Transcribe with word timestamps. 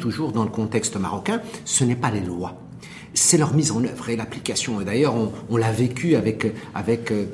toujours 0.00 0.32
dans 0.32 0.42
le 0.42 0.50
contexte 0.50 0.96
marocain, 0.96 1.40
ce 1.64 1.84
n'est 1.84 1.94
pas 1.94 2.10
les 2.10 2.20
lois 2.20 2.56
c'est 3.14 3.38
leur 3.38 3.54
mise 3.54 3.70
en 3.70 3.82
œuvre 3.84 4.08
et 4.08 4.16
l'application. 4.16 4.80
Et 4.80 4.84
d'ailleurs, 4.84 5.14
on, 5.14 5.32
on 5.48 5.56
l'a 5.56 5.70
vécu 5.70 6.16
avec, 6.16 6.52
avec 6.74 7.12
euh, 7.12 7.26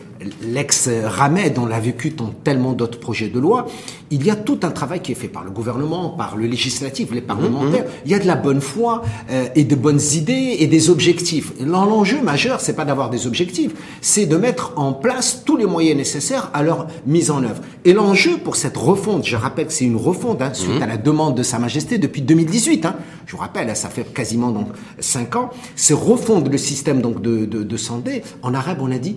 l'ex-Ramed, 0.43 1.59
on 1.59 1.67
l'a 1.67 1.81
vécu 1.81 2.11
dans 2.11 2.29
tellement 2.45 2.73
d'autres 2.73 3.01
projets 3.01 3.29
de 3.29 3.39
loi. 3.39 3.67
Il 4.11 4.25
y 4.25 4.31
a 4.31 4.37
tout 4.37 4.61
un 4.63 4.71
travail 4.71 5.01
qui 5.01 5.13
est 5.13 5.17
fait 5.17 5.29
par 5.29 5.45
le 5.45 5.51
gouvernement, 5.51 6.11
par 6.11 6.37
le 6.37 6.47
législatif, 6.47 7.13
les 7.13 7.23
parlementaires. 7.23 7.85
Mhm. 7.85 7.91
Il 8.05 8.11
y 8.11 8.15
a 8.15 8.19
de 8.19 8.27
la 8.27 8.37
bonne 8.37 8.61
foi 8.61 9.03
euh, 9.31 9.49
et 9.55 9.65
de 9.65 9.75
bonnes 9.75 10.01
idées 10.15 10.57
et 10.59 10.67
des 10.67 10.91
objectifs. 10.91 11.53
L'enjeu 11.61 12.21
majeur, 12.21 12.61
c'est 12.61 12.75
pas 12.75 12.85
d'avoir 12.85 13.09
des 13.09 13.27
objectifs, 13.27 13.73
c'est 14.03 14.27
de 14.27 14.37
mettre 14.37 14.75
en 14.77 14.93
place 14.93 15.43
tous 15.45 15.57
les 15.57 15.67
moyens 15.67 15.97
nécessaires 15.97 16.51
à 16.53 16.63
leur 16.63 16.89
mise 17.07 17.31
en 17.31 17.43
œuvre. 17.43 17.63
Et 17.85 17.95
l'enjeu 17.95 18.37
pour 18.37 18.57
cette 18.57 18.77
refonte, 18.77 19.25
je 19.25 19.37
rappelle 19.37 19.67
que 19.67 19.73
c'est 19.73 19.87
une 19.87 19.97
refonte 19.97 20.43
hein, 20.43 20.53
suite 20.53 20.77
mhm. 20.77 20.83
à 20.83 20.87
la 20.87 20.97
demande 20.99 21.37
de 21.37 21.43
Sa 21.43 21.59
Majesté 21.59 21.97
depuis 21.97 22.21
2018. 22.21 22.85
Hein. 22.85 22.97
Je 23.27 23.33
vous 23.33 23.39
rappelle, 23.39 23.75
ça 23.77 23.89
fait 23.89 24.05
quasiment 24.13 24.51
donc 24.51 24.69
cinq 24.99 25.37
ans 25.37 25.51
c'est 25.77 25.95
refondre 25.95 26.51
le 26.51 26.59
système 26.59 27.01
donc 27.01 27.23
de, 27.23 27.45
de, 27.45 27.63
de 27.63 27.77
santé. 27.77 28.23
En 28.43 28.55
arabe, 28.55 28.79
on 28.81 28.91
a 28.91 28.99
dit 28.99 29.17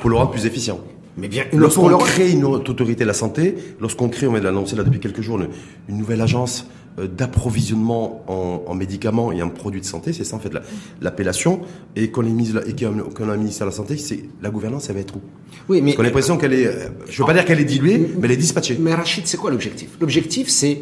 pour 0.00 0.10
le 0.10 0.16
rendre 0.16 0.30
plus 0.30 0.46
efficient. 0.46 0.80
Mais 1.16 1.28
bien, 1.28 1.44
lorsqu'on 1.52 1.96
crée 1.98 2.30
une 2.30 2.44
autorité 2.44 3.02
de 3.02 3.08
la 3.08 3.14
santé, 3.14 3.54
lorsqu'on 3.80 4.08
crée, 4.08 4.26
on 4.26 4.32
vient 4.32 4.40
de 4.40 4.44
l'annoncer 4.44 4.76
là 4.76 4.84
depuis 4.84 5.00
quelques 5.00 5.20
jours, 5.20 5.38
une, 5.88 5.98
nouvelle 5.98 6.20
agence 6.20 6.66
euh, 6.98 7.08
d'approvisionnement 7.08 8.22
en, 8.26 8.62
en, 8.66 8.74
médicaments 8.74 9.32
et 9.32 9.42
en 9.42 9.50
produits 9.50 9.80
de 9.80 9.86
santé, 9.86 10.12
c'est 10.12 10.24
ça 10.24 10.36
en 10.36 10.38
fait 10.38 10.52
l'appellation, 11.00 11.60
et 11.96 12.10
qu'on 12.10 12.22
a 12.22 12.26
un 12.26 13.36
ministère 13.36 13.66
de 13.66 13.70
la 13.70 13.76
santé, 13.76 13.96
c'est 13.98 14.20
la 14.40 14.50
gouvernance, 14.50 14.88
elle 14.88 14.94
va 14.94 15.00
être 15.00 15.16
où? 15.16 15.20
Oui, 15.68 15.82
mais 15.82 15.94
on 15.98 16.00
a 16.00 16.04
l'impression 16.04 16.38
qu'elle 16.38 16.54
est, 16.54 16.66
euh, 16.66 16.88
je 17.08 17.22
veux 17.22 17.26
pas 17.26 17.34
dire 17.34 17.44
qu'elle 17.44 17.60
est 17.60 17.64
diluée, 17.64 17.98
mais 17.98 18.26
elle 18.26 18.32
est 18.32 18.36
dispatchée. 18.36 18.76
Mais 18.80 18.94
Rachid, 18.94 19.26
c'est 19.26 19.36
quoi 19.36 19.50
l'objectif? 19.50 19.90
L'objectif, 20.00 20.48
c'est 20.48 20.80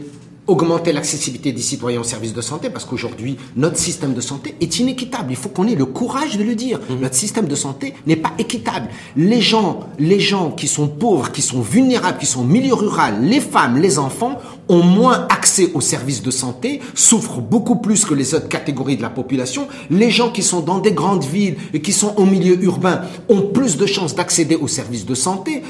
augmenter 0.49 0.93
l'accessibilité 0.93 1.53
des 1.53 1.63
citoyens 1.63 2.01
aux 2.01 2.05
services 2.05 2.33
de 2.33 2.41
santé, 2.41 2.71
parce 2.71 2.87
qu'aujourd'hui, 2.87 3.37
notre 3.55 3.77
système 3.77 4.15
de 4.15 4.21
santé 4.21 4.57
est 4.61 4.79
inéquitable. 4.79 5.27
Il 5.31 5.37
faut 5.37 5.51
qu'on 5.51 5.69
ait 5.69 5.75
le 5.75 5.85
courage 5.85 6.39
de 6.39 6.43
le 6.43 6.55
dire. 6.55 6.81
Mhm. 6.89 7.01
Notre 7.01 7.15
système 7.15 7.47
de 7.47 7.55
santé 7.55 7.95
n'est 8.07 8.17
pas 8.17 8.33
équitable. 8.39 8.89
Les 9.17 9.43
gens, 9.43 9.81
les 9.99 10.19
gens 10.19 10.51
qui 10.51 10.67
sont 10.67 10.89
pauvres, 10.89 11.31
qui 11.31 11.43
sont 11.43 11.61
vulnérables, 11.61 12.19
qui 12.19 12.27
sont 12.27 12.41
au 12.41 12.45
milieu 12.45 12.75
rural, 12.75 13.23
les 13.23 13.41
femmes, 13.41 13.77
les 13.77 13.99
enfants, 13.99 14.39
ont 14.69 14.83
moins 14.83 15.27
accès 15.31 15.71
aux 15.75 15.81
services 15.81 16.23
de 16.23 16.31
santé, 16.31 16.81
souffrent 16.95 17.41
beaucoup 17.41 17.77
plus 17.77 18.05
que 18.05 18.15
les 18.15 18.35
autres 18.35 18.49
catégories 18.49 18.97
de 18.97 19.03
la 19.03 19.11
population. 19.11 19.69
Les 19.91 20.11
gens 20.11 20.31
qui 20.31 20.43
sont 20.43 20.61
dans 20.61 20.79
des 20.79 20.93
grandes 20.93 21.25
villes 21.25 21.57
et 21.73 21.81
qui 21.81 21.93
sont 21.93 22.15
au 22.17 22.25
milieu 22.25 22.63
urbain 22.63 23.03
ont 23.29 23.43
plus 23.43 23.77
de 23.77 23.87
chances 23.87 24.15
d'accéder 24.15 24.57
aux 24.57 24.69
services 24.69 25.07
de 25.07 25.15
santé. 25.15 25.63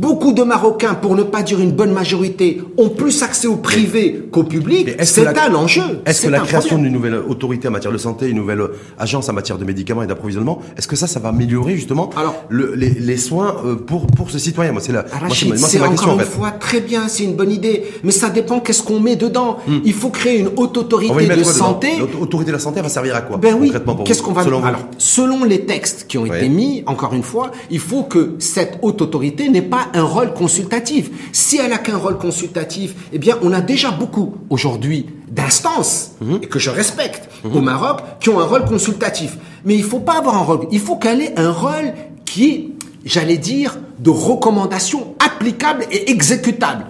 Beaucoup 0.00 0.32
de 0.32 0.42
Marocains, 0.42 0.94
pour 0.94 1.14
ne 1.14 1.22
pas 1.22 1.42
dire 1.42 1.60
une 1.60 1.72
bonne 1.72 1.92
majorité, 1.92 2.62
ont 2.78 2.88
plus 2.88 3.22
accès 3.22 3.46
au 3.46 3.56
privé 3.56 4.28
qu'au 4.32 4.44
public. 4.44 4.88
C'est 5.02 5.26
un 5.26 5.54
enjeu. 5.54 5.82
Est-ce 6.06 6.22
que 6.22 6.28
la 6.28 6.40
création 6.40 6.78
d'une 6.78 6.92
nouvelle 6.92 7.16
autorité 7.16 7.68
en 7.68 7.72
matière 7.72 7.92
de 7.92 7.98
santé, 7.98 8.28
une 8.28 8.38
nouvelle 8.38 8.62
agence 8.98 9.28
en 9.28 9.34
matière 9.34 9.58
de 9.58 9.64
médicaments 9.66 10.02
et 10.02 10.06
d'approvisionnement, 10.06 10.62
est-ce 10.78 10.88
que 10.88 10.96
ça, 10.96 11.06
ça 11.06 11.20
va 11.20 11.28
améliorer 11.28 11.76
justement 11.76 12.08
le, 12.48 12.74
les, 12.74 12.88
les, 12.88 13.16
soins 13.18 13.56
euh, 13.66 13.74
pour 13.74 14.06
pour 14.06 14.30
ce 14.30 14.38
citoyen? 14.38 14.72
Moi, 14.72 14.80
c'est 14.80 14.92
la, 14.92 15.04
c'est 15.58 15.82
encore 15.82 16.18
une 16.18 16.24
fois 16.24 16.52
très 16.52 16.80
bien, 16.80 17.08
c'est 17.08 17.24
une 17.24 17.34
bonne 17.34 17.52
idée, 17.52 17.84
mais 18.02 18.12
ça 18.12 18.30
dépend 18.30 18.60
qu'est-ce 18.60 18.82
qu'on 18.82 19.00
met 19.00 19.16
dedans. 19.16 19.58
Hmm. 19.68 19.80
Il 19.84 19.92
faut 19.92 20.08
créer 20.08 20.38
une 20.38 20.48
haute 20.56 20.78
autorité 20.78 21.26
de 21.26 21.44
santé. 21.44 21.88
L'autorité 21.98 22.52
de 22.52 22.56
la 22.56 22.62
santé 22.62 22.80
va 22.80 22.88
servir 22.88 23.16
à 23.16 23.20
quoi 23.20 23.36
Ben 23.36 23.54
oui. 23.60 23.70
Qu'est-ce 24.06 24.22
qu'on 24.22 24.32
va 24.32 24.44
selon 24.44 24.64
Alors, 24.64 24.80
selon 24.96 25.44
les 25.44 25.66
textes 25.66 26.06
qui 26.08 26.16
ont 26.16 26.24
été 26.24 26.48
mis, 26.48 26.84
encore 26.86 27.12
une 27.12 27.22
fois, 27.22 27.50
il 27.70 27.80
faut 27.80 28.04
que 28.04 28.36
cette 28.38 28.78
haute 28.80 29.02
autorité 29.02 29.50
n'ait 29.50 29.60
pas 29.60 29.89
un 29.94 30.02
rôle 30.02 30.32
consultatif. 30.34 31.10
Si 31.32 31.58
elle 31.58 31.70
n'a 31.70 31.78
qu'un 31.78 31.96
rôle 31.96 32.18
consultatif, 32.18 32.94
eh 33.12 33.18
bien, 33.18 33.36
on 33.42 33.52
a 33.52 33.60
déjà 33.60 33.90
beaucoup 33.90 34.34
aujourd'hui 34.48 35.06
d'instances, 35.28 36.12
mhm. 36.20 36.40
et 36.42 36.46
que 36.46 36.58
je 36.58 36.70
respecte, 36.70 37.28
mhm. 37.44 37.56
au 37.56 37.60
Maroc, 37.60 38.00
qui 38.20 38.28
ont 38.30 38.40
un 38.40 38.44
rôle 38.44 38.64
consultatif. 38.64 39.36
Mais 39.64 39.74
il 39.74 39.84
faut 39.84 40.00
pas 40.00 40.18
avoir 40.18 40.36
un 40.36 40.42
rôle, 40.42 40.66
il 40.70 40.80
faut 40.80 40.96
qu'elle 40.96 41.20
ait 41.20 41.38
un 41.38 41.52
rôle 41.52 41.92
qui 42.24 42.50
est, 42.50 42.68
j'allais 43.04 43.38
dire, 43.38 43.78
de 43.98 44.10
recommandation 44.10 45.14
applicable 45.18 45.84
et 45.90 46.10
exécutable. 46.10 46.86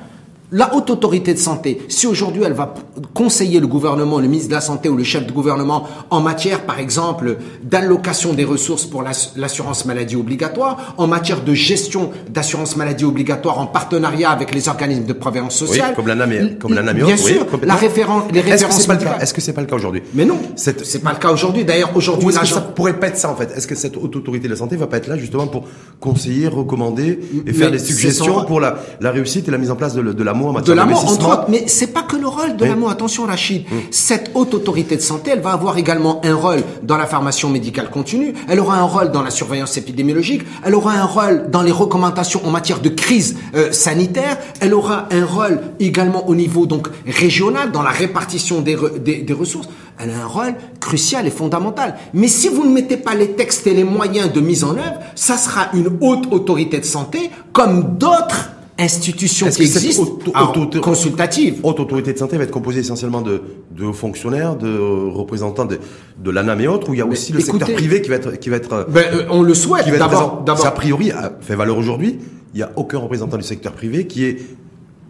La 0.52 0.74
haute 0.74 0.90
autorité 0.90 1.32
de 1.32 1.38
santé, 1.38 1.80
si 1.88 2.08
aujourd'hui 2.08 2.42
elle 2.44 2.54
va 2.54 2.74
conseiller 3.14 3.60
le 3.60 3.68
gouvernement, 3.68 4.18
le 4.18 4.26
ministre 4.26 4.48
de 4.48 4.54
la 4.54 4.60
Santé 4.60 4.88
ou 4.88 4.96
le 4.96 5.04
chef 5.04 5.24
de 5.24 5.30
gouvernement 5.32 5.86
en 6.10 6.20
matière, 6.20 6.62
par 6.62 6.80
exemple, 6.80 7.36
d'allocation 7.62 8.32
des 8.32 8.44
ressources 8.44 8.84
pour 8.84 9.02
l'assurance 9.02 9.84
maladie 9.84 10.16
obligatoire, 10.16 10.94
en 10.98 11.06
matière 11.06 11.42
de 11.42 11.54
gestion 11.54 12.10
d'assurance 12.28 12.76
maladie 12.76 13.04
obligatoire 13.04 13.60
en 13.60 13.66
partenariat 13.66 14.30
avec 14.30 14.52
les 14.52 14.68
organismes 14.68 15.04
de 15.04 15.12
prévoyance 15.12 15.54
sociale. 15.54 15.90
Oui, 15.90 15.94
comme 15.96 16.08
l'ANAMI, 16.08 16.58
comme 16.58 16.74
l'ANAMI. 16.74 17.02
Bien 17.04 17.16
sûr, 17.16 17.46
la 17.62 17.76
référence, 17.76 18.24
les 18.32 18.40
références. 18.40 18.88
Est-ce 19.20 19.32
que 19.34 19.40
c'est 19.40 19.52
pas, 19.52 19.60
le 19.60 19.68
cas 19.68 19.76
aujourd'hui? 19.76 20.02
Mais 20.14 20.24
non, 20.24 20.38
c'est 20.56 21.02
pas 21.02 21.12
le 21.12 21.18
cas 21.18 21.30
aujourd'hui. 21.30 21.64
D'ailleurs, 21.64 21.92
aujourd'hui, 21.94 22.32
ça 22.32 22.60
pourrait 22.60 22.98
pas 22.98 23.06
être 23.06 23.18
ça 23.18 23.30
en 23.30 23.36
fait? 23.36 23.52
Est-ce 23.56 23.68
que 23.68 23.76
cette 23.76 23.96
haute 23.96 24.16
autorité 24.16 24.48
de 24.48 24.52
la 24.52 24.58
santé 24.58 24.74
va 24.74 24.88
pas 24.88 24.96
être 24.96 25.06
là 25.06 25.16
justement 25.16 25.46
pour 25.46 25.68
conseiller, 26.00 26.48
recommander 26.48 27.20
et 27.46 27.52
faire 27.52 27.70
des 27.70 27.78
suggestions 27.78 28.44
pour 28.44 28.58
la, 28.58 28.78
la 29.00 29.12
réussite 29.12 29.46
et 29.46 29.50
la 29.52 29.58
mise 29.58 29.70
en 29.70 29.76
place 29.76 29.94
de, 29.94 30.02
de 30.02 30.22
la 30.24 30.34
de 30.64 30.72
l'amour, 30.72 31.04
entre 31.08 31.28
autres. 31.28 31.44
Mais 31.48 31.64
c'est 31.66 31.88
pas 31.88 32.02
que 32.02 32.16
le 32.16 32.26
rôle 32.26 32.56
de 32.56 32.64
l'amour. 32.64 32.90
Attention, 32.90 33.26
Rachid. 33.26 33.62
Mm. 33.62 33.76
Cette 33.90 34.30
haute 34.34 34.54
autorité 34.54 34.96
de 34.96 35.00
santé, 35.00 35.30
elle 35.32 35.40
va 35.40 35.52
avoir 35.52 35.78
également 35.78 36.20
un 36.24 36.34
rôle 36.34 36.62
dans 36.82 36.96
la 36.96 37.06
formation 37.06 37.48
médicale 37.48 37.90
continue. 37.90 38.34
Elle 38.48 38.60
aura 38.60 38.78
un 38.78 38.84
rôle 38.84 39.10
dans 39.12 39.22
la 39.22 39.30
surveillance 39.30 39.76
épidémiologique. 39.76 40.42
Elle 40.64 40.74
aura 40.74 40.92
un 40.92 41.04
rôle 41.04 41.50
dans 41.50 41.62
les 41.62 41.72
recommandations 41.72 42.40
en 42.46 42.50
matière 42.50 42.80
de 42.80 42.88
crise 42.88 43.36
euh, 43.54 43.72
sanitaire. 43.72 44.38
Elle 44.60 44.74
aura 44.74 45.06
un 45.10 45.24
rôle 45.24 45.60
également 45.78 46.28
au 46.28 46.34
niveau 46.34 46.66
donc 46.66 46.88
régional 47.06 47.72
dans 47.72 47.82
la 47.82 47.90
répartition 47.90 48.60
des, 48.60 48.76
des 49.00 49.32
ressources. 49.32 49.68
Elle 50.02 50.10
a 50.10 50.22
un 50.22 50.26
rôle 50.26 50.54
crucial 50.80 51.26
et 51.26 51.30
fondamental. 51.30 51.96
Mais 52.14 52.28
si 52.28 52.48
vous 52.48 52.64
ne 52.64 52.72
mettez 52.72 52.96
pas 52.96 53.14
les 53.14 53.32
textes 53.32 53.66
et 53.66 53.74
les 53.74 53.84
moyens 53.84 54.32
de 54.32 54.40
mise 54.40 54.64
en 54.64 54.70
œuvre, 54.70 54.98
ça 55.14 55.36
sera 55.36 55.68
une 55.74 55.98
haute 56.00 56.32
autorité 56.32 56.78
de 56.78 56.84
santé 56.84 57.30
comme 57.52 57.98
d'autres 57.98 58.49
institution 58.80 59.48
qui 59.48 59.62
existe, 59.62 60.00
auto, 60.00 60.80
consultative. 60.80 61.60
Haute 61.62 61.80
autorité 61.80 62.12
de 62.12 62.18
santé 62.18 62.36
va 62.36 62.44
être 62.44 62.50
composée 62.50 62.80
essentiellement 62.80 63.20
de, 63.20 63.42
de 63.70 63.92
fonctionnaires, 63.92 64.56
de 64.56 64.78
représentants 64.78 65.64
de, 65.64 65.78
de 66.18 66.30
l'ANAM 66.30 66.60
et 66.60 66.68
autres, 66.68 66.88
où 66.90 66.94
il 66.94 66.98
y 66.98 67.02
a 67.02 67.06
aussi 67.06 67.32
le 67.32 67.40
secteur 67.40 67.72
privé 67.72 68.02
qui 68.02 68.08
va 68.08 68.16
être... 68.16 68.32
Qui 68.38 68.48
va 68.48 68.56
être 68.56 68.86
ben, 68.88 69.04
euh, 69.12 69.26
on 69.30 69.42
le 69.42 69.54
souhaite, 69.54 69.86
d'abord. 69.98 70.44
A 70.64 70.70
priori, 70.72 71.12
fait 71.40 71.56
valeur 71.56 71.78
aujourd'hui, 71.78 72.18
il 72.54 72.56
n'y 72.56 72.62
a 72.62 72.72
aucun 72.76 72.98
représentant 72.98 73.36
du 73.36 73.44
secteur 73.44 73.72
privé 73.72 74.06
qui 74.06 74.24
est 74.24 74.38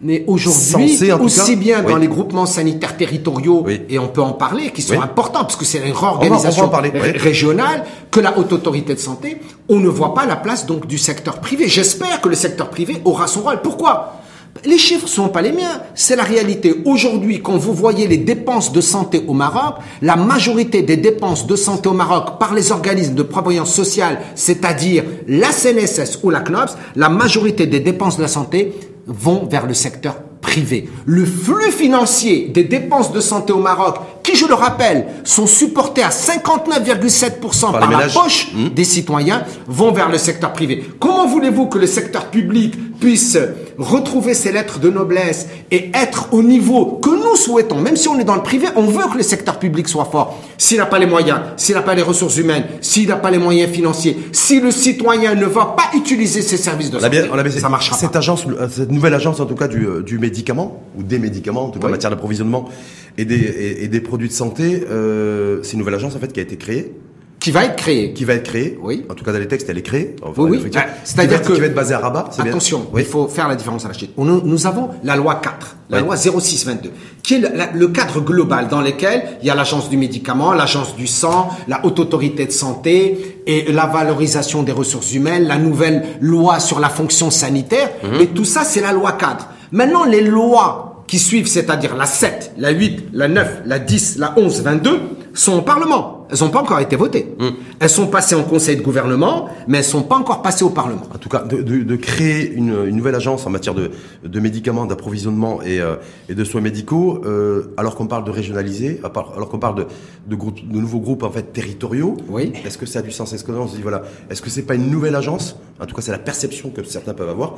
mais 0.03 0.23
aujourd'hui, 0.27 0.97
aussi 1.19 1.55
bien 1.55 1.83
dans 1.83 1.97
les 1.97 2.07
groupements 2.07 2.45
sanitaires 2.45 2.97
territoriaux, 2.97 3.65
et 3.89 3.99
on 3.99 4.07
peut 4.07 4.21
en 4.21 4.33
parler, 4.33 4.71
qui 4.71 4.81
sont 4.81 4.99
importants, 4.99 5.41
parce 5.41 5.55
que 5.55 5.65
c'est 5.65 5.87
une 5.87 5.93
organisation 5.93 6.69
régionale, 7.15 7.85
que 8.09 8.19
la 8.19 8.37
haute 8.37 8.51
autorité 8.53 8.95
de 8.95 8.99
santé, 8.99 9.37
on 9.69 9.79
ne 9.79 9.89
voit 9.89 10.13
pas 10.13 10.25
la 10.25 10.35
place 10.35 10.65
donc 10.65 10.87
du 10.87 10.97
secteur 10.97 11.39
privé. 11.39 11.67
J'espère 11.67 12.19
que 12.19 12.29
le 12.29 12.35
secteur 12.35 12.69
privé 12.69 12.97
aura 13.05 13.27
son 13.27 13.41
rôle. 13.41 13.61
Pourquoi? 13.61 14.17
Les 14.65 14.77
chiffres 14.77 15.05
ne 15.05 15.09
sont 15.09 15.29
pas 15.29 15.41
les 15.41 15.53
miens, 15.53 15.81
c'est 15.95 16.15
la 16.15 16.23
réalité. 16.23 16.81
Aujourd'hui, 16.83 17.41
quand 17.41 17.57
vous 17.57 17.73
voyez 17.73 18.05
les 18.05 18.17
dépenses 18.17 18.73
de 18.73 18.81
santé 18.81 19.23
au 19.27 19.33
Maroc, 19.33 19.75
la 20.01 20.17
majorité 20.17 20.81
des 20.81 20.97
dépenses 20.97 21.47
de 21.47 21.55
santé 21.55 21.87
au 21.87 21.93
Maroc 21.93 22.37
par 22.37 22.53
les 22.53 22.71
organismes 22.71 23.15
de 23.15 23.23
prévoyance 23.23 23.73
sociale, 23.73 24.19
c'est-à-dire 24.35 25.05
la 25.27 25.51
CNSS 25.51 26.19
ou 26.23 26.29
la 26.29 26.41
CNOPS, 26.41 26.75
la 26.97 27.07
majorité 27.07 27.65
des 27.65 27.79
dépenses 27.79 28.17
de 28.17 28.23
la 28.23 28.27
santé 28.27 28.73
vont 29.07 29.45
vers 29.45 29.65
le 29.65 29.73
secteur 29.73 30.15
privé. 30.41 30.89
Le 31.05 31.25
flux 31.25 31.71
financier 31.71 32.49
des 32.49 32.63
dépenses 32.63 33.11
de 33.13 33.21
santé 33.21 33.53
au 33.53 33.59
Maroc, 33.59 33.97
qui, 34.23 34.35
je 34.35 34.45
le 34.45 34.53
rappelle, 34.53 35.07
sont 35.23 35.47
supportés 35.47 36.03
à 36.03 36.09
59,7% 36.09 37.71
par, 37.71 37.89
la 37.89 38.07
poche 38.07 38.51
hmm. 38.53 38.69
des 38.69 38.83
citoyens, 38.83 39.43
vont 39.67 39.91
vers 39.91 40.09
le 40.09 40.17
secteur 40.17 40.51
privé. 40.51 40.83
Comment 40.99 41.27
voulez-vous 41.27 41.67
que 41.67 41.77
le 41.77 41.87
secteur 41.87 42.25
public 42.27 42.73
puisse 43.01 43.37
retrouver 43.77 44.33
ses 44.33 44.53
lettres 44.53 44.79
de 44.79 44.89
noblesse 44.89 45.47
et 45.71 45.89
être 45.93 46.29
au 46.31 46.43
niveau 46.43 46.99
que 47.01 47.09
nous 47.09 47.35
souhaitons, 47.35 47.81
même 47.81 47.97
si 47.97 48.07
on 48.07 48.17
est 48.19 48.23
dans 48.23 48.35
le 48.35 48.43
privé, 48.43 48.67
on 48.75 48.83
veut 48.83 49.03
que 49.11 49.17
le 49.17 49.23
secteur 49.23 49.59
public 49.59 49.89
soit 49.89 50.05
fort. 50.05 50.39
S'il 50.57 50.77
n'a 50.77 50.85
pas 50.85 50.99
les 50.99 51.07
moyens, 51.07 51.39
s'il 51.57 51.75
n'a 51.75 51.81
pas 51.81 51.95
les 51.95 52.03
ressources 52.03 52.37
humaines, 52.37 52.63
s'il 52.79 53.09
n'a 53.09 53.17
pas 53.17 53.31
les 53.31 53.39
moyens 53.39 53.71
financiers, 53.71 54.17
si 54.31 54.61
le 54.61 54.71
citoyen 54.71 55.33
ne 55.33 55.45
va 55.45 55.75
pas 55.75 55.97
utiliser 55.97 56.43
ses 56.43 56.57
services 56.57 56.91
de 56.91 56.99
santé, 56.99 57.27
on 57.33 57.37
a 57.37 57.43
bien, 57.43 57.51
ça 57.51 57.69
marchera 57.69 57.97
cette 57.97 58.15
Agence, 58.21 58.45
cette 58.69 58.91
nouvelle 58.91 59.15
agence 59.15 59.39
en 59.39 59.47
tout 59.47 59.55
cas 59.55 59.67
du, 59.67 59.83
euh, 59.83 60.03
du 60.03 60.19
médicament, 60.19 60.83
ou 60.95 61.01
des 61.01 61.17
médicaments, 61.17 61.65
en 61.65 61.69
tout 61.69 61.79
cas 61.79 61.87
en 61.87 61.91
matière 61.91 62.11
d'approvisionnement 62.11 62.69
et 63.17 63.25
des, 63.25 63.79
et, 63.81 63.87
des 63.87 63.99
produits 63.99 64.27
de 64.27 64.33
santé, 64.33 64.85
euh, 64.89 65.63
c'est 65.63 65.73
une 65.73 65.79
nouvelle 65.79 65.95
agence 65.95 66.15
en 66.15 66.19
fait 66.19 66.31
qui 66.31 66.39
a 66.39 66.43
été 66.43 66.55
créée 66.55 66.93
qui 67.41 67.49
va 67.49 67.65
être 67.65 67.75
créée. 67.75 68.13
Qui 68.13 68.23
va 68.23 68.35
être 68.35 68.43
créée. 68.43 68.77
Oui. 68.81 69.03
En 69.09 69.15
tout 69.15 69.25
cas, 69.25 69.33
dans 69.33 69.39
les 69.39 69.47
textes, 69.47 69.67
elle 69.67 69.79
est 69.79 69.81
créée. 69.81 70.15
oui, 70.37 70.59
oui. 70.63 70.71
Ah, 70.75 70.85
c'est-à-dire 71.03 71.41
que. 71.41 71.53
Qui 71.53 71.59
va 71.59 71.65
être 71.65 71.75
basée 71.75 71.95
à 71.95 71.99
Rabat. 71.99 72.29
Attention. 72.37 72.87
Il 72.95 73.03
faut 73.03 73.27
faire 73.27 73.47
la 73.47 73.55
différence 73.55 73.83
à 73.83 73.87
la 73.87 73.95
Chine. 73.95 74.09
Nous, 74.15 74.41
nous 74.45 74.67
avons 74.67 74.91
la 75.03 75.15
loi 75.15 75.41
4, 75.41 75.75
la 75.89 76.01
loi 76.01 76.15
0622, 76.15 76.91
qui 77.23 77.33
est 77.35 77.39
le, 77.39 77.49
le, 77.73 77.87
cadre 77.87 78.21
global 78.21 78.67
dans 78.67 78.81
lequel 78.81 79.23
il 79.41 79.47
y 79.47 79.49
a 79.49 79.55
l'agence 79.55 79.89
du 79.89 79.97
médicament, 79.97 80.53
l'agence 80.53 80.95
du 80.95 81.07
sang, 81.07 81.49
la 81.67 81.83
haute 81.83 81.99
autorité 81.99 82.45
de 82.45 82.51
santé 82.51 83.41
et 83.47 83.71
la 83.71 83.87
valorisation 83.87 84.61
des 84.61 84.71
ressources 84.71 85.11
humaines, 85.11 85.47
la 85.47 85.57
nouvelle 85.57 86.03
loi 86.21 86.59
sur 86.59 86.79
la 86.79 86.89
fonction 86.89 87.31
sanitaire. 87.31 87.89
Mhm. 88.03 88.21
Et 88.21 88.27
tout 88.27 88.45
ça, 88.45 88.63
c'est 88.63 88.81
la 88.81 88.93
loi 88.93 89.13
4. 89.13 89.47
Maintenant, 89.71 90.05
les 90.05 90.21
lois 90.21 91.03
qui 91.07 91.17
suivent, 91.17 91.47
c'est-à-dire 91.47 91.95
la 91.95 92.05
7, 92.05 92.53
la 92.57 92.69
8, 92.69 93.09
la 93.13 93.27
9, 93.27 93.61
la 93.65 93.79
10, 93.79 94.17
la 94.17 94.33
11, 94.37 94.61
22, 94.61 94.99
sont 95.33 95.53
au 95.53 95.61
Parlement. 95.61 96.27
Elles 96.31 96.39
n'ont 96.39 96.49
pas 96.49 96.61
encore 96.61 96.79
été 96.79 96.95
votées. 96.95 97.27
Hmm. 97.39 97.49
Elles 97.79 97.89
sont 97.89 98.07
passées 98.07 98.35
en 98.35 98.43
Conseil 98.43 98.77
de 98.77 98.81
gouvernement, 98.81 99.49
mais 99.67 99.79
elles 99.79 99.85
ne 99.85 99.89
sont 99.89 100.03
pas 100.03 100.15
encore 100.15 100.41
passées 100.41 100.63
au 100.63 100.69
Parlement. 100.69 101.03
En 101.13 101.17
tout 101.17 101.29
cas, 101.29 101.43
de, 101.43 101.95
créer 101.95 102.51
une, 102.53 102.85
nouvelle 102.89 103.15
agence 103.15 103.45
en 103.45 103.49
matière 103.49 103.73
de, 103.73 104.39
médicaments, 104.39 104.85
d'approvisionnement 104.85 105.61
et, 105.61 105.81
euh, 105.81 105.95
de 106.29 106.43
soins 106.43 106.61
médicaux, 106.61 107.21
euh, 107.25 107.73
alors 107.77 107.95
qu'on 107.95 108.07
parle 108.07 108.23
de 108.23 108.31
régionaliser, 108.31 109.01
alors 109.03 109.49
qu'on 109.49 109.59
parle 109.59 109.75
de, 109.75 109.87
de, 110.27 110.35
de, 110.35 110.79
nouveaux 110.79 110.99
groupes 110.99 111.23
en 111.23 111.31
fait 111.31 111.53
territoriaux, 111.53 112.17
oui. 112.29 112.53
est-ce 112.65 112.77
que 112.77 112.85
ça 112.85 112.99
a 112.99 113.01
du 113.01 113.11
sens? 113.11 113.33
Est-ce 113.33 113.43
que 113.43 113.51
on 113.51 113.67
se 113.67 113.75
dit 113.75 113.81
voilà, 113.81 114.03
est-ce 114.29 114.41
que 114.41 114.49
c'est 114.49 114.63
pas 114.63 114.75
une 114.75 114.89
nouvelle 114.89 115.15
agence? 115.15 115.57
En 115.79 115.85
tout 115.85 115.95
cas, 115.95 116.01
c'est 116.01 116.11
la 116.11 116.19
perception 116.19 116.69
que 116.69 116.83
certains 116.83 117.13
peuvent 117.13 117.29
avoir 117.29 117.55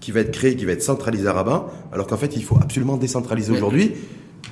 qui 0.00 0.12
va 0.12 0.20
être 0.20 0.32
créée, 0.32 0.56
qui 0.56 0.64
va 0.64 0.72
être 0.72 0.82
centralisée 0.82 1.26
à 1.26 1.32
Rabat, 1.32 1.66
alors 1.92 2.06
qu'en 2.06 2.16
fait, 2.16 2.36
il 2.36 2.44
faut 2.44 2.58
absolument 2.60 2.96
décentraliser 2.96 3.52
aujourd'hui 3.52 3.92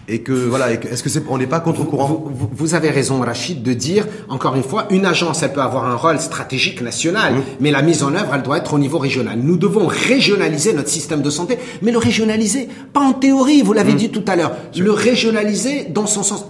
et 0.09 0.21
que 0.21 0.33
voilà, 0.33 0.73
est-ce 0.73 1.03
que 1.03 1.09
c'est 1.09 1.23
on 1.29 1.39
n'est 1.39 1.47
pas 1.47 1.61
contre 1.61 1.85
courant 1.85 2.25
vous, 2.53 2.75
avez 2.75 2.91
raison, 2.91 3.21
Rachid, 3.21 3.63
de 3.63 3.73
dire 3.73 4.07
encore 4.29 4.55
une 4.55 4.63
fois, 4.63 4.87
une 4.91 5.07
agence, 5.07 5.43
elle 5.43 5.53
peut 5.53 5.63
avoir 5.63 5.87
un 5.87 5.97
rôle 5.97 6.21
stratégique 6.21 6.83
national, 6.83 7.35
mmh. 7.35 7.43
mais 7.61 7.71
la 7.71 7.83
mise 7.83 8.03
en 8.03 8.15
œuvre, 8.15 8.35
elle 8.35 8.43
doit 8.43 8.59
être 8.59 8.75
au 8.75 8.79
niveau 8.79 8.99
régional. 8.99 9.39
Nous 9.43 9.57
devons 9.57 9.87
régionaliser 9.87 10.73
notre 10.73 10.89
système 10.91 11.23
de 11.23 11.31
santé, 11.31 11.59
mais 11.83 11.93
le 11.93 11.99
régionaliser, 11.99 12.69
pas 12.93 13.01
en 13.01 13.13
théorie, 13.13 13.63
vous 13.63 13.73
l'avez 13.73 13.95
mmh. 13.95 13.97
dit 13.97 14.11
tout 14.11 14.25
à 14.27 14.37
l'heure, 14.37 14.53
le 14.77 14.91
régionaliser 14.91 15.85
dans 15.85 16.07
son 16.07 16.23
sens. 16.23 16.47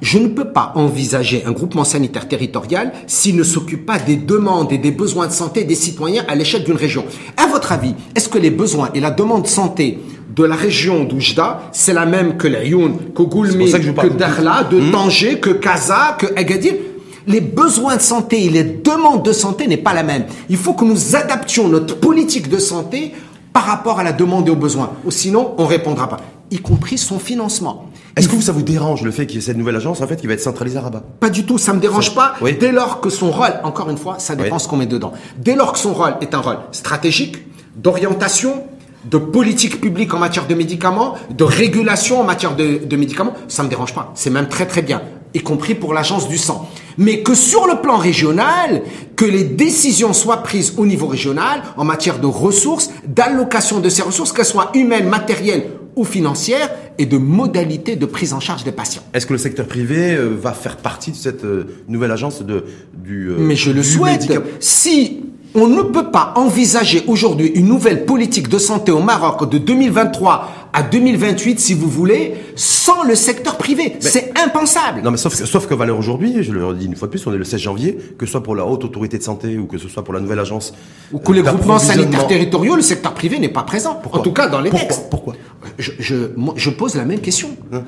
Je 0.00 0.18
ne 0.18 0.28
peux 0.28 0.50
pas 0.50 0.72
envisager 0.76 1.44
un 1.44 1.52
groupement 1.52 1.84
sanitaire 1.84 2.26
territorial 2.26 2.92
s'il 3.06 3.36
ne 3.36 3.42
s'occupe 3.42 3.84
pas 3.84 3.98
des 3.98 4.16
demandes 4.16 4.72
et 4.72 4.78
des 4.78 4.92
besoins 4.92 5.26
de 5.26 5.32
santé 5.32 5.64
des 5.64 5.74
citoyens 5.74 6.24
à 6.26 6.34
l'échelle 6.34 6.64
d'une 6.64 6.76
région. 6.76 7.04
À 7.36 7.46
votre 7.46 7.72
avis, 7.72 7.94
est-ce 8.14 8.30
que 8.30 8.38
les 8.38 8.50
besoins 8.50 8.90
et 8.94 9.00
la 9.00 9.10
demande 9.10 9.42
de 9.42 9.48
santé 9.48 9.98
de 10.34 10.44
la 10.44 10.54
région 10.54 11.04
d'Oujda, 11.04 11.62
c'est 11.72 11.92
la 11.92 12.06
même 12.06 12.36
que 12.36 12.46
l'Ayoun, 12.46 13.12
que 13.14 13.22
Goulmi, 13.22 13.70
que, 13.70 13.78
que 13.78 14.08
Dakhla, 14.08 14.64
de 14.70 14.80
hmm. 14.80 14.92
Tanger, 14.92 15.40
que 15.40 15.50
Kaza, 15.50 16.16
que 16.18 16.26
Agadir. 16.36 16.74
Les 17.26 17.40
besoins 17.40 17.96
de 17.96 18.02
santé 18.02 18.46
et 18.46 18.48
les 18.48 18.64
demandes 18.64 19.24
de 19.24 19.32
santé 19.32 19.66
n'est 19.66 19.76
pas 19.76 19.92
la 19.92 20.02
même. 20.02 20.24
Il 20.48 20.56
faut 20.56 20.72
que 20.72 20.84
nous 20.84 21.16
adaptions 21.16 21.68
notre 21.68 21.96
politique 21.96 22.48
de 22.48 22.58
santé 22.58 23.12
par 23.52 23.64
rapport 23.64 23.98
à 23.98 24.04
la 24.04 24.12
demande 24.12 24.48
et 24.48 24.50
aux 24.50 24.56
besoins. 24.56 24.92
Ou 25.04 25.10
sinon, 25.10 25.54
on 25.58 25.66
répondra 25.66 26.08
pas. 26.08 26.20
Y 26.50 26.58
compris 26.58 26.98
son 26.98 27.18
financement. 27.18 27.90
Est-ce 28.16 28.28
que 28.28 28.34
vous, 28.34 28.42
ça 28.42 28.52
vous 28.52 28.62
dérange 28.62 29.02
le 29.02 29.10
fait 29.10 29.26
qu'il 29.26 29.36
y 29.36 29.38
ait 29.38 29.42
cette 29.42 29.56
nouvelle 29.56 29.76
agence 29.76 30.00
en 30.00 30.06
fait 30.06 30.16
qui 30.16 30.26
va 30.26 30.32
être 30.32 30.40
centralisée 30.40 30.78
à 30.78 30.82
Rabat? 30.82 31.02
Pas 31.20 31.30
du 31.30 31.44
tout, 31.44 31.58
ça 31.58 31.72
me 31.72 31.80
dérange 31.80 32.14
pas. 32.14 32.34
Dès 32.58 32.72
lors 32.72 33.00
que 33.00 33.10
son 33.10 33.30
rôle, 33.30 33.54
encore 33.62 33.90
une 33.90 33.98
fois, 33.98 34.18
ça 34.18 34.34
dépend 34.34 34.58
ce 34.58 34.66
qu'on 34.66 34.76
met 34.76 34.86
dedans. 34.86 35.12
Dès 35.38 35.54
lors 35.54 35.72
que 35.72 35.78
son 35.78 35.92
rôle 35.92 36.14
est 36.20 36.34
un 36.34 36.40
rôle 36.40 36.58
stratégique, 36.72 37.36
d'orientation, 37.76 38.64
de 39.04 39.18
politique 39.18 39.80
publique 39.80 40.12
en 40.14 40.18
matière 40.18 40.46
de 40.46 40.54
médicaments, 40.54 41.14
de 41.30 41.44
régulation 41.44 42.20
en 42.20 42.24
matière 42.24 42.56
de, 42.56 42.96
médicaments, 42.96 43.34
ça 43.48 43.62
me 43.62 43.68
dérange 43.68 43.94
pas. 43.94 44.12
C'est 44.14 44.30
même 44.30 44.48
très 44.48 44.66
très 44.66 44.82
bien, 44.82 45.02
y 45.34 45.40
compris 45.40 45.74
pour 45.74 45.94
l'agence 45.94 46.28
du 46.28 46.38
sang. 46.38 46.68
Mais 46.98 47.22
que 47.22 47.34
sur 47.34 47.66
le 47.66 47.80
plan 47.80 47.96
régional, 47.96 48.82
que 49.16 49.24
les 49.24 49.44
décisions 49.44 50.12
soient 50.12 50.42
prises 50.42 50.74
au 50.76 50.84
niveau 50.84 51.06
régional 51.06 51.62
en 51.76 51.84
matière 51.84 52.18
de 52.18 52.26
ressources, 52.26 52.90
d'allocation 53.06 53.80
de 53.80 53.88
ces 53.88 54.02
ressources, 54.02 54.32
qu'elles 54.32 54.44
soient 54.44 54.70
humaines, 54.74 55.08
matérielles 55.08 55.64
ou 55.96 56.04
financières, 56.04 56.70
et 56.98 57.06
de 57.06 57.16
modalités 57.16 57.96
de 57.96 58.04
prise 58.04 58.34
en 58.34 58.40
charge 58.40 58.62
des 58.62 58.72
patients. 58.72 59.02
Est-ce 59.14 59.26
que 59.26 59.32
le 59.32 59.38
secteur 59.38 59.66
privé 59.66 60.14
euh, 60.14 60.28
va 60.28 60.52
faire 60.52 60.76
partie 60.76 61.10
de 61.10 61.16
cette 61.16 61.44
euh, 61.44 61.64
nouvelle 61.88 62.10
agence 62.10 62.42
de, 62.42 62.64
du... 62.92 63.28
Euh, 63.28 63.36
Mais 63.38 63.56
je 63.56 63.70
le 63.70 63.82
souhaite. 63.82 64.30
Si 64.60 65.22
on 65.54 65.66
ne 65.66 65.82
peut 65.82 66.10
pas 66.10 66.32
envisager 66.36 67.02
aujourd'hui 67.06 67.48
une 67.48 67.66
nouvelle 67.66 68.04
politique 68.04 68.48
de 68.48 68.58
santé 68.58 68.92
au 68.92 69.00
Maroc 69.02 69.50
de 69.50 69.58
2023 69.58 70.50
à 70.72 70.82
2028, 70.82 71.58
si 71.58 71.74
vous 71.74 71.88
voulez, 71.88 72.34
sans 72.54 73.02
le 73.02 73.14
secteur 73.14 73.56
privé. 73.56 73.96
C'est 74.00 74.32
impensable. 74.38 75.02
Non, 75.02 75.10
mais 75.10 75.16
sauf, 75.16 75.34
sauf 75.34 75.66
que 75.66 75.74
Valeur 75.74 75.98
aujourd'hui, 75.98 76.42
je 76.42 76.52
le 76.52 76.74
dis 76.74 76.86
une 76.86 76.94
fois 76.94 77.08
de 77.08 77.10
plus, 77.10 77.26
on 77.26 77.32
est 77.32 77.38
le 77.38 77.44
16 77.44 77.60
janvier, 77.60 77.98
que 78.16 78.26
ce 78.26 78.32
soit 78.32 78.42
pour 78.42 78.54
la 78.54 78.64
haute 78.64 78.84
autorité 78.84 79.18
de 79.18 79.22
santé 79.22 79.58
ou 79.58 79.66
que 79.66 79.78
ce 79.78 79.88
soit 79.88 80.04
pour 80.04 80.14
la 80.14 80.20
nouvelle 80.20 80.38
agence. 80.38 80.72
Ou 81.12 81.18
que 81.18 81.32
les 81.32 81.42
groupements 81.42 81.78
sanitaires 81.78 82.26
territoriaux, 82.26 82.76
le 82.76 82.82
secteur 82.82 83.14
privé 83.14 83.38
n'est 83.38 83.48
pas 83.48 83.64
présent. 83.64 84.00
en 84.12 84.18
tout 84.20 84.32
cas, 84.32 84.48
dans 84.48 84.60
les 84.60 84.70
Pourquoi 84.70 84.88
textes. 84.88 85.10
Pourquoi 85.10 85.34
je, 85.78 85.92
je, 85.98 86.14
je, 86.56 86.70
pose 86.70 86.94
la 86.94 87.04
même 87.04 87.20
question. 87.20 87.50
Hein 87.72 87.82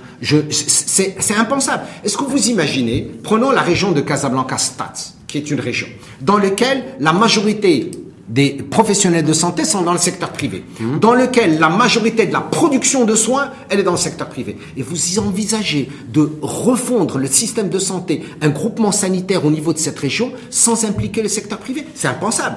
c'est 0.50 1.34
impensable. 1.36 1.84
Est-ce 2.04 2.16
que 2.16 2.24
vous 2.24 2.48
imaginez, 2.48 3.10
prenons 3.22 3.50
la 3.50 3.62
région 3.62 3.92
de 3.92 4.00
Casablanca-Stats, 4.00 5.14
qui 5.32 5.38
est 5.38 5.50
une 5.50 5.60
région, 5.60 5.86
dans 6.20 6.36
laquelle 6.36 6.84
la 7.00 7.14
majorité 7.14 7.90
des 8.28 8.50
professionnels 8.50 9.24
de 9.24 9.32
santé 9.32 9.64
sont 9.64 9.80
dans 9.80 9.94
le 9.94 9.98
secteur 9.98 10.30
privé, 10.30 10.62
mmh. 10.78 10.98
dans 10.98 11.14
lequel 11.14 11.58
la 11.58 11.70
majorité 11.70 12.26
de 12.26 12.34
la 12.34 12.42
production 12.42 13.06
de 13.06 13.14
soins, 13.14 13.48
elle 13.70 13.80
est 13.80 13.82
dans 13.82 13.92
le 13.92 13.96
secteur 13.96 14.28
privé. 14.28 14.58
Et 14.76 14.82
vous 14.82 15.14
y 15.14 15.18
envisagez 15.18 15.88
de 16.12 16.30
refondre 16.42 17.16
le 17.16 17.28
système 17.28 17.70
de 17.70 17.78
santé, 17.78 18.22
un 18.42 18.50
groupement 18.50 18.92
sanitaire 18.92 19.46
au 19.46 19.50
niveau 19.50 19.72
de 19.72 19.78
cette 19.78 19.98
région, 19.98 20.32
sans 20.50 20.84
impliquer 20.84 21.22
le 21.22 21.28
secteur 21.28 21.58
privé? 21.58 21.86
C'est 21.94 22.08
impensable. 22.08 22.56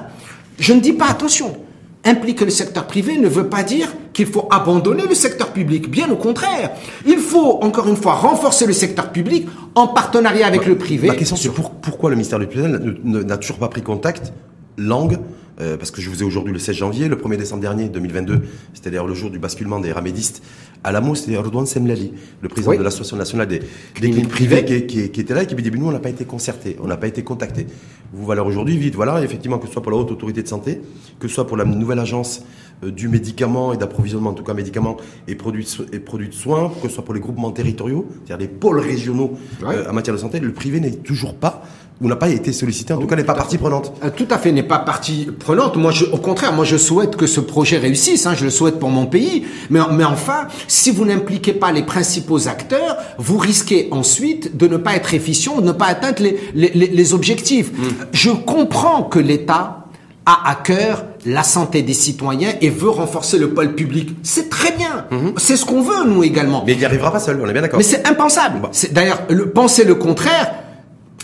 Je 0.58 0.74
ne 0.74 0.80
dis 0.80 0.92
pas 0.92 1.06
attention. 1.06 1.56
Impliquer 2.04 2.44
le 2.44 2.50
secteur 2.50 2.86
privé 2.86 3.16
ne 3.16 3.26
veut 3.26 3.48
pas 3.48 3.62
dire 3.62 3.88
qu'il 4.12 4.26
faut 4.26 4.48
abandonner 4.50 5.04
le 5.08 5.14
secteur 5.14 5.50
public. 5.52 5.90
Bien 5.90 6.10
au 6.10 6.16
contraire. 6.16 6.72
Il 7.06 7.18
faut, 7.18 7.58
encore 7.62 7.88
une 7.88 7.96
fois, 7.96 8.14
renforcer 8.14 8.66
le 8.66 8.74
secteur 8.74 9.12
public 9.12 9.46
en 9.76 9.86
partenariat 9.86 10.46
avec 10.46 10.66
le 10.66 10.76
privé. 10.76 11.06
Ma 11.06 11.14
question, 11.14 11.36
c'est 11.36 11.50
pourquoi 11.50 12.10
le 12.10 12.16
ministère 12.16 12.38
du 12.38 12.48
Tutelle 12.48 12.98
n'a 13.04 13.36
toujours 13.36 13.58
pas 13.58 13.68
pris 13.68 13.82
contact, 13.82 14.32
langue, 14.78 15.18
euh, 15.60 15.76
parce 15.76 15.90
que 15.90 16.00
je 16.00 16.10
vous 16.10 16.22
ai 16.22 16.24
aujourd'hui 16.24 16.52
le 16.52 16.58
16 16.58 16.74
janvier, 16.74 17.08
le 17.08 17.16
1er 17.16 17.36
décembre 17.36 17.62
dernier, 17.62 17.88
2022, 17.88 18.42
c'est-à-dire 18.72 19.06
le 19.06 19.14
jour 19.14 19.30
du 19.30 19.38
basculement 19.38 19.78
des 19.78 19.92
ramédistes 19.92 20.42
à 20.82 20.92
l'AMO, 20.92 21.14
c'était 21.14 21.36
Redouane 21.36 21.66
Semlali, 21.66 22.12
le 22.40 22.48
président 22.48 22.74
de 22.74 22.82
l'Association 22.82 23.16
nationale 23.16 23.48
des, 23.48 23.60
cliniques 23.94 24.28
privées, 24.28 24.64
qui, 24.64 25.00
était 25.00 25.34
là 25.34 25.42
et 25.42 25.46
qui 25.46 25.54
me 25.54 25.60
dit, 25.60 25.70
nous, 25.70 25.88
on 25.88 25.92
n'a 25.92 25.98
pas 25.98 26.10
été 26.10 26.24
concerté, 26.24 26.76
on 26.82 26.86
n'a 26.86 26.96
pas 26.96 27.08
été 27.08 27.22
contacté. 27.22 27.66
Vous 28.12 28.24
voilà 28.24 28.44
aujourd'hui, 28.44 28.76
vite, 28.76 28.94
voilà, 28.94 29.22
effectivement, 29.22 29.58
que 29.58 29.66
ce 29.66 29.72
soit 29.72 29.82
pour 29.82 29.92
la 29.92 29.98
haute 29.98 30.10
autorité 30.10 30.42
de 30.42 30.48
santé, 30.48 30.80
que 31.18 31.28
ce 31.28 31.34
soit 31.34 31.46
pour 31.46 31.56
la 31.56 31.64
nouvelle 31.64 31.98
agence 31.98 32.42
du 32.82 33.08
médicament 33.08 33.72
et 33.72 33.76
d'approvisionnement, 33.76 34.30
en 34.30 34.34
tout 34.34 34.44
cas 34.44 34.54
médicaments 34.54 34.96
et 35.28 35.34
produits, 35.34 35.66
et 35.92 35.98
produits 35.98 36.28
de 36.28 36.34
soins, 36.34 36.70
que 36.82 36.88
ce 36.88 36.94
soit 36.94 37.04
pour 37.04 37.14
les 37.14 37.20
groupements 37.20 37.50
territoriaux, 37.50 38.06
c'est-à-dire 38.24 38.46
les 38.46 38.52
pôles 38.52 38.80
régionaux 38.80 39.32
euh, 39.64 39.88
en 39.88 39.92
matière 39.92 40.14
de 40.14 40.20
santé, 40.20 40.40
le 40.40 40.52
privé 40.52 40.80
n'est 40.80 40.90
toujours 40.90 41.34
pas 41.34 41.62
ou 42.02 42.08
n'a 42.08 42.16
pas 42.16 42.28
été 42.28 42.52
sollicité, 42.52 42.92
en 42.92 42.98
tout 42.98 43.06
cas 43.06 43.16
n'est 43.16 43.24
pas 43.24 43.34
partie 43.34 43.56
prenante. 43.56 43.94
Euh, 44.04 44.10
tout 44.14 44.26
à 44.28 44.36
fait, 44.36 44.52
n'est 44.52 44.62
pas 44.62 44.80
partie 44.80 45.28
prenante. 45.38 45.76
Moi, 45.76 45.92
je, 45.92 46.04
au 46.04 46.18
contraire, 46.18 46.52
moi 46.52 46.66
je 46.66 46.76
souhaite 46.76 47.16
que 47.16 47.26
ce 47.26 47.40
projet 47.40 47.78
réussisse. 47.78 48.26
Hein, 48.26 48.34
je 48.36 48.44
le 48.44 48.50
souhaite 48.50 48.78
pour 48.78 48.90
mon 48.90 49.06
pays. 49.06 49.46
Mais, 49.70 49.80
mais 49.92 50.04
enfin, 50.04 50.46
si 50.68 50.90
vous 50.90 51.06
n'impliquez 51.06 51.54
pas 51.54 51.72
les 51.72 51.82
principaux 51.82 52.48
acteurs, 52.48 52.98
vous 53.16 53.38
risquez 53.38 53.88
ensuite 53.92 54.58
de 54.58 54.68
ne 54.68 54.76
pas 54.76 54.94
être 54.94 55.14
efficient, 55.14 55.58
de 55.62 55.66
ne 55.66 55.72
pas 55.72 55.86
atteindre 55.86 56.22
les, 56.22 56.38
les, 56.54 56.70
les 56.70 57.14
objectifs. 57.14 57.72
Mm. 57.72 57.84
Je 58.12 58.30
comprends 58.30 59.02
que 59.04 59.18
l'État 59.18 59.86
a 60.26 60.50
à 60.50 60.54
cœur 60.56 61.04
la 61.26 61.42
santé 61.42 61.82
des 61.82 61.92
citoyens 61.92 62.52
et 62.60 62.70
veut 62.70 62.88
renforcer 62.88 63.38
le 63.38 63.50
pôle 63.50 63.74
public. 63.74 64.16
C'est 64.22 64.48
très 64.48 64.72
bien. 64.72 65.06
Mm-hmm. 65.10 65.32
C'est 65.36 65.56
ce 65.56 65.66
qu'on 65.66 65.82
veut, 65.82 66.08
nous 66.08 66.22
également. 66.22 66.62
Mais 66.66 66.72
il 66.72 66.78
n'y 66.78 66.84
arrivera 66.84 67.12
pas 67.12 67.18
seul, 67.18 67.40
on 67.42 67.48
est 67.48 67.52
bien 67.52 67.62
d'accord. 67.62 67.78
Mais 67.78 67.84
c'est 67.84 68.06
impensable. 68.08 68.68
D'ailleurs, 68.92 69.26
penser 69.52 69.84
le 69.84 69.96
contraire, 69.96 70.54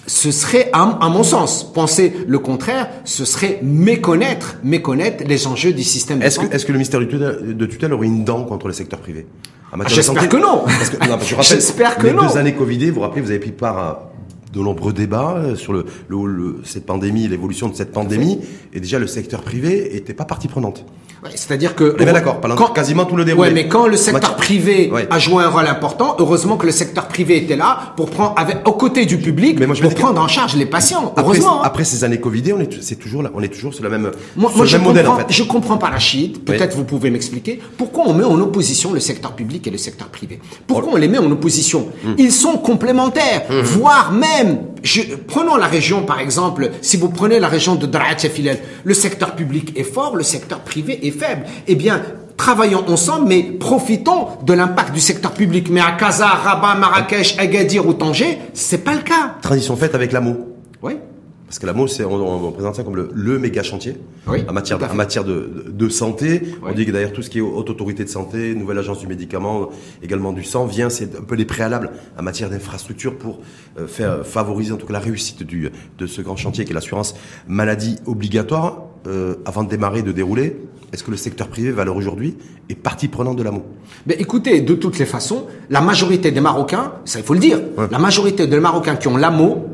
ce 0.06 0.32
serait, 0.32 0.68
à, 0.72 1.08
mon 1.08 1.22
sens, 1.22 1.72
penser 1.72 2.12
le 2.26 2.38
contraire, 2.40 2.88
ce 3.04 3.24
serait 3.24 3.60
méconnaître, 3.62 4.56
méconnaître 4.64 5.24
les 5.26 5.46
enjeux 5.46 5.72
du 5.72 5.84
système 5.84 6.18
de 6.18 6.24
est-ce 6.24 6.40
Que, 6.40 6.52
est-ce 6.52 6.66
que 6.66 6.72
le 6.72 6.78
ministère 6.78 7.00
de 7.00 7.66
tutelle, 7.66 7.92
aurait 7.92 8.06
une 8.06 8.24
dent 8.24 8.44
contre 8.44 8.66
le 8.66 8.72
secteur 8.72 8.98
privé? 8.98 9.26
J'espère 9.86 10.28
que 10.28 10.36
non. 10.36 10.64
J'espère 11.40 11.96
que 11.96 12.08
non. 12.08 12.22
Les 12.22 12.28
deux 12.28 12.36
années 12.36 12.54
Covid, 12.54 12.90
vous 12.90 12.96
vous 12.96 13.00
rappelez, 13.00 13.22
vous 13.22 13.30
avez 13.30 13.38
pris 13.38 13.52
part 13.52 13.78
à 13.78 14.11
de 14.52 14.60
nombreux 14.60 14.92
débats 14.92 15.36
euh, 15.36 15.56
sur 15.56 15.72
le, 15.72 15.86
le, 16.08 16.60
cette 16.64 16.86
pandémie, 16.86 17.26
l'évolution 17.28 17.68
de 17.68 17.74
cette 17.74 17.92
pandémie, 17.92 18.40
et 18.72 18.80
déjà 18.80 18.98
le 18.98 19.06
secteur 19.06 19.42
privé 19.42 19.96
était 19.96 20.14
pas 20.14 20.24
partie 20.24 20.48
prenante. 20.48 20.84
C'est-à-dire 21.30 21.76
que 21.76 21.96
on 22.00 22.04
d'accord, 22.04 22.72
quasiment 22.72 23.04
tout 23.04 23.16
le 23.16 23.24
déroulé. 23.24 23.48
Ouais, 23.48 23.54
mais 23.54 23.68
quand 23.68 23.86
le 23.86 23.96
secteur 23.96 24.36
privé 24.36 24.90
a 25.10 25.18
joué 25.18 25.44
un 25.44 25.48
rôle 25.48 25.66
important, 25.66 26.16
heureusement 26.18 26.56
que 26.56 26.66
le 26.66 26.72
secteur 26.72 27.06
privé 27.06 27.36
était 27.36 27.56
là 27.56 27.94
pour 27.96 28.10
prendre 28.10 28.34
avec 28.36 28.66
aux 28.66 28.72
côtés 28.72 29.06
du 29.06 29.18
public 29.18 29.58
mais 29.58 29.66
moi, 29.66 29.74
je 29.74 29.82
pour 29.82 29.94
prendre 29.94 30.20
en 30.20 30.28
charge 30.28 30.56
les 30.56 30.66
patients. 30.66 31.14
Heureusement. 31.16 31.60
Hein. 31.62 31.64
Après, 31.64 31.84
ces 31.84 32.04
années 32.04 32.20
Covid, 32.20 32.52
on 32.54 32.60
est 32.60 32.82
c'est 32.82 32.96
toujours 32.96 33.22
là, 33.22 33.30
on 33.34 33.42
est 33.42 33.48
toujours 33.48 33.72
sur 33.72 33.84
la 33.84 33.90
même 33.90 34.10
moi, 34.36 34.50
sur 34.52 34.64
je 34.64 34.76
même 34.76 34.86
modèle 34.86 35.06
en 35.06 35.18
fait. 35.18 35.26
Je 35.28 35.44
comprends 35.44 35.78
pas 35.78 35.90
la. 35.90 35.98
Peut-être 36.44 36.76
vous 36.76 36.84
pouvez 36.84 37.10
m'expliquer 37.10 37.60
pourquoi 37.76 38.04
on 38.06 38.14
met 38.14 38.24
en 38.24 38.38
opposition 38.40 38.92
le 38.92 39.00
secteur 39.00 39.32
public 39.32 39.66
et 39.66 39.70
le 39.70 39.78
secteur 39.78 40.08
privé. 40.08 40.40
Pourquoi 40.66 40.90
oh. 40.90 40.94
on 40.94 40.96
les 40.96 41.08
met 41.08 41.18
en 41.18 41.30
opposition? 41.30 41.88
Hmm. 42.04 42.14
Ils 42.18 42.32
sont 42.32 42.58
complémentaires, 42.58 43.42
hmm. 43.48 43.60
voire 43.60 44.12
même 44.12 44.58
je, 44.82 45.02
prenons 45.26 45.56
la 45.56 45.66
région, 45.66 46.02
par 46.02 46.20
exemple, 46.20 46.70
si 46.80 46.96
vous 46.96 47.08
prenez 47.08 47.38
la 47.38 47.48
région 47.48 47.74
de 47.74 47.86
Daraat 47.86 48.16
le 48.84 48.94
secteur 48.94 49.34
public 49.34 49.72
est 49.76 49.84
fort, 49.84 50.16
le 50.16 50.22
secteur 50.22 50.60
privé 50.60 51.06
est 51.06 51.10
faible. 51.10 51.44
Eh 51.66 51.74
bien, 51.74 52.02
travaillons 52.36 52.88
ensemble, 52.88 53.28
mais 53.28 53.42
profitons 53.42 54.28
de 54.44 54.52
l'impact 54.52 54.92
du 54.92 55.00
secteur 55.00 55.32
public. 55.32 55.68
Mais 55.70 55.80
à 55.80 55.92
Casa, 55.92 56.26
Rabat, 56.26 56.74
Marrakech, 56.74 57.38
Agadir 57.38 57.86
ou 57.86 57.92
Tanger, 57.94 58.38
c'est 58.54 58.84
pas 58.84 58.94
le 58.94 59.02
cas. 59.02 59.36
Tradition 59.40 59.76
faite 59.76 59.94
avec 59.94 60.12
l'amour. 60.12 60.51
Oui. 61.52 61.58
parce 61.58 61.58
que 61.58 61.66
la 61.66 61.74
MO, 61.74 61.86
c'est, 61.86 62.04
on, 62.04 62.50
présente 62.52 62.76
ça 62.76 62.82
comme 62.82 62.96
le, 62.96 63.38
méga 63.38 63.62
chantier 63.62 63.96
en 64.26 64.52
matière, 64.52 64.78
de, 64.78 64.84
en 64.86 64.94
matière 64.94 65.24
de, 65.24 65.66
de, 65.68 65.88
santé. 65.90 66.42
On 66.62 66.72
dit 66.72 66.86
que 66.86 66.92
d'ailleurs 66.92 67.12
tout 67.12 67.20
ce 67.20 67.28
qui 67.28 67.38
est 67.38 67.42
haute 67.42 67.68
autorité 67.68 68.04
de 68.04 68.08
santé, 68.08 68.54
nouvelle 68.54 68.78
agence 68.78 69.00
du 69.00 69.06
médicament, 69.06 69.68
également 70.02 70.32
du 70.32 70.44
sang, 70.44 70.64
vient, 70.64 70.88
c'est 70.88 71.14
un 71.14 71.22
peu 71.22 71.34
les 71.34 71.44
préalables 71.44 71.90
en 72.18 72.22
matière 72.22 72.48
d'infrastructure 72.48 73.18
pour 73.18 73.40
euh, 73.78 73.86
faire 73.86 74.26
favoriser 74.26 74.72
en 74.72 74.76
tout 74.76 74.86
cas 74.86 74.94
la 74.94 74.98
réussite 74.98 75.42
du, 75.42 75.70
de 75.98 76.06
ce 76.06 76.22
grand 76.22 76.36
chantier 76.36 76.64
qui 76.64 76.70
est 76.70 76.74
l'assurance 76.74 77.14
maladie 77.46 77.96
obligatoire. 78.06 78.84
Euh, 79.06 79.34
avant 79.44 79.64
de 79.64 79.68
démarrer, 79.68 80.02
de 80.02 80.12
dérouler, 80.12 80.56
est-ce 80.92 81.02
que 81.02 81.10
le 81.10 81.16
secteur 81.16 81.48
privé, 81.48 81.70
valeur 81.72 81.96
aujourd'hui, 81.96 82.36
est 82.68 82.76
partie 82.76 83.08
prenante 83.08 83.36
de 83.36 83.42
l'AMO 83.42 83.62
Mais 84.06 84.14
écoutez, 84.14 84.60
de 84.60 84.74
toutes 84.74 84.98
les 84.98 85.06
façons, 85.06 85.46
la 85.70 85.80
majorité 85.80 86.30
des 86.30 86.40
Marocains, 86.40 86.92
ça 87.04 87.18
il 87.18 87.24
faut 87.24 87.34
le 87.34 87.40
dire, 87.40 87.58
la 87.90 87.98
majorité 87.98 88.46
des 88.46 88.60
Marocains 88.60 88.94
qui 88.94 89.08
ont 89.08 89.16
l'AMO 89.16 89.66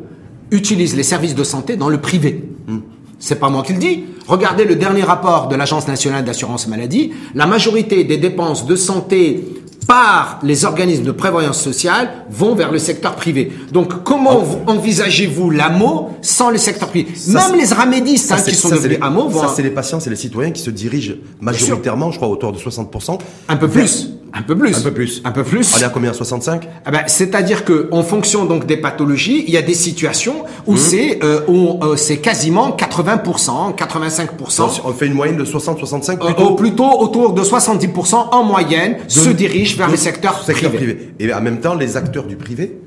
utilisent 0.50 0.97
les 0.97 1.02
services 1.02 1.35
de 1.35 1.45
santé 1.45 1.76
dans 1.76 1.88
le 1.88 2.00
privé. 2.00 2.45
Hmm. 2.67 2.78
C'est 3.19 3.40
pas 3.40 3.49
moi 3.49 3.62
qui 3.62 3.73
le 3.73 3.78
dis. 3.78 4.05
Regardez 4.26 4.64
le 4.64 4.76
dernier 4.76 5.02
rapport 5.02 5.49
de 5.49 5.57
l'Agence 5.57 5.88
nationale 5.88 6.25
d'assurance 6.25 6.69
maladie. 6.69 7.12
La 7.35 7.47
majorité 7.47 8.05
des 8.05 8.17
dépenses 8.17 8.67
de 8.67 8.76
santé 8.76 9.43
par 9.88 10.38
les 10.43 10.67
organismes 10.67 11.05
de 11.05 11.12
prévoyance 11.12 11.61
sociale 11.61 12.26
vont 12.31 12.55
vers 12.55 12.71
le 12.71 12.78
secteur 12.78 13.17
privé. 13.17 13.50
Donc, 13.73 14.05
comment 14.05 14.45
envisagez-vous 14.67 15.50
l'AMO 15.50 16.11
sans 16.21 16.50
le 16.50 16.59
secteur 16.59 16.88
privé? 16.90 17.09
Même 17.28 17.57
les 17.59 17.73
ramédistes 17.73 18.31
hein, 18.31 18.37
qui 18.47 18.55
sont 18.55 18.69
devenus 18.69 18.99
AMO 19.00 19.28
vont... 19.28 19.40
Ça, 19.40 19.52
c'est 19.57 19.62
les 19.62 19.71
patients, 19.71 19.99
c'est 19.99 20.11
les 20.11 20.17
citoyens 20.17 20.50
qui 20.50 20.61
se 20.61 20.71
dirigent 20.71 21.14
majoritairement, 21.40 22.11
je 22.11 22.19
crois, 22.19 22.28
autour 22.28 22.52
de 22.52 22.59
60%. 22.59 23.19
Un 23.49 23.57
peu 23.57 23.67
plus. 23.67 24.11
Un 24.32 24.42
peu 24.42 24.56
plus. 24.56 24.76
Un 24.76 24.82
peu 24.82 24.92
plus. 24.92 25.23
Un 25.25 25.30
peu 25.32 25.44
plus. 25.44 25.75
On 25.76 25.80
est 25.80 25.85
à 25.85 25.88
combien 25.88 26.12
65 26.12 26.68
ah 26.85 26.90
ben, 26.90 27.02
C'est-à-dire 27.06 27.64
que 27.64 27.88
en 27.90 28.02
fonction 28.02 28.44
donc 28.44 28.66
des 28.66 28.76
pathologies, 28.76 29.44
il 29.47 29.52
y 29.52 29.56
a 29.56 29.62
des 29.62 29.75
situations 29.75 30.44
où 30.66 30.75
mmh. 30.75 30.76
c'est 30.76 31.25
euh, 31.25 31.40
euh, 31.49 31.97
c'est 31.97 32.18
quasiment 32.18 32.70
80%, 32.70 33.76
85%. 33.76 34.80
on 34.85 34.92
fait 34.92 35.06
une 35.06 35.14
moyenne 35.14 35.37
de 35.37 35.44
60-65 35.44 36.12
euh, 36.12 36.16
plutôt. 36.26 36.54
plutôt 36.54 37.00
autour 37.00 37.32
de 37.32 37.42
70% 37.42 38.14
en 38.32 38.44
moyenne 38.44 38.99
se 39.08 39.30
dirigent 39.30 39.76
vers 39.76 39.90
le 39.90 39.97
secteur, 39.97 40.44
secteur 40.44 40.73
privé. 40.73 41.14
Et 41.18 41.32
en 41.32 41.40
même 41.40 41.61
temps, 41.61 41.75
les 41.75 41.97
acteurs 41.97 42.25
du 42.25 42.37
privé, 42.37 42.78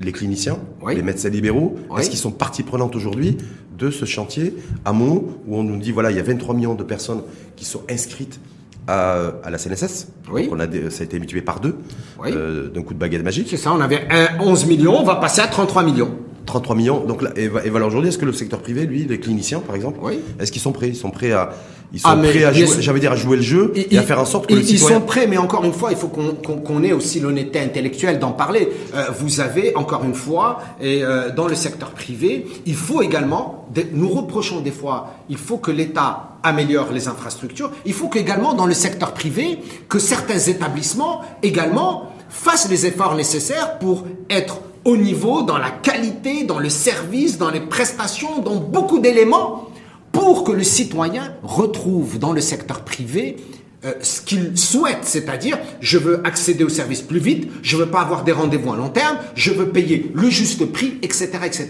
les 0.00 0.12
cliniciens, 0.12 0.58
les 0.88 1.02
médecins 1.02 1.30
libéraux, 1.30 1.76
est-ce 1.98 2.10
qu'ils 2.10 2.18
sont 2.18 2.30
partie 2.30 2.62
prenante 2.62 2.94
aujourd'hui 2.96 3.36
de 3.78 3.90
ce 3.90 4.04
chantier 4.04 4.54
à 4.84 4.92
Mont 4.92 5.24
où 5.46 5.56
on 5.56 5.62
nous 5.62 5.76
dit 5.76 5.92
voilà 5.92 6.10
il 6.10 6.16
y 6.16 6.20
a 6.20 6.22
23 6.22 6.54
millions 6.54 6.74
de 6.74 6.82
personnes 6.82 7.22
qui 7.56 7.64
sont 7.64 7.82
inscrites 7.90 8.40
à, 8.88 9.50
la 9.50 9.58
CNSS. 9.58 10.08
Oui. 10.30 10.48
On 10.50 10.60
a, 10.60 10.66
ça 10.90 11.02
a 11.02 11.04
été 11.04 11.18
mutué 11.18 11.40
par 11.40 11.60
deux 11.60 11.76
euh, 12.24 12.68
d'un 12.68 12.82
coup 12.82 12.94
de 12.94 12.98
baguette 12.98 13.22
magique. 13.22 13.48
C'est 13.50 13.56
ça, 13.56 13.72
on 13.72 13.80
avait 13.80 14.06
11 14.40 14.66
millions, 14.66 14.98
on 14.98 15.04
va 15.04 15.16
passer 15.16 15.40
à 15.40 15.46
33 15.46 15.82
millions. 15.82 16.16
33 16.46 16.76
millions. 16.76 17.04
Donc 17.04 17.22
là, 17.22 17.30
et, 17.36 17.48
voilà 17.48 17.86
aujourd'hui, 17.86 18.08
est-ce 18.08 18.18
que 18.18 18.24
le 18.24 18.32
secteur 18.32 18.60
privé, 18.60 18.86
lui, 18.86 19.04
les 19.04 19.20
cliniciens 19.20 19.60
par 19.60 19.76
exemple, 19.76 19.98
oui. 20.02 20.20
est-ce 20.40 20.52
qu'ils 20.52 20.62
sont 20.62 20.72
prêts? 20.72 20.88
Ils 20.88 20.96
sont 20.96 21.10
prêts 21.10 21.32
à, 21.32 21.50
ils 21.92 22.00
sont 22.00 22.08
ah, 22.10 22.16
prêts 22.16 22.44
à 22.44 22.52
jouer, 22.52 22.66
j'avais 22.80 23.00
dire 23.00 23.12
à 23.12 23.16
jouer 23.16 23.36
le 23.36 23.42
jeu 23.42 23.72
et, 23.74 23.96
à 23.96 24.02
faire 24.02 24.20
en 24.20 24.24
sorte 24.24 24.46
que 24.46 24.54
le 24.54 24.62
citoyen... 24.62 24.96
Ils 24.96 25.00
sont 25.00 25.06
prêts, 25.06 25.26
mais 25.26 25.38
encore 25.38 25.64
une 25.64 25.72
fois, 25.72 25.92
il 25.92 25.96
faut 25.96 26.08
qu'on 26.08 26.82
ait 26.82 26.92
aussi 26.92 27.20
l'honnêteté 27.20 27.60
intellectuelle 27.60 28.18
d'en 28.18 28.32
parler. 28.32 28.68
Euh, 28.94 29.06
vous 29.18 29.40
avez 29.40 29.76
encore 29.76 30.04
une 30.04 30.14
fois, 30.14 30.58
et 30.80 31.02
euh, 31.02 31.30
dans 31.30 31.46
le 31.46 31.54
secteur 31.54 31.90
privé, 31.90 32.46
il 32.66 32.74
faut 32.74 33.02
également, 33.02 33.68
nous 33.92 34.08
reprochons 34.08 34.60
des 34.60 34.72
fois, 34.72 35.14
il 35.28 35.38
faut 35.38 35.58
que 35.58 35.70
l'État 35.70 36.36
améliore 36.42 36.92
les 36.92 37.08
infrastructures. 37.08 37.70
Il 37.84 37.92
faut 37.92 38.08
qu'également 38.08 38.54
dans 38.54 38.66
le 38.66 38.74
secteur 38.74 39.12
privé, 39.12 39.58
que 39.88 39.98
certains 39.98 40.38
établissements 40.38 41.22
également 41.42 42.12
fassent 42.28 42.68
les 42.68 42.86
efforts 42.86 43.14
nécessaires 43.14 43.78
pour 43.78 44.04
être 44.28 44.60
au 44.86 44.96
niveau 44.96 45.42
dans 45.42 45.58
la 45.58 45.70
qualité, 45.70 46.44
dans 46.44 46.60
le 46.60 46.70
service, 46.70 47.38
dans 47.38 47.50
les 47.50 47.60
prestations, 47.60 48.38
dans 48.38 48.54
beaucoup 48.54 49.00
d'éléments 49.00 49.68
pour 50.12 50.44
que 50.44 50.52
le 50.52 50.62
citoyen 50.62 51.34
retrouve 51.42 52.20
dans 52.20 52.32
le 52.32 52.40
secteur 52.40 52.84
privé 52.84 53.36
euh, 53.84 53.92
ce 54.00 54.20
qu'il 54.22 54.56
souhaite, 54.56 55.00
c'est-à-dire 55.02 55.58
je 55.80 55.98
veux 55.98 56.24
accéder 56.24 56.62
au 56.62 56.68
service 56.68 57.02
plus 57.02 57.18
vite, 57.18 57.50
je 57.62 57.76
veux 57.76 57.90
pas 57.90 58.00
avoir 58.00 58.22
des 58.22 58.30
rendez-vous 58.30 58.72
à 58.72 58.76
long 58.76 58.88
terme, 58.88 59.18
je 59.34 59.50
veux 59.50 59.68
payer 59.70 60.10
le 60.14 60.30
juste 60.30 60.64
prix, 60.64 60.98
etc., 61.02 61.30
etc. 61.44 61.68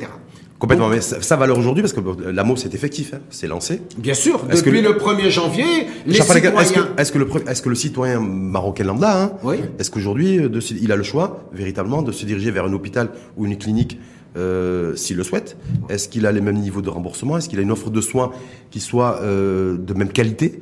Complètement, 0.58 0.88
mais 0.88 1.00
ça, 1.00 1.20
ça 1.20 1.36
valeur 1.36 1.58
aujourd'hui 1.58 1.82
parce 1.82 1.92
que 1.92 2.00
l'amour 2.30 2.58
c'est 2.58 2.74
effectif, 2.74 3.12
hein, 3.14 3.18
c'est 3.30 3.46
lancé. 3.46 3.82
Bien 3.98 4.14
sûr, 4.14 4.44
depuis 4.44 4.80
le, 4.80 4.90
1er 4.90 5.28
janvier, 5.28 5.64
les 6.06 6.14
citoyens... 6.14 6.54
Est-ce 6.96 7.12
que, 7.12 7.18
le, 7.18 7.28
est-ce 7.46 7.62
que 7.62 7.68
le 7.68 7.74
citoyen 7.74 8.20
marocain 8.20 8.84
lambda, 8.84 9.22
hein, 9.22 9.32
oui. 9.42 9.56
est-ce 9.78 9.90
qu'aujourd'hui 9.90 10.38
euh, 10.38 10.60
il 10.80 10.92
a 10.92 10.96
le 10.96 11.02
choix 11.02 11.48
véritablement 11.52 12.02
de 12.02 12.12
se 12.12 12.24
diriger 12.24 12.50
vers 12.50 12.64
un 12.64 12.72
hôpital 12.72 13.10
ou 13.36 13.44
une 13.44 13.58
clinique 13.58 13.98
euh, 14.36 14.96
s'il 14.96 15.16
le 15.16 15.24
souhaite? 15.24 15.56
Est-ce 15.88 16.08
qu'il 16.08 16.26
a 16.26 16.32
les 16.32 16.40
mêmes 16.40 16.58
niveaux 16.58 16.82
de 16.82 16.90
remboursement? 16.90 17.36
Est-ce 17.36 17.48
qu'il 17.48 17.58
a 17.58 17.62
une 17.62 17.72
offre 17.72 17.90
de 17.90 18.00
soins 18.00 18.30
qui 18.70 18.80
soit 18.80 19.20
euh, 19.22 19.76
de 19.76 19.94
même 19.94 20.10
qualité? 20.10 20.60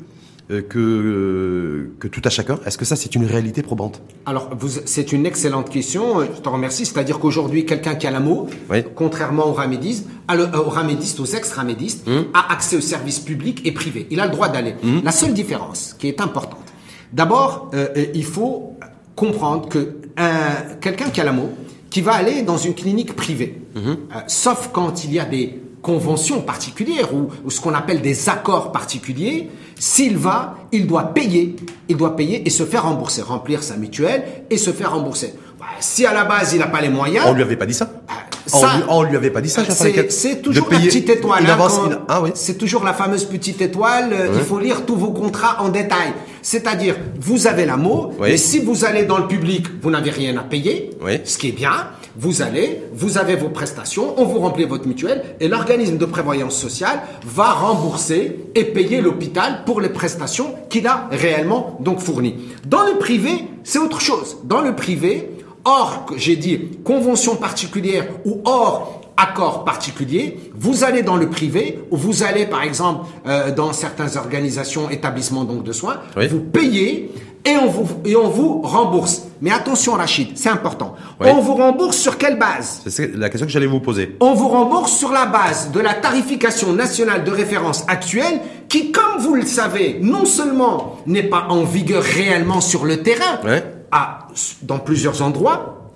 Que, 0.49 1.91
que 1.99 2.09
tout 2.09 2.21
à 2.25 2.31
chacun 2.31 2.59
Est-ce 2.67 2.77
que 2.77 2.85
ça, 2.85 2.97
c'est 2.97 3.15
une 3.15 3.25
réalité 3.25 3.63
probante? 3.63 4.03
Alors, 4.27 4.51
c'est 4.85 5.13
une 5.13 5.27
excellente 5.27 5.71
question. 5.71 6.21
Je 6.21 6.41
te 6.41 6.49
remercie. 6.49 6.85
C'est-à-dire 6.85 7.19
qu'aujourd'hui, 7.19 7.65
quelqu'un 7.65 7.95
qui 7.95 8.07
a 8.07 8.11
l'amour, 8.11 8.49
contrairement 8.95 9.49
aux 9.49 9.53
ramédistes, 9.53 10.07
aux 10.31 10.71
ramédistes, 10.71 11.21
aux 11.21 11.25
ex-ramédistes, 11.25 12.07
hum. 12.09 12.27
a 12.35 12.53
accès 12.53 12.77
aux 12.77 12.83
services 12.83 13.21
publics 13.21 13.63
et 13.65 13.73
privés. 13.73 14.07
Il 14.11 14.21
a 14.21 14.27
le 14.27 14.33
droit 14.33 14.49
d'aller. 14.49 14.75
Hum. 14.85 15.01
La 15.05 15.13
seule 15.13 15.35
différence 15.35 15.95
qui 15.99 16.09
est 16.09 16.21
importante, 16.21 16.67
d'abord, 17.13 17.71
euh, 17.75 17.89
euh, 17.97 18.07
il 18.15 18.25
faut 18.25 18.77
comprendre 19.17 19.69
que 19.69 19.97
quelqu'un 20.81 21.11
qui 21.11 21.21
a 21.21 21.25
l'amour, 21.25 21.51
qui 21.91 22.01
va 22.01 22.13
aller 22.13 22.43
dans 22.43 22.59
une 22.59 22.75
clinique 22.75 23.15
privée, 23.15 23.63
hum. 23.77 23.97
sauf 24.27 24.71
quand 24.73 25.05
il 25.05 25.13
y 25.13 25.19
a 25.19 25.25
des 25.25 25.61
conventions 25.85 26.41
particulières 26.41 27.15
ou, 27.15 27.51
ce 27.51 27.61
qu'on 27.61 27.75
appelle 27.75 28.01
des 28.01 28.29
accords 28.29 28.73
particuliers, 28.73 29.51
s'il 29.79 30.17
va, 30.17 30.57
il 30.73 30.87
doit 30.87 31.15
payer, 31.15 31.55
il 31.89 31.97
doit 31.97 32.17
payer 32.17 32.47
et 32.47 32.51
se 32.51 32.65
faire 32.65 32.85
rembourser, 32.85 33.23
remplir 33.23 33.63
sa 33.63 33.77
mutuelle 33.77 34.25
et 34.51 34.57
se 34.57 34.71
faire 34.73 34.93
rembourser. 34.93 35.35
Bah, 35.61 35.67
si 35.81 36.07
à 36.07 36.15
la 36.15 36.25
base 36.25 36.55
il 36.55 36.59
n'a 36.59 36.67
pas 36.69 36.81
les 36.81 36.89
moyens, 36.89 37.27
on 37.29 37.35
lui 37.35 37.43
avait 37.43 37.57
pas 37.57 37.67
dit 37.67 37.75
ça. 37.75 37.91
Bah, 38.09 38.15
on, 38.89 39.03
lui, 39.03 39.11
lui 39.11 39.17
avait 39.17 39.31
pas 39.31 39.41
dit 39.41 39.51
ça. 39.51 39.63
C'est 40.09 40.43
toujours 40.43 40.69
la 40.71 40.79
petite 40.79 41.09
étoile. 41.09 41.45
Hein, 41.47 41.99
ah 42.09 42.23
oui. 42.23 42.31
C'est 42.35 42.59
toujours 42.59 42.85
la 42.85 42.95
fameuse 42.95 43.25
petite 43.25 43.61
étoile. 43.61 44.13
Euh, 44.13 44.35
il 44.35 44.43
faut 44.43 44.59
lire 44.59 44.85
tous 44.85 44.97
vos 44.97 45.13
contrats 45.13 45.63
en 45.63 45.69
détail. 45.69 46.13
C'est-à-dire, 46.43 46.97
vous 47.21 47.47
avez 47.47 47.65
la 47.65 47.77
mot, 47.77 48.13
et 48.27 48.37
si 48.37 48.59
vous 48.59 48.85
allez 48.85 49.05
dans 49.05 49.19
le 49.19 49.27
public, 49.27 49.67
vous 49.83 49.91
n'avez 49.91 50.11
rien 50.11 50.37
à 50.37 50.43
payer, 50.43 50.91
ce 51.25 51.39
qui 51.39 51.49
est 51.49 51.53
bien. 51.53 51.73
Vous 52.17 52.43
allez, 52.43 52.83
vous 52.93 53.19
avez 53.19 53.35
vos 53.35 53.49
prestations, 53.49 54.15
on 54.19 54.25
vous 54.25 54.39
remplit 54.39 54.65
votre 54.65 54.87
mutuelle 54.87 55.37
et 55.41 55.49
l'organisme 55.49 55.99
de 55.99 56.05
prévoyance 56.05 56.57
sociale 56.57 57.01
va 57.25 57.53
rembourser 57.53 58.37
et 58.55 58.65
payer 58.65 59.01
l'hôpital 59.01 59.65
pour 59.67 59.81
les 59.81 59.89
prestations 59.89 60.55
qu'il 60.69 60.87
a 60.87 61.09
réellement 61.11 61.77
donc 61.81 61.99
fournies. 61.99 62.37
Dans 62.67 62.85
le 62.85 62.99
privé, 62.99 63.49
c'est 63.65 63.79
autre 63.79 64.01
chose. 64.01 64.37
Dans 64.45 64.61
le 64.61 64.77
privé, 64.77 65.31
hors, 65.65 66.07
j'ai 66.17 66.37
dit, 66.37 66.79
convention 66.85 67.35
particulière 67.35 68.07
ou 68.25 68.41
hors 68.45 69.01
accord 69.17 69.65
particulier, 69.65 70.39
vous 70.55 70.85
allez 70.85 71.03
dans 71.03 71.17
le 71.17 71.29
privé 71.29 71.81
ou 71.91 71.97
vous 71.97 72.23
allez 72.23 72.47
par 72.47 72.63
exemple 72.63 73.07
euh, 73.27 73.53
dans 73.55 73.73
certaines 73.73 74.17
organisations, 74.17 74.91
établissements 74.91 75.45
donc 75.45 75.63
de 75.63 75.73
soins, 75.73 76.01
vous 76.29 76.41
payez 76.41 77.13
et 77.45 77.57
on 77.57 77.69
vous 77.69 77.89
et 78.05 78.17
on 78.17 78.29
vous 78.29 78.63
rembourse. 78.63 79.24
Mais 79.41 79.51
attention 79.51 79.93
Rachid, 79.93 80.37
c'est 80.37 80.49
important. 80.49 80.95
On 81.21 81.41
vous 81.41 81.55
rembourse 81.55 81.97
sur 81.97 82.19
quelle 82.19 82.39
base? 82.39 82.83
C'est 82.87 83.15
la 83.17 83.29
question 83.29 83.47
que 83.47 83.53
j'allais 83.53 83.67
vous 83.67 83.81
poser. 83.81 84.17
On 84.21 84.35
vous 84.35 84.49
rembourse 84.49 84.93
sur 84.93 85.13
la 85.13 85.27
base 85.27 85.71
de 85.71 85.81
la 85.81 85.95
tarification 85.95 86.73
nationale 86.73 87.25
de 87.25 87.31
référence 87.31 87.85
actuelle 87.89 88.41
qui 88.69 88.93
comme 88.93 89.21
vous 89.21 89.35
le 89.35 89.47
savez, 89.47 89.99
non 90.01 90.25
seulement 90.25 90.99
n'est 91.07 91.23
pas 91.25 91.47
en 91.49 91.63
vigueur 91.65 92.03
réellement 92.03 92.61
sur 92.61 92.85
le 92.85 93.03
terrain, 93.03 93.39
à, 93.93 94.29
dans 94.63 94.79
plusieurs 94.79 95.23
endroits, 95.23 95.91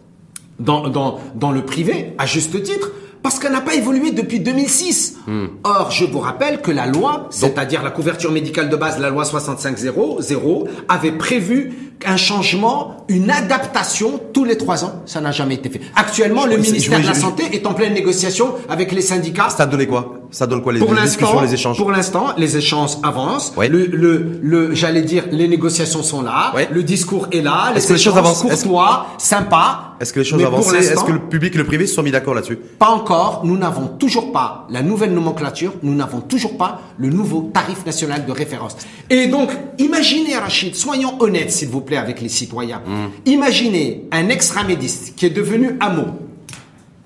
dans, 0.59 0.89
dans, 0.89 1.19
dans 1.35 1.51
le 1.51 1.65
privé, 1.65 2.15
à 2.19 2.27
juste 2.27 2.63
titre, 2.63 2.91
parce 3.23 3.39
qu'elle 3.39 3.53
n'a 3.53 3.61
pas 3.61 3.75
évolué 3.75 4.11
depuis 4.11 4.41
2006. 4.41 5.17
Hmm. 5.27 5.47
Or, 5.65 5.91
je 5.91 6.05
vous 6.05 6.21
rappelle 6.21 6.61
que 6.61 6.71
la 6.71 6.87
loi, 6.87 7.29
c'est-à-dire 7.31 7.83
la 7.83 7.91
couverture 7.91 8.33
médicale 8.33 8.69
de 8.69 8.77
base, 8.77 8.99
la 8.99 9.11
loi 9.11 9.25
65.0, 9.25 10.69
avait 10.89 11.13
prévu 11.13 11.89
un 12.07 12.17
changement, 12.17 13.05
une 13.09 13.31
adaptation 13.31 14.21
tous 14.33 14.45
les 14.45 14.57
trois 14.57 14.85
ans. 14.85 15.03
Ça 15.07 15.21
n'a 15.21 15.33
jamais 15.33 15.55
été 15.55 15.69
fait. 15.69 15.81
Actuellement, 15.97 16.47
le 16.47 16.57
ministère 16.57 17.01
de 17.01 17.07
la 17.07 17.15
Santé 17.15 17.45
est 17.53 17.67
en 17.67 17.75
pleine 17.75 17.95
négociation 17.95 18.55
avec 18.69 18.93
les 18.93 19.03
syndicats. 19.03 19.51
Ça 19.51 19.67
donne 19.67 19.87
quoi 19.87 20.21
Ça 20.31 20.47
donne 20.47 20.63
quoi 20.63 20.73
les, 20.73 20.79
pour 20.79 20.95
discussions, 20.95 21.41
les 21.41 21.55
échanges 21.55 21.79
Pour 21.79 21.91
l'instant, 21.91 22.35
les 22.37 22.57
échanges 22.57 22.97
avancent. 23.03 23.53
Le, 23.57 23.87
le, 23.87 24.39
le 24.43 24.75
j'allais 24.75 25.03
dire, 25.03 25.25
les 25.31 25.49
négociations 25.49 26.03
sont 26.03 26.23
là. 26.23 26.53
Le 26.71 26.83
discours 26.83 27.29
est 27.33 27.41
là. 27.41 27.73
Est-ce 27.75 27.89
que 27.89 27.93
les 27.95 27.99
choses 27.99 28.17
avancent 28.17 28.43
courtois, 28.43 29.07
sympa. 29.19 29.95
Est-ce 30.01 30.13
que 30.13 30.21
les 30.21 30.25
choses 30.25 30.43
avancent 30.45 30.73
Est-ce 30.73 31.05
que 31.05 31.13
le 31.13 31.21
public 31.21 31.55
et 31.55 31.59
le 31.59 31.65
privé 31.65 31.87
se 31.87 31.95
sont 31.95 32.03
mis 32.03 32.11
d'accord 32.11 32.35
là-dessus 32.35 32.57
Pas 32.57 32.91
encore. 32.91 33.43
Nous 33.45 33.57
n'avons 33.57 33.87
toujours 33.87 34.33
pas 34.33 34.67
la 34.71 34.83
nouvelle 34.83 35.13
nomenclature. 35.13 35.73
Nous 35.83 35.95
n'avons 35.95 36.21
toujours 36.21 36.57
pas 36.57 36.81
le 36.99 37.09
nouveau 37.09 37.51
tarif 37.53 37.85
national 37.87 38.27
de 38.27 38.33
référence. 38.33 38.77
Et 39.11 39.27
donc, 39.27 39.51
imaginez, 39.79 40.37
Rachid, 40.37 40.75
soyons 40.75 41.21
honnêtes, 41.21 41.51
s'il 41.51 41.69
vous 41.69 41.81
plaît, 41.81 41.97
avec 41.97 42.21
les 42.21 42.29
citoyens. 42.29 42.83
Mm. 42.87 43.31
Imaginez 43.31 44.09
un 44.13 44.29
ex-ramédiste 44.29 45.15
qui 45.17 45.27
est 45.27 45.31
devenu 45.31 45.77
AMO 45.81 46.28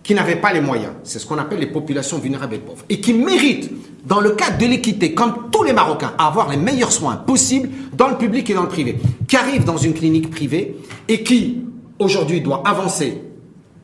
qui 0.02 0.14
n'avaient 0.14 0.36
pas 0.36 0.52
les 0.52 0.60
moyens, 0.60 0.92
c'est 1.04 1.18
ce 1.18 1.26
qu'on 1.26 1.38
appelle 1.38 1.60
les 1.60 1.66
populations 1.66 2.18
vulnérables 2.18 2.54
et 2.54 2.58
pauvres, 2.58 2.84
et 2.88 3.00
qui 3.00 3.14
méritent, 3.14 3.70
dans 4.04 4.20
le 4.20 4.30
cadre 4.30 4.58
de 4.58 4.66
l'équité, 4.66 5.14
comme 5.14 5.50
tous 5.52 5.62
les 5.62 5.72
Marocains, 5.72 6.12
à 6.18 6.26
avoir 6.26 6.50
les 6.50 6.56
meilleurs 6.56 6.90
soins 6.90 7.16
possibles 7.16 7.68
dans 7.92 8.08
le 8.08 8.16
public 8.16 8.50
et 8.50 8.54
dans 8.54 8.62
le 8.62 8.68
privé, 8.68 8.98
qui 9.28 9.36
arrivent 9.36 9.64
dans 9.64 9.76
une 9.76 9.94
clinique 9.94 10.28
privée 10.28 10.76
et 11.08 11.22
qui, 11.22 11.64
aujourd'hui, 12.00 12.40
doit 12.40 12.62
avancer 12.66 13.22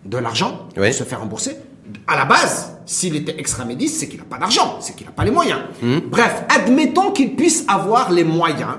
de 0.04 0.18
l'argent 0.18 0.68
pour 0.74 0.84
se 0.84 1.04
faire 1.04 1.20
rembourser, 1.20 1.56
à 2.06 2.16
la 2.16 2.24
base, 2.24 2.78
s'il 2.84 3.16
était 3.16 3.38
extramédis, 3.38 3.88
c'est 3.88 4.08
qu'il 4.08 4.18
n'a 4.18 4.24
pas 4.24 4.38
d'argent, 4.38 4.78
c'est 4.80 4.96
qu'il 4.96 5.06
n'a 5.06 5.12
pas 5.12 5.24
les 5.24 5.30
moyens. 5.30 5.60
Mmh. 5.82 5.98
Bref, 6.10 6.44
admettons 6.48 7.12
qu'il 7.12 7.36
puisse 7.36 7.64
avoir 7.68 8.10
les 8.10 8.24
moyens, 8.24 8.78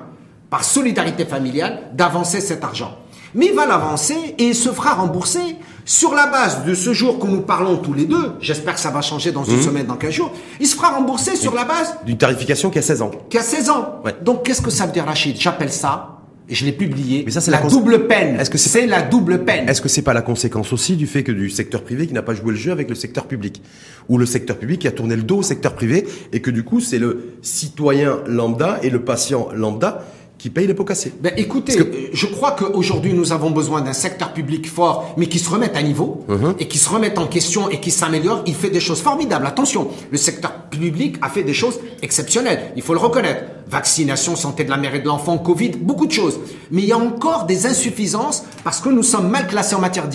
par 0.49 0.63
solidarité 0.63 1.25
familiale, 1.25 1.91
d'avancer 1.93 2.41
cet 2.41 2.63
argent. 2.63 2.97
Mais 3.35 3.47
il 3.47 3.53
va 3.53 3.65
l'avancer 3.67 4.35
et 4.37 4.47
il 4.47 4.55
se 4.55 4.69
fera 4.69 4.95
rembourser 4.95 5.55
sur 5.89 6.13
la 6.13 6.27
base 6.27 6.65
de 6.65 6.75
ce 6.75 6.93
jour 6.93 7.17
que 7.17 7.25
nous 7.25 7.41
parlons 7.41 7.77
tous 7.77 7.93
les 7.93 8.05
deux. 8.05 8.33
J'espère 8.39 8.75
que 8.75 8.79
ça 8.79 8.91
va 8.91 9.01
changer 9.01 9.31
dans 9.31 9.43
une 9.43 9.57
mmh. 9.57 9.63
semaine, 9.63 9.85
dans 9.87 9.95
15 9.95 10.11
jours. 10.11 10.31
Il 10.59 10.67
se 10.67 10.75
fera 10.75 10.89
rembourser 10.89 11.35
sur 11.35 11.55
la 11.55 11.65
base... 11.65 11.95
D'une 12.05 12.15
tarification 12.15 12.69
qui 12.69 12.77
a 12.77 12.83
16 12.83 13.01
ans. 13.01 13.09
Qui 13.27 13.39
a 13.39 13.41
16 13.41 13.71
ans. 13.71 14.03
Donc 14.21 14.45
qu'est-ce 14.45 14.61
que 14.61 14.69
ça 14.69 14.85
veut 14.85 14.91
dire, 14.91 15.05
Rachid? 15.05 15.37
J'appelle 15.39 15.71
ça 15.71 16.19
je 16.51 16.65
l'ai 16.65 16.71
publié. 16.71 17.21
Mais 17.25 17.31
ça, 17.31 17.41
c'est 17.41 17.51
la, 17.51 17.61
double 17.61 18.07
peine. 18.07 18.39
Est-ce 18.39 18.49
que 18.49 18.57
c'est 18.57 18.87
la 18.87 19.03
double 19.03 19.45
peine 19.45 19.69
Est-ce 19.69 19.81
que 19.81 19.87
c'est 19.87 20.01
pas 20.01 20.13
la 20.13 20.23
conséquence 20.23 20.73
aussi 20.73 20.95
du 20.95 21.05
fait 21.05 21.23
que 21.23 21.31
du 21.31 21.49
secteur 21.49 21.83
privé 21.83 22.07
qui 22.07 22.13
n'a 22.13 22.23
pas 22.23 22.33
joué 22.33 22.51
le 22.51 22.57
jeu 22.57 22.71
avec 22.71 22.89
le 22.89 22.95
secteur 22.95 23.27
public, 23.27 23.61
ou 24.07 24.17
le 24.17 24.25
secteur 24.25 24.57
public 24.57 24.81
qui 24.81 24.87
a 24.87 24.91
tourné 24.91 25.15
le 25.15 25.21
dos 25.21 25.37
au 25.37 25.43
secteur 25.43 25.75
privé 25.75 26.07
et 26.33 26.41
que 26.41 26.49
du 26.49 26.63
coup 26.63 26.79
c'est 26.79 26.97
le 26.97 27.33
citoyen 27.43 28.17
lambda 28.25 28.79
et 28.81 28.89
le 28.89 29.03
patient 29.03 29.49
lambda 29.53 30.03
qui 30.39 30.49
paye 30.49 30.65
les 30.65 30.73
pots 30.73 30.85
cassés. 30.85 31.13
Ben, 31.21 31.33
écoutez, 31.35 31.77
je 32.13 32.25
crois 32.25 32.53
qu'aujourd'hui 32.53 33.13
nous 33.13 33.33
avons 33.33 33.51
besoin 33.51 33.81
d'un 33.81 33.93
secteur 33.93 34.33
public 34.33 34.67
fort, 34.69 35.13
mais 35.17 35.27
qui 35.27 35.37
se 35.37 35.49
remette 35.49 35.75
à 35.75 35.83
niveau 35.83 36.25
uh-huh. 36.29 36.55
et 36.59 36.67
qui 36.67 36.77
se 36.77 36.89
remette 36.89 37.19
en 37.19 37.27
question 37.27 37.69
et 37.69 37.81
qui 37.81 37.91
s'améliore. 37.91 38.43
Il 38.47 38.55
fait 38.55 38.69
des 38.69 38.79
choses 38.79 39.01
formidables. 39.01 39.45
Attention, 39.45 39.89
le 40.09 40.17
secteur 40.17 40.69
public 40.69 41.17
a 41.21 41.29
fait 41.29 41.43
des 41.43 41.53
choses 41.53 41.79
exceptionnelles. 42.01 42.71
Il 42.77 42.81
faut 42.81 42.93
le 42.93 42.99
reconnaître. 42.99 43.43
Vaccination, 43.67 44.35
santé 44.35 44.63
de 44.63 44.69
la 44.69 44.77
mère 44.77 44.95
et 44.95 44.99
de 44.99 45.05
l'enfant, 45.05 45.37
Covid, 45.37 45.71
beaucoup 45.81 46.07
de 46.07 46.11
choses. 46.11 46.39
Mais 46.71 46.81
il 46.81 46.87
y 46.87 46.93
a 46.93 46.97
encore 46.97 47.45
des 47.45 47.67
insuffisances 47.67 48.45
parce 48.63 48.79
que 48.79 48.89
nous 48.89 49.03
sommes 49.03 49.29
mal 49.29 49.45
classés 49.45 49.75
en 49.75 49.81
matière 49.81 50.07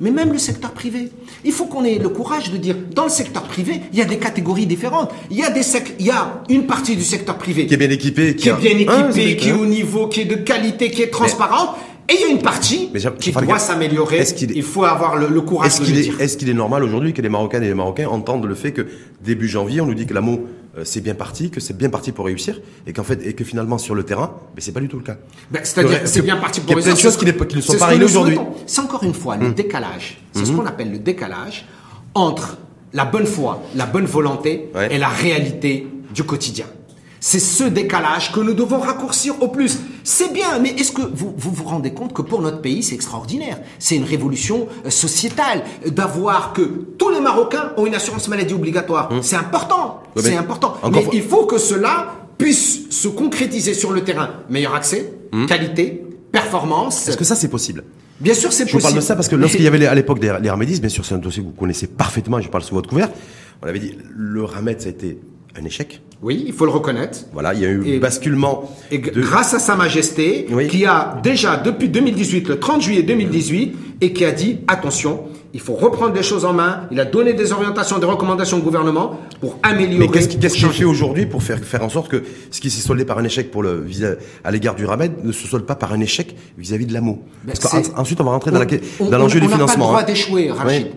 mais 0.00 0.10
même 0.10 0.32
le 0.32 0.38
secteur 0.38 0.72
privé. 0.72 1.10
Il 1.44 1.52
faut 1.52 1.66
qu'on 1.66 1.84
ait 1.84 1.98
le 1.98 2.08
courage 2.08 2.50
de 2.50 2.56
dire, 2.56 2.76
dans 2.94 3.04
le 3.04 3.10
secteur 3.10 3.44
privé, 3.44 3.80
il 3.92 3.98
y 3.98 4.02
a 4.02 4.04
des 4.04 4.18
catégories 4.18 4.66
différentes. 4.66 5.10
Il 5.30 5.36
y 5.36 5.42
a, 5.42 5.50
des 5.50 5.62
il 5.98 6.06
y 6.06 6.10
a 6.10 6.42
une 6.48 6.66
partie 6.66 6.96
du 6.96 7.02
secteur 7.02 7.38
privé 7.38 7.66
qui 7.66 7.74
est 7.74 7.78
bien 7.78 7.90
équipée, 7.90 8.36
qui, 8.36 8.48
est 8.48 8.54
bien 8.54 8.76
équipée, 8.76 9.36
qui 9.36 9.48
est 9.48 9.52
au 9.52 9.66
niveau, 9.66 10.08
qui 10.08 10.22
est 10.22 10.26
de 10.26 10.36
qualité, 10.36 10.90
qui 10.90 11.02
est 11.02 11.10
transparente. 11.10 11.76
Et 12.08 12.14
il 12.14 12.20
y 12.20 12.24
a 12.24 12.28
une 12.28 12.42
partie 12.42 12.90
qui 13.18 13.32
doit 13.32 13.58
s'améliorer. 13.58 14.24
Il 14.54 14.62
faut 14.62 14.84
avoir 14.84 15.16
le, 15.16 15.40
courage 15.40 15.80
de 15.80 15.86
le 15.86 15.92
dire. 15.92 16.20
Est-ce 16.20 16.36
qu'il 16.36 16.48
est 16.48 16.54
normal 16.54 16.84
aujourd'hui 16.84 17.12
que 17.12 17.20
les 17.20 17.28
Marocaines 17.28 17.64
et 17.64 17.68
les 17.68 17.74
Marocains 17.74 18.06
entendent 18.06 18.46
le 18.46 18.54
fait 18.54 18.72
que 18.72 18.86
début 19.24 19.48
janvier, 19.48 19.80
on 19.80 19.86
nous 19.86 19.94
dit 19.94 20.06
que 20.06 20.14
l'amour 20.14 20.38
euh, 20.38 20.65
c'est 20.84 21.00
bien 21.00 21.14
parti, 21.14 21.50
que 21.50 21.60
c'est 21.60 21.76
bien 21.76 21.88
parti 21.88 22.12
pour 22.12 22.26
réussir, 22.26 22.60
et 22.86 22.92
qu'en 22.92 23.04
fait, 23.04 23.24
et 23.26 23.34
que 23.34 23.44
finalement 23.44 23.78
sur 23.78 23.94
le 23.94 24.02
terrain, 24.04 24.34
mais 24.54 24.60
c'est 24.60 24.72
pas 24.72 24.80
du 24.80 24.88
tout 24.88 24.98
le 24.98 25.04
cas. 25.04 25.16
Ben, 25.50 25.60
C'est-à-dire 25.62 26.00
c'est 26.04 26.22
bien 26.22 26.36
parti 26.36 26.60
pour 26.60 26.74
réussir. 26.74 26.92
Il 26.92 26.96
y 26.96 26.98
a 26.98 27.00
plein 27.00 27.00
de 27.00 27.00
choses 27.00 27.16
qui, 27.16 27.56
ne 27.56 27.60
sont 27.60 27.78
pas 27.78 27.94
aujourd'hui. 27.96 28.38
C'est 28.66 28.80
encore 28.80 29.04
une 29.04 29.14
fois 29.14 29.36
le 29.36 29.46
hum. 29.46 29.54
décalage. 29.54 30.18
C'est 30.32 30.44
ce 30.44 30.50
hum. 30.50 30.58
qu'on 30.58 30.66
appelle 30.66 30.90
le 30.90 30.98
décalage 30.98 31.66
entre 32.14 32.58
la 32.92 33.04
bonne 33.04 33.26
foi, 33.26 33.62
la 33.74 33.86
bonne 33.86 34.06
volonté 34.06 34.70
et 34.90 34.98
la 34.98 35.08
réalité 35.08 35.86
du 36.14 36.24
quotidien. 36.24 36.66
C'est 37.20 37.40
ce 37.40 37.64
décalage 37.64 38.32
que 38.32 38.40
nous 38.40 38.54
devons 38.54 38.78
raccourcir 38.78 39.40
au 39.42 39.48
plus. 39.48 39.78
C'est 40.04 40.32
bien, 40.32 40.58
mais 40.60 40.70
est-ce 40.70 40.92
que 40.92 41.02
vous, 41.02 41.34
vous, 41.36 41.64
rendez 41.64 41.92
compte 41.92 42.12
que 42.12 42.22
pour 42.22 42.40
notre 42.40 42.60
pays, 42.60 42.82
c'est 42.82 42.94
extraordinaire? 42.94 43.58
C'est 43.78 43.96
une 43.96 44.04
révolution 44.04 44.68
euh, 44.84 44.90
sociétale 44.90 45.62
d'avoir 45.86 46.52
que 46.52 46.62
tous 46.98 47.10
les 47.10 47.20
Marocains 47.20 47.72
ont 47.76 47.86
une 47.86 47.94
assurance 47.94 48.28
maladie 48.28 48.54
obligatoire. 48.54 49.10
Hum. 49.10 49.22
C'est 49.22 49.36
important, 49.36 50.02
c'est 50.16 50.36
important. 50.36 50.76
Mais 50.92 51.06
il 51.12 51.22
faut 51.22 51.46
que 51.46 51.58
cela 51.58 52.14
puisse 52.38 52.90
se 52.90 53.08
concrétiser 53.08 53.74
sur 53.74 53.92
le 53.92 54.04
terrain. 54.04 54.30
Meilleur 54.50 54.74
accès, 54.74 55.12
hum. 55.32 55.46
qualité, 55.46 56.04
performance. 56.30 57.08
Est-ce 57.08 57.16
que 57.16 57.24
ça, 57.24 57.34
c'est 57.34 57.48
possible? 57.48 57.84
Bien 58.20 58.34
sûr, 58.34 58.52
c'est 58.52 58.64
possible. 58.64 58.80
Je 58.80 58.82
vous 58.82 58.82
parle 58.82 58.94
de 58.94 59.04
ça 59.04 59.14
parce 59.14 59.28
que 59.28 59.36
lorsqu'il 59.36 59.62
y 59.62 59.66
avait 59.66 59.86
à 59.86 59.94
l'époque 59.94 60.22
les, 60.22 60.32
les 60.40 60.78
bien 60.80 60.88
sûr, 60.88 61.04
c'est 61.04 61.14
un 61.14 61.18
dossier 61.18 61.42
que 61.42 61.48
vous 61.48 61.54
connaissez 61.54 61.86
parfaitement, 61.86 62.40
je 62.40 62.48
parle 62.48 62.64
sous 62.64 62.74
votre 62.74 62.88
couvert. 62.88 63.10
On 63.62 63.66
avait 63.66 63.78
dit, 63.78 63.96
le 64.14 64.44
Ramed, 64.44 64.80
ça 64.80 64.88
a 64.88 64.90
été 64.90 65.18
un 65.60 65.64
échec. 65.64 66.00
Oui, 66.22 66.44
il 66.46 66.52
faut 66.52 66.64
le 66.64 66.70
reconnaître. 66.70 67.20
Voilà, 67.32 67.54
il 67.54 67.60
y 67.60 67.66
a 67.66 67.68
eu 67.68 67.96
un 67.96 67.98
basculement. 67.98 68.70
Et 68.90 68.98
grâce 68.98 69.54
à 69.54 69.58
Sa 69.58 69.76
Majesté, 69.76 70.46
qui 70.68 70.86
a 70.86 71.18
déjà 71.22 71.56
depuis 71.56 71.88
2018, 71.88 72.48
le 72.48 72.58
30 72.58 72.82
juillet 72.82 73.02
2018, 73.02 73.76
et 74.00 74.12
qui 74.12 74.24
a 74.24 74.32
dit 74.32 74.58
attention, 74.68 75.24
il 75.54 75.60
faut 75.60 75.74
reprendre 75.74 76.14
les 76.14 76.22
choses 76.22 76.44
en 76.44 76.52
main. 76.52 76.82
Il 76.90 77.00
a 77.00 77.04
donné 77.06 77.32
des 77.32 77.52
orientations, 77.52 77.98
des 77.98 78.06
recommandations 78.06 78.58
au 78.58 78.60
gouvernement 78.60 79.20
pour 79.40 79.58
améliorer. 79.62 80.06
Mais 80.06 80.08
qu'est-ce 80.08 80.56
qu'il 80.56 80.68
fait 80.68 80.84
aujourd'hui 80.84 81.26
pour 81.26 81.42
faire, 81.42 81.58
faire 81.60 81.82
en 81.82 81.88
sorte 81.88 82.08
que 82.08 82.22
ce 82.50 82.60
qui 82.60 82.70
s'est 82.70 82.82
soldé 82.82 83.04
par 83.04 83.18
un 83.18 83.24
échec 83.24 83.50
pour 83.50 83.62
le, 83.62 83.86
à 84.44 84.50
l'égard 84.50 84.74
du 84.74 84.84
Ramed 84.84 85.24
ne 85.24 85.32
se 85.32 85.46
solde 85.46 85.64
pas 85.64 85.74
par 85.74 85.92
un 85.92 86.00
échec 86.00 86.36
vis-à-vis 86.58 86.86
de 86.86 86.92
l'amour 86.92 87.20
ben, 87.44 87.54
Parce 87.58 87.72
qu'ensuite, 87.72 88.20
on 88.20 88.24
va 88.24 88.32
rentrer 88.32 88.50
dans 88.50 89.18
l'enjeu 89.18 89.40
du 89.40 89.48
financement. 89.48 89.56
On 89.56 89.58
n'a 89.58 89.66
pas 89.66 89.72
le 89.72 89.78
droit 89.78 90.00
hein. 90.00 90.04
d'échouer, 90.04 90.50
Rachid. 90.50 90.88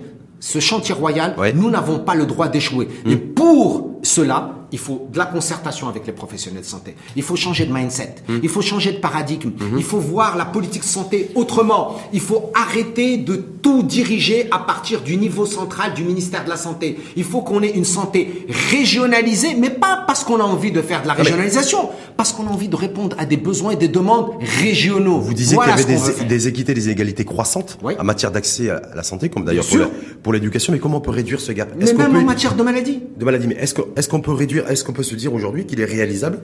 Ce 0.42 0.60
chantier 0.60 0.94
royal, 0.94 1.36
nous 1.56 1.70
n'avons 1.70 2.00
pas 2.00 2.16
le 2.16 2.26
droit 2.26 2.48
d'échouer. 2.48 2.88
Et 3.06 3.16
hmm. 3.16 3.29
Pour 3.40 3.92
cela, 4.04 4.60
il 4.72 4.80
faut 4.80 5.08
de 5.12 5.18
la 5.18 5.26
concertation 5.26 5.88
avec 5.88 6.06
les 6.06 6.14
professionnels 6.14 6.62
de 6.62 6.68
santé. 6.68 6.96
Il 7.16 7.24
faut 7.24 7.36
changer 7.36 7.66
de 7.66 7.74
mindset. 7.74 8.16
Mmh. 8.28 8.34
Il 8.44 8.50
faut 8.50 8.62
changer 8.62 8.92
de 8.92 8.98
paradigme. 8.98 9.50
Mmh. 9.50 9.78
Il 9.78 9.84
faut 9.84 9.98
voir 9.98 10.38
la 10.38 10.46
politique 10.46 10.82
de 10.82 10.88
santé 10.88 11.32
autrement. 11.36 11.96
Il 12.14 12.20
faut 12.20 12.52
arrêter 12.54 13.18
de 13.18 13.36
tout 13.36 13.84
diriger 13.84 14.48
à 14.52 14.60
partir 14.60 15.02
du 15.02 15.18
niveau 15.18 15.46
central 15.46 15.94
du 15.94 16.04
ministère 16.04 16.44
de 16.44 16.50
la 16.50 16.58
Santé. 16.58 16.98
Il 17.16 17.24
faut 17.24 17.42
qu'on 17.42 17.64
ait 17.64 17.72
une 17.72 17.86
santé 17.86 18.46
régionalisée, 18.72 19.56
mais 19.56 19.70
pas 19.70 20.04
parce 20.06 20.24
qu'on 20.24 20.40
a 20.40 20.44
envie 20.44 20.72
de 20.72 20.82
faire 20.82 21.02
de 21.02 21.08
la 21.08 21.14
ah, 21.14 21.22
régionalisation, 21.22 21.90
parce 22.16 22.32
qu'on 22.32 22.48
a 22.48 22.50
envie 22.50 22.68
de 22.68 22.76
répondre 22.76 23.16
à 23.20 23.26
des 23.26 23.38
besoins 23.38 23.72
et 23.72 23.76
des 23.76 23.88
demandes 23.88 24.32
régionaux. 24.62 25.20
Vous 25.20 25.34
disiez 25.34 25.58
qu'il 25.58 25.68
y 25.68 25.72
avait 25.72 25.84
des, 25.86 26.26
des, 26.26 26.48
équités, 26.48 26.74
des 26.74 26.86
inégalités 26.86 27.26
croissantes 27.26 27.78
en 27.84 28.04
matière 28.04 28.32
d'accès 28.32 28.70
à 28.70 28.82
la 28.96 29.04
santé, 29.04 29.30
comme 29.30 29.46
d'ailleurs 29.46 29.66
pour 30.24 30.34
l'éducation. 30.34 30.74
Mais 30.74 30.80
comment 30.80 30.98
on 30.98 31.02
peut 31.02 31.12
réduire 31.12 31.42
ce 31.42 31.52
gap? 31.52 31.70
Mais 31.78 31.92
même 31.94 32.16
en 32.16 32.24
matière 32.24 32.56
de 32.56 32.64
maladie. 32.64 33.02
De 33.18 33.26
maladie. 33.32 33.48
Mais 33.48 33.56
est-ce 33.56 34.10
qu'on 34.10 34.22
peut 34.22 34.34
réduire 34.34 34.70
est-ce 34.70 34.84
qu'on 34.84 34.94
peut 34.94 35.04
se 35.04 35.16
dire 35.16 35.34
aujourd'hui 35.34 35.66
qu'il 35.66 35.80
est 35.80 35.86
réalisable 35.86 36.40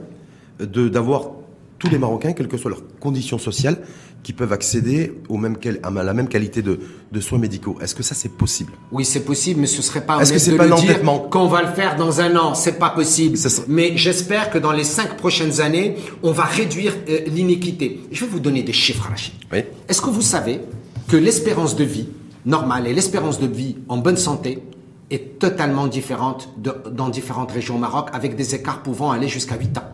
d'avoir 0.58 1.30
tous 1.78 1.88
les 1.90 1.98
Marocains, 1.98 2.32
quelles 2.32 2.48
que 2.48 2.56
soient 2.56 2.70
leurs 2.70 2.98
conditions 3.00 3.38
sociales, 3.38 3.78
qui 4.22 4.32
peuvent 4.32 4.52
accéder 4.52 5.12
au 5.28 5.36
même, 5.36 5.56
à 5.82 6.02
la 6.02 6.14
même 6.14 6.28
qualité 6.28 6.62
de, 6.62 6.78
soins 7.20 7.38
médicaux? 7.38 7.76
Est-ce 7.82 7.94
que 7.94 8.02
ça 8.02 8.14
c'est 8.14 8.30
possible? 8.30 8.72
Oui, 8.90 9.04
c'est 9.04 9.24
possible, 9.24 9.60
mais 9.60 9.66
ce 9.66 9.82
serait 9.82 10.00
pas 10.00 10.18
Est-ce 10.20 10.32
que 10.32 10.38
c'est 10.38 10.56
pas 10.56 10.66
l'entêtement? 10.66 11.18
qu'on 11.18 11.48
va 11.48 11.62
le 11.62 11.68
faire 11.68 11.96
dans 11.96 12.20
un 12.20 12.34
an 12.36 12.54
C'est 12.54 12.78
pas 12.78 12.90
possible. 12.90 13.38
Mais 13.68 13.96
j'espère 13.96 14.50
que 14.50 14.58
dans 14.58 14.72
les 14.72 14.84
cinq 14.84 15.16
prochaines 15.16 15.60
années, 15.60 15.96
on 16.22 16.32
va 16.32 16.44
réduire 16.44 16.94
euh, 17.08 17.20
l'inéquité. 17.26 18.00
Je 18.10 18.24
vais 18.24 18.30
vous 18.30 18.40
donner 18.40 18.62
des 18.62 18.72
chiffres, 18.72 19.08
Rachid. 19.08 19.34
Oui. 19.52 19.64
Est-ce 19.88 20.00
que 20.00 20.10
vous 20.10 20.22
savez 20.22 20.60
que 21.08 21.16
l'espérance 21.16 21.76
de 21.76 21.84
vie 21.84 22.08
normale 22.46 22.86
et 22.86 22.94
l'espérance 22.94 23.38
de 23.38 23.46
vie 23.46 23.76
en 23.88 23.98
bonne 23.98 24.16
santé 24.16 24.62
est 25.10 25.38
totalement 25.38 25.86
différente 25.86 26.48
dans 26.90 27.08
différentes 27.08 27.52
régions 27.52 27.76
au 27.76 27.78
Maroc, 27.78 28.08
avec 28.12 28.36
des 28.36 28.54
écarts 28.54 28.82
pouvant 28.82 29.10
aller 29.10 29.28
jusqu'à 29.28 29.56
8 29.56 29.78
ans 29.78 29.84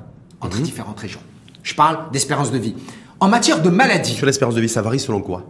entre 0.40 0.56
mhm. 0.56 0.62
différentes 0.62 1.00
régions. 1.00 1.20
Je 1.62 1.74
parle 1.74 2.10
d'espérance 2.12 2.50
de 2.50 2.58
vie. 2.58 2.74
En 3.20 3.28
matière 3.28 3.62
de 3.62 3.70
maladies. 3.70 4.14
Sur 4.14 4.26
l'espérance 4.26 4.54
de 4.54 4.60
vie, 4.60 4.68
ça 4.68 4.82
varie 4.82 4.98
selon 4.98 5.20
quoi? 5.20 5.44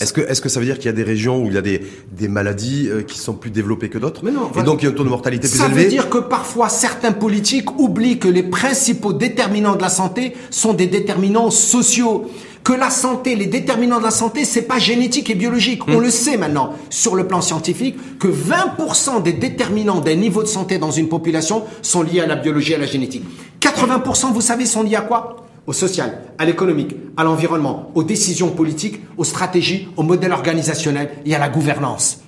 Est-ce 0.00 0.12
que, 0.12 0.20
est-ce 0.20 0.40
que 0.40 0.48
ça 0.48 0.58
veut 0.58 0.66
dire 0.66 0.76
qu'il 0.76 0.86
y 0.86 0.88
a 0.88 0.92
des 0.92 1.04
régions 1.04 1.42
où 1.42 1.46
il 1.46 1.54
y 1.54 1.58
a 1.58 1.62
des, 1.62 1.80
des 2.10 2.28
maladies 2.28 2.88
euh, 2.88 3.02
qui 3.02 3.18
sont 3.18 3.34
plus 3.34 3.50
développées 3.50 3.88
que 3.88 3.98
d'autres? 3.98 4.24
Non. 4.24 4.50
Et 4.58 4.62
donc 4.62 4.82
il 4.82 4.86
y 4.86 4.88
a 4.88 4.90
un 4.90 4.94
taux 4.94 5.04
de 5.04 5.08
mortalité 5.08 5.48
plus 5.48 5.60
élevé 5.60 5.74
Ça 5.74 5.82
veut 5.82 5.88
dire 5.88 6.10
que 6.10 6.18
parfois 6.18 6.68
certains 6.68 7.12
politiques 7.12 7.78
oublient 7.78 8.18
que 8.18 8.28
les 8.28 8.42
principaux 8.42 9.12
déterminants 9.12 9.76
de 9.76 9.82
la 9.82 9.88
santé 9.88 10.34
sont 10.50 10.74
des 10.74 10.88
déterminants 10.88 11.50
sociaux 11.50 12.28
que 12.64 12.72
la 12.72 12.88
santé, 12.88 13.36
les 13.36 13.46
déterminants 13.46 13.98
de 13.98 14.04
la 14.04 14.10
santé, 14.10 14.46
c'est 14.46 14.62
pas 14.62 14.78
génétique 14.78 15.28
et 15.28 15.34
biologique. 15.34 15.86
On 15.86 15.98
hmm. 15.98 16.02
le 16.02 16.10
sait 16.10 16.36
maintenant 16.38 16.72
sur 16.88 17.14
le 17.14 17.28
plan 17.28 17.42
scientifique 17.42 18.18
que 18.18 18.26
20% 18.26 19.22
des 19.22 19.34
déterminants 19.34 20.00
des 20.00 20.16
niveaux 20.16 20.42
de 20.42 20.48
santé 20.48 20.78
dans 20.78 20.90
une 20.90 21.08
population 21.08 21.64
sont 21.82 22.02
liés 22.02 22.20
à 22.20 22.26
la 22.26 22.36
biologie 22.36 22.72
et 22.72 22.76
à 22.76 22.78
la 22.78 22.86
génétique. 22.86 23.24
80%, 23.60 24.32
vous 24.32 24.40
savez, 24.40 24.64
sont 24.64 24.82
liés 24.82 24.96
à 24.96 25.02
quoi? 25.02 25.36
Au 25.66 25.74
social, 25.74 26.22
à 26.38 26.44
l'économique, 26.46 26.96
à 27.16 27.24
l'environnement, 27.24 27.90
aux 27.94 28.02
décisions 28.02 28.50
politiques, 28.50 29.00
aux 29.18 29.24
stratégies, 29.24 29.88
au 29.96 30.02
modèle 30.02 30.32
organisationnel 30.32 31.10
et 31.26 31.34
à 31.34 31.38
la 31.38 31.50
gouvernance. 31.50 32.20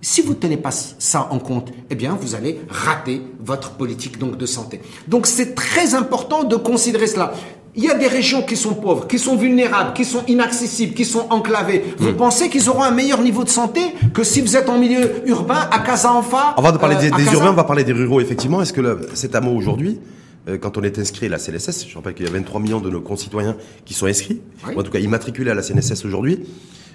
Si 0.00 0.22
vous 0.22 0.30
ne 0.30 0.38
tenez 0.38 0.56
pas 0.56 0.70
ça 0.70 1.28
en 1.32 1.40
compte, 1.40 1.72
eh 1.90 1.96
bien, 1.96 2.16
vous 2.20 2.36
allez 2.36 2.60
rater 2.68 3.22
votre 3.40 3.72
politique 3.72 4.18
donc 4.18 4.36
de 4.36 4.46
santé. 4.46 4.80
Donc, 5.08 5.26
c'est 5.26 5.56
très 5.56 5.94
important 5.94 6.44
de 6.44 6.54
considérer 6.54 7.08
cela. 7.08 7.32
Il 7.78 7.84
y 7.84 7.90
a 7.90 7.94
des 7.94 8.08
régions 8.08 8.42
qui 8.42 8.56
sont 8.56 8.74
pauvres, 8.74 9.06
qui 9.06 9.20
sont 9.20 9.36
vulnérables, 9.36 9.92
qui 9.92 10.04
sont 10.04 10.24
inaccessibles, 10.26 10.94
qui 10.94 11.04
sont 11.04 11.28
enclavées. 11.30 11.84
Vous 11.98 12.10
hmm. 12.10 12.16
pensez 12.16 12.50
qu'ils 12.50 12.68
auront 12.68 12.82
un 12.82 12.90
meilleur 12.90 13.22
niveau 13.22 13.44
de 13.44 13.48
santé 13.48 13.80
que 14.12 14.24
si 14.24 14.40
vous 14.40 14.56
êtes 14.56 14.68
en 14.68 14.80
milieu 14.80 15.22
urbain, 15.26 15.68
à 15.70 15.78
Casa-Enfa 15.78 16.54
Avant 16.56 16.72
de 16.72 16.78
parler 16.78 16.96
des, 16.96 17.12
euh, 17.12 17.32
urbains, 17.34 17.52
on 17.52 17.54
va 17.54 17.62
parler 17.62 17.84
des 17.84 17.92
ruraux, 17.92 18.20
effectivement. 18.20 18.60
Est-ce 18.60 18.72
que 18.72 19.06
cet 19.14 19.36
amour 19.36 19.54
aujourd'hui, 19.54 20.00
euh, 20.48 20.58
quand 20.58 20.76
on 20.76 20.82
est 20.82 20.98
inscrit 20.98 21.26
à 21.26 21.28
la 21.28 21.38
CNSS, 21.38 21.86
je 21.88 21.94
rappelle 21.94 22.14
qu'il 22.14 22.26
y 22.26 22.28
a 22.28 22.32
23 22.32 22.60
millions 22.60 22.80
de 22.80 22.90
nos 22.90 23.00
concitoyens 23.00 23.56
qui 23.84 23.94
sont 23.94 24.06
inscrits, 24.06 24.40
en 24.76 24.82
tout 24.82 24.90
cas 24.90 24.98
immatriculés 24.98 25.52
à 25.52 25.54
la 25.54 25.62
CNSS 25.62 26.04
aujourd'hui, 26.04 26.40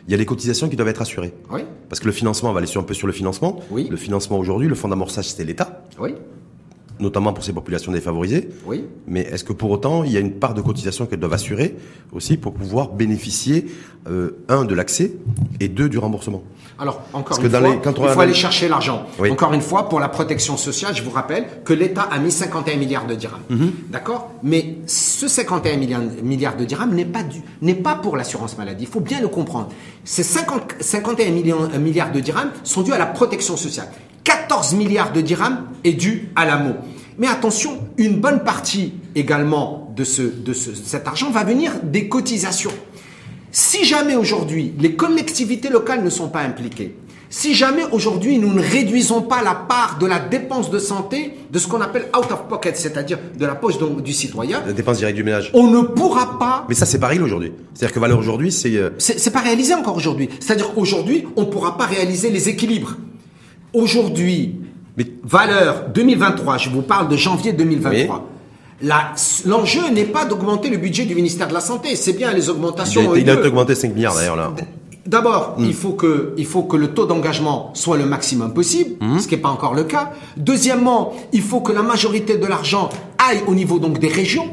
il 0.09 0.11
y 0.11 0.13
a 0.13 0.17
les 0.17 0.25
cotisations 0.25 0.67
qui 0.67 0.75
doivent 0.75 0.89
être 0.89 1.01
assurées. 1.01 1.33
Oui. 1.49 1.61
Parce 1.87 2.01
que 2.01 2.07
le 2.07 2.11
financement, 2.11 2.49
on 2.49 2.53
va 2.53 2.57
aller 2.57 2.67
sur 2.67 2.81
un 2.81 2.83
peu 2.83 2.93
sur 2.93 3.07
le 3.07 3.13
financement. 3.13 3.61
Oui. 3.71 3.87
Le 3.89 3.95
financement 3.95 4.37
aujourd'hui, 4.37 4.67
le 4.67 4.75
fonds 4.75 4.89
d'amorçage, 4.89 5.29
c'était 5.29 5.45
l'État. 5.45 5.85
Oui 5.97 6.13
notamment 6.99 7.33
pour 7.33 7.43
ces 7.43 7.53
populations 7.53 7.91
défavorisées. 7.91 8.49
Oui. 8.65 8.85
Mais 9.07 9.21
est-ce 9.21 9.43
que 9.43 9.53
pour 9.53 9.71
autant, 9.71 10.03
il 10.03 10.11
y 10.11 10.17
a 10.17 10.19
une 10.19 10.33
part 10.33 10.53
de 10.53 10.61
cotisation 10.61 11.05
qu'elles 11.05 11.19
doivent 11.19 11.33
assurer 11.33 11.75
aussi 12.11 12.37
pour 12.37 12.53
pouvoir 12.53 12.89
bénéficier, 12.89 13.65
euh, 14.09 14.37
un, 14.49 14.65
de 14.65 14.75
l'accès 14.75 15.13
et 15.59 15.67
deux, 15.67 15.89
du 15.89 15.97
remboursement? 15.97 16.43
Alors, 16.79 17.01
encore 17.13 17.39
une 17.39 17.49
fois, 17.49 17.75
quand 17.83 17.99
on 17.99 18.07
il 18.07 18.09
faut 18.09 18.19
aller 18.19 18.33
chercher 18.33 18.67
l'argent. 18.67 19.05
Encore 19.29 19.53
une 19.53 19.61
fois, 19.61 19.89
pour 19.89 19.99
la 19.99 20.09
protection 20.09 20.57
sociale, 20.57 20.95
je 20.95 21.03
vous 21.03 21.11
rappelle 21.11 21.45
que 21.63 21.73
l'État 21.73 22.01
a 22.01 22.19
mis 22.19 22.31
51 22.31 22.77
milliards 22.77 23.05
de 23.05 23.15
dirhams. 23.15 23.41
Mhm. 23.49 23.71
D'accord? 23.89 24.31
Mais 24.41 24.77
ce 24.87 25.27
51 25.27 25.77
milliards 26.23 26.57
de 26.57 26.65
dirhams 26.65 26.93
n'est 26.93 27.05
pas, 27.05 27.21
n'est 27.61 27.75
pas 27.75 27.95
pour 27.95 28.17
l'assurance 28.17 28.57
maladie. 28.57 28.85
Il 28.85 28.89
faut 28.89 28.99
bien 28.99 29.21
le 29.21 29.27
comprendre. 29.27 29.69
Ces 30.03 30.23
50, 30.23 30.75
51 30.79 31.31
millions, 31.31 31.69
euh, 31.73 31.79
milliards 31.79 32.11
de 32.11 32.19
dirhams 32.19 32.51
sont 32.63 32.81
dus 32.81 32.91
à 32.91 32.97
la 32.97 33.05
protection 33.05 33.55
sociale. 33.55 33.87
14 34.23 34.73
milliards 34.75 35.11
de 35.11 35.21
dirhams 35.21 35.65
est 35.83 35.93
dû 35.93 36.29
à 36.35 36.45
l'AMO. 36.45 36.75
Mais 37.17 37.27
attention, 37.27 37.79
une 37.97 38.19
bonne 38.19 38.43
partie 38.43 38.93
également 39.15 39.93
de, 39.95 40.03
ce, 40.03 40.21
de 40.21 40.53
cet 40.53 41.07
argent 41.07 41.29
va 41.29 41.43
venir 41.43 41.73
des 41.83 42.09
cotisations. 42.09 42.71
Si 43.51 43.85
jamais 43.85 44.15
aujourd'hui 44.15 44.73
les 44.79 44.95
collectivités 44.95 45.69
locales 45.69 46.03
ne 46.03 46.09
sont 46.09 46.29
pas 46.29 46.41
impliquées, 46.41 46.95
si 47.29 47.55
jamais 47.55 47.83
aujourd'hui 47.91 48.37
nous 48.37 48.53
ne 48.53 48.61
réduisons 48.61 49.23
pas 49.23 49.41
la 49.43 49.55
part 49.55 49.97
de 49.99 50.05
la 50.05 50.19
dépense 50.19 50.69
de 50.69 50.77
santé 50.77 51.33
de 51.51 51.59
ce 51.59 51.67
qu'on 51.67 51.81
appelle 51.81 52.05
out 52.15 52.31
of 52.31 52.47
pocket, 52.47 52.77
c'est-à-dire 52.77 53.17
de 53.37 53.45
la 53.45 53.55
poche 53.55 53.75
du 54.03 54.13
citoyen, 54.13 54.61
la 54.65 54.73
dépense 54.73 54.99
directe 54.99 55.15
du 55.15 55.23
ménage, 55.23 55.49
on 55.53 55.67
ne 55.67 55.81
pourra 55.81 56.37
pas. 56.37 56.65
Mais 56.69 56.75
ça 56.75 56.85
c'est 56.85 56.99
pas 56.99 57.07
réel 57.07 57.23
aujourd'hui. 57.23 57.51
C'est-à-dire 57.73 57.93
que 57.93 57.99
valeur 57.99 58.19
aujourd'hui 58.19 58.51
c'est. 58.51 58.75
Euh, 58.75 58.91
c'est 58.99 59.33
pas 59.33 59.41
réalisé 59.41 59.73
encore 59.73 59.95
aujourd'hui. 59.95 60.29
C'est-à-dire 60.39 60.77
aujourd'hui 60.77 61.25
on 61.35 61.41
ne 61.41 61.47
pourra 61.47 61.75
pas 61.75 61.85
réaliser 61.85 62.29
les 62.29 62.49
équilibres. 62.49 62.97
Aujourd'hui, 63.73 64.55
valeur 65.23 65.89
2023, 65.93 66.57
je 66.59 66.69
vous 66.69 66.83
parle 66.83 67.07
de 67.07 67.17
janvier 67.17 67.53
2023. 67.53 68.29
L'enjeu 69.45 69.89
n'est 69.91 70.03
pas 70.05 70.25
d'augmenter 70.25 70.69
le 70.69 70.77
budget 70.77 71.05
du 71.05 71.15
ministère 71.15 71.47
de 71.47 71.53
la 71.53 71.59
Santé, 71.59 71.95
c'est 71.95 72.13
bien 72.13 72.33
les 72.33 72.49
augmentations. 72.49 73.15
Il 73.15 73.27
a, 73.31 73.39
augmenté 73.39 73.73
5 73.73 73.95
milliards 73.95 74.15
d'ailleurs 74.15 74.35
là. 74.35 74.51
D'abord, 75.07 75.55
hmm. 75.57 75.65
il, 75.65 75.73
faut 75.73 75.93
que, 75.93 76.33
il 76.37 76.45
faut 76.45 76.63
que 76.63 76.77
le 76.77 76.89
taux 76.93 77.05
d'engagement 77.05 77.71
soit 77.73 77.97
le 77.97 78.05
maximum 78.05 78.53
possible, 78.53 78.95
hmm. 79.01 79.19
ce 79.19 79.27
qui 79.27 79.35
n'est 79.35 79.41
pas 79.41 79.49
encore 79.49 79.73
le 79.73 79.83
cas. 79.83 80.11
Deuxièmement, 80.37 81.13
il 81.33 81.41
faut 81.41 81.59
que 81.59 81.71
la 81.71 81.81
majorité 81.81 82.37
de 82.37 82.45
l'argent 82.45 82.89
aille 83.17 83.41
au 83.47 83.55
niveau 83.55 83.79
donc 83.79 83.99
des 83.99 84.07
régions. 84.07 84.47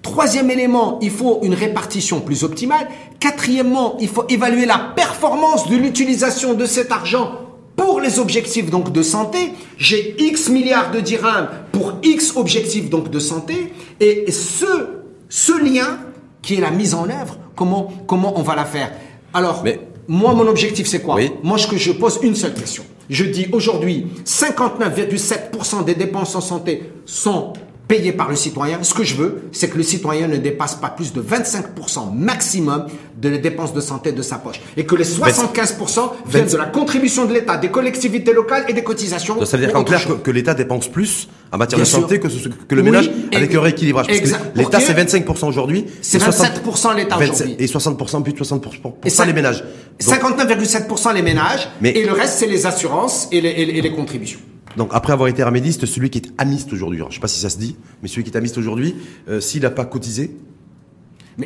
Troisième 0.00 0.50
élément, 0.50 0.98
il 1.02 1.10
faut 1.10 1.40
une 1.42 1.54
répartition 1.54 2.20
plus 2.20 2.44
optimale. 2.44 2.88
Quatrièmement, 3.20 3.96
il 4.00 4.08
faut 4.08 4.24
évaluer 4.28 4.64
la 4.64 4.78
performance 4.78 5.68
de 5.68 5.76
l'utilisation 5.76 6.54
de 6.54 6.66
cet 6.66 6.92
argent 6.92 7.43
pour 7.76 8.00
les 8.00 8.18
objectifs 8.18 8.70
donc 8.70 8.92
de 8.92 9.02
santé, 9.02 9.52
j'ai 9.78 10.14
X 10.18 10.48
milliards 10.48 10.90
de 10.90 11.00
dirhams 11.00 11.48
pour 11.72 11.94
X 12.02 12.36
objectifs 12.36 12.88
donc 12.90 13.10
de 13.10 13.18
santé, 13.18 13.72
et 14.00 14.30
ce, 14.30 14.88
ce 15.28 15.52
lien 15.52 15.98
qui 16.42 16.54
est 16.54 16.60
la 16.60 16.70
mise 16.70 16.94
en 16.94 17.08
œuvre, 17.08 17.38
comment, 17.56 17.92
comment 18.06 18.38
on 18.38 18.42
va 18.42 18.54
la 18.54 18.64
faire? 18.64 18.92
Alors, 19.32 19.62
Mais... 19.64 19.80
moi, 20.06 20.34
mon 20.34 20.46
objectif, 20.46 20.86
c'est 20.86 21.00
quoi? 21.00 21.18
Moi, 21.42 21.58
que 21.70 21.76
je 21.76 21.92
pose 21.92 22.20
une 22.22 22.34
seule 22.34 22.54
question. 22.54 22.84
Je 23.10 23.24
dis 23.24 23.48
aujourd'hui, 23.52 24.06
59,7% 24.24 25.84
des 25.84 25.94
dépenses 25.94 26.34
en 26.34 26.40
santé 26.40 26.90
sont 27.04 27.52
payé 27.88 28.12
par 28.12 28.30
le 28.30 28.36
citoyen. 28.36 28.82
Ce 28.82 28.94
que 28.94 29.04
je 29.04 29.14
veux, 29.14 29.42
c'est 29.52 29.68
que 29.68 29.76
le 29.76 29.82
citoyen 29.82 30.26
ne 30.26 30.36
dépasse 30.36 30.74
pas 30.74 30.88
plus 30.88 31.12
de 31.12 31.20
25% 31.20 32.14
maximum 32.14 32.86
de 33.20 33.28
les 33.28 33.38
dépenses 33.38 33.72
de 33.72 33.80
santé 33.80 34.12
de 34.12 34.22
sa 34.22 34.36
poche. 34.36 34.60
Et 34.76 34.84
que 34.84 34.94
les 34.94 35.04
75% 35.04 36.10
viennent 36.26 36.46
de 36.46 36.56
la 36.56 36.66
contribution 36.66 37.26
de 37.26 37.34
l'État, 37.34 37.56
des 37.56 37.70
collectivités 37.70 38.32
locales 38.32 38.64
et 38.68 38.72
des 38.72 38.82
cotisations. 38.82 39.34
Donc 39.34 39.46
ça 39.46 39.56
veut 39.56 39.64
dire 39.64 39.72
qu'en 39.72 39.84
clair 39.84 40.00
que, 40.22 40.30
l'État 40.30 40.54
dépense 40.54 40.88
plus 40.88 41.28
en 41.52 41.58
matière 41.58 41.78
de 41.78 41.84
santé 41.84 42.18
que, 42.18 42.28
que, 42.28 42.74
le 42.74 42.82
ménage 42.82 43.10
avec 43.32 43.54
un 43.54 43.60
rééquilibrage. 43.60 44.06
L'État 44.54 44.80
c'est 44.80 44.94
25% 44.94 45.46
aujourd'hui. 45.46 45.86
C'est 46.02 46.18
27% 46.18 46.96
l'État 46.96 47.18
aujourd'hui. 47.18 47.56
Et 47.58 47.66
60% 47.66 48.22
plus 48.22 48.32
de 48.32 48.38
60% 48.38 48.60
pour 48.60 48.94
ça, 49.08 49.24
les 49.24 49.32
ménages. 49.32 49.64
59,7% 50.00 51.14
les 51.14 51.22
ménages. 51.22 51.68
et 51.82 52.04
le 52.04 52.12
reste 52.12 52.34
c'est 52.38 52.46
les 52.46 52.66
assurances 52.66 53.28
et 53.30 53.40
les, 53.40 53.50
et 53.50 53.80
les 53.80 53.92
contributions. 53.92 54.40
Donc 54.76 54.90
après 54.92 55.12
avoir 55.12 55.28
été 55.28 55.42
amédiste, 55.42 55.86
celui 55.86 56.10
qui 56.10 56.18
est 56.18 56.32
amiste 56.38 56.72
aujourd'hui, 56.72 56.98
je 56.98 57.04
ne 57.04 57.10
sais 57.10 57.20
pas 57.20 57.28
si 57.28 57.40
ça 57.40 57.50
se 57.50 57.58
dit, 57.58 57.76
mais 58.02 58.08
celui 58.08 58.24
qui 58.24 58.30
est 58.30 58.36
amiste 58.36 58.58
aujourd'hui, 58.58 58.94
euh, 59.28 59.40
s'il 59.40 59.62
n'a 59.62 59.70
pas 59.70 59.84
cotisé, 59.84 60.36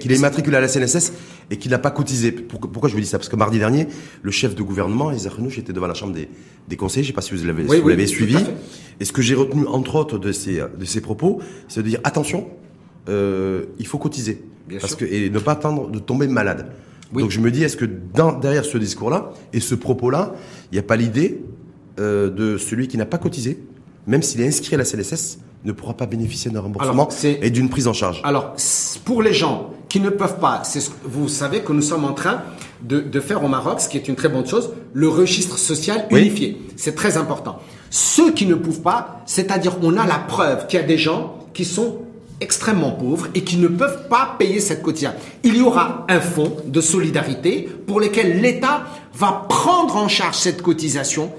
qu'il 0.01 0.13
est 0.13 0.17
immatriculé 0.17 0.57
à 0.57 0.61
la 0.61 0.69
CNSS 0.69 1.13
et 1.51 1.57
qu'il 1.57 1.71
n'a 1.71 1.79
pas 1.79 1.91
cotisé. 1.91 2.33
Pourquoi, 2.33 2.91
je 2.91 2.95
vous 2.95 3.01
dis 3.01 3.07
ça? 3.07 3.19
Parce 3.19 3.31
que 3.31 3.37
mardi 3.37 3.59
dernier, 3.59 3.89
le 4.23 4.31
chef 4.31 4.55
de 4.55 4.63
gouvernement, 4.63 5.13
Isaac 5.13 5.35
Renouch, 5.35 5.59
était 5.59 5.73
devant 5.73 5.87
la 5.87 5.95
Chambre 5.95 6.13
des, 6.13 6.29
des 6.69 6.77
conseillers, 6.77 7.05
je 7.05 7.09
ne 7.09 7.13
sais 7.13 7.15
pas 7.15 7.23
si 7.23 7.35
vous 7.35 7.89
l'avez 7.89 8.07
suivi. 8.07 8.37
Et 9.01 9.05
ce 9.05 9.13
que 9.13 9.23
j'ai 9.23 9.35
retenu, 9.35 9.67
entre 9.67 9.97
autres, 9.97 10.19
de 10.19 10.33
ces, 10.33 10.61
de 10.79 10.85
ces 10.85 11.01
propos, 11.01 11.41
c'est 11.69 11.83
de 11.83 11.89
dire, 11.89 12.01
attention, 12.05 12.49
euh, 13.09 13.65
il 13.79 13.87
faut 13.87 13.99
cotiser. 13.99 14.43
parce 14.81 14.95
que, 14.95 15.05
et 15.05 15.31
ne 15.31 15.39
pas 15.39 15.53
attendre 15.53 15.91
de 15.91 15.99
tomber 15.99 16.27
malade. 16.27 16.71
Donc 17.13 17.31
je 17.31 17.41
me 17.41 17.51
dis, 17.51 17.63
est-ce 17.63 17.77
que 17.79 17.87
dans, 17.87 18.33
derrière 18.33 18.67
ce 18.67 18.77
discours-là 18.77 19.33
et 19.55 19.61
ce 19.61 19.75
propos-là, 19.75 20.35
il 20.71 20.75
n'y 20.75 20.79
a 20.79 20.83
pas 20.83 20.97
l'idée 20.97 21.41
euh, 21.99 22.31
de 22.31 22.59
celui 22.59 22.89
qui 22.89 22.97
n'a 22.97 23.07
pas 23.07 23.19
cotisé, 23.19 23.59
même 24.07 24.23
s'il 24.23 24.41
est 24.41 24.47
inscrit 24.47 24.75
à 24.75 24.79
la 24.79 24.85
CLSS, 24.85 25.39
ne 25.65 25.73
pourra 25.73 25.95
pas 25.95 26.07
bénéficier 26.07 26.51
d'un 26.51 26.61
remboursement 26.61 27.09
et 27.25 27.51
d'une 27.51 27.69
prise 27.69 27.89
en 27.89 27.93
charge. 27.93 28.21
Alors, 28.25 28.55
pour 29.05 29.23
les 29.23 29.33
gens 29.33 29.71
qui 29.89 30.01
ne 30.01 30.11
peuvent 30.11 30.39
pas, 30.39 30.63
vous 31.05 31.29
savez 31.29 31.61
que 31.61 31.73
nous 31.73 31.83
sommes 31.83 32.05
en 32.05 32.13
train 32.13 32.43
de, 32.83 33.21
faire 33.21 33.43
au 33.43 33.49
Maroc, 33.49 33.81
ce 33.81 33.89
qui 33.89 33.97
est 33.97 34.09
une 34.09 34.15
très 34.15 34.29
bonne 34.29 34.47
chose, 34.47 34.71
le 34.93 35.09
registre 35.09 35.59
social 35.59 36.07
unifié. 36.11 36.61
C'est 36.77 36.95
très 36.95 37.17
important. 37.17 37.59
Ceux 37.91 38.33
qui 38.33 38.47
ne 38.47 38.55
peuvent 38.55 38.83
pas, 38.83 39.23
c'est-à-dire 39.27 39.77
on 39.83 39.97
a 39.97 40.07
la 40.07 40.19
preuve 40.19 40.67
qu'il 40.67 40.79
y 40.79 40.83
a 40.83 40.87
des 40.87 40.99
gens 40.99 41.39
qui 41.55 41.65
sont 41.65 42.03
extrêmement 42.41 42.93
pauvres 42.93 43.27
et 43.35 43.43
qui 43.43 43.57
ne 43.57 43.67
peuvent 43.67 44.09
pas 44.09 44.37
payer 44.39 44.61
cette 44.61 44.83
cotisation. 44.83 45.19
Il 45.43 45.57
y 45.57 45.61
aura 45.61 46.07
un 46.09 46.21
fonds 46.21 46.57
de 46.67 46.81
solidarité 46.81 47.69
pour 47.87 47.99
lequel 47.99 48.41
l'État 48.41 48.85
va 49.15 49.47
prendre 49.49 49.97
en 49.97 50.07
charge 50.07 50.37
cette 50.37 50.63
cotisation 50.63 51.33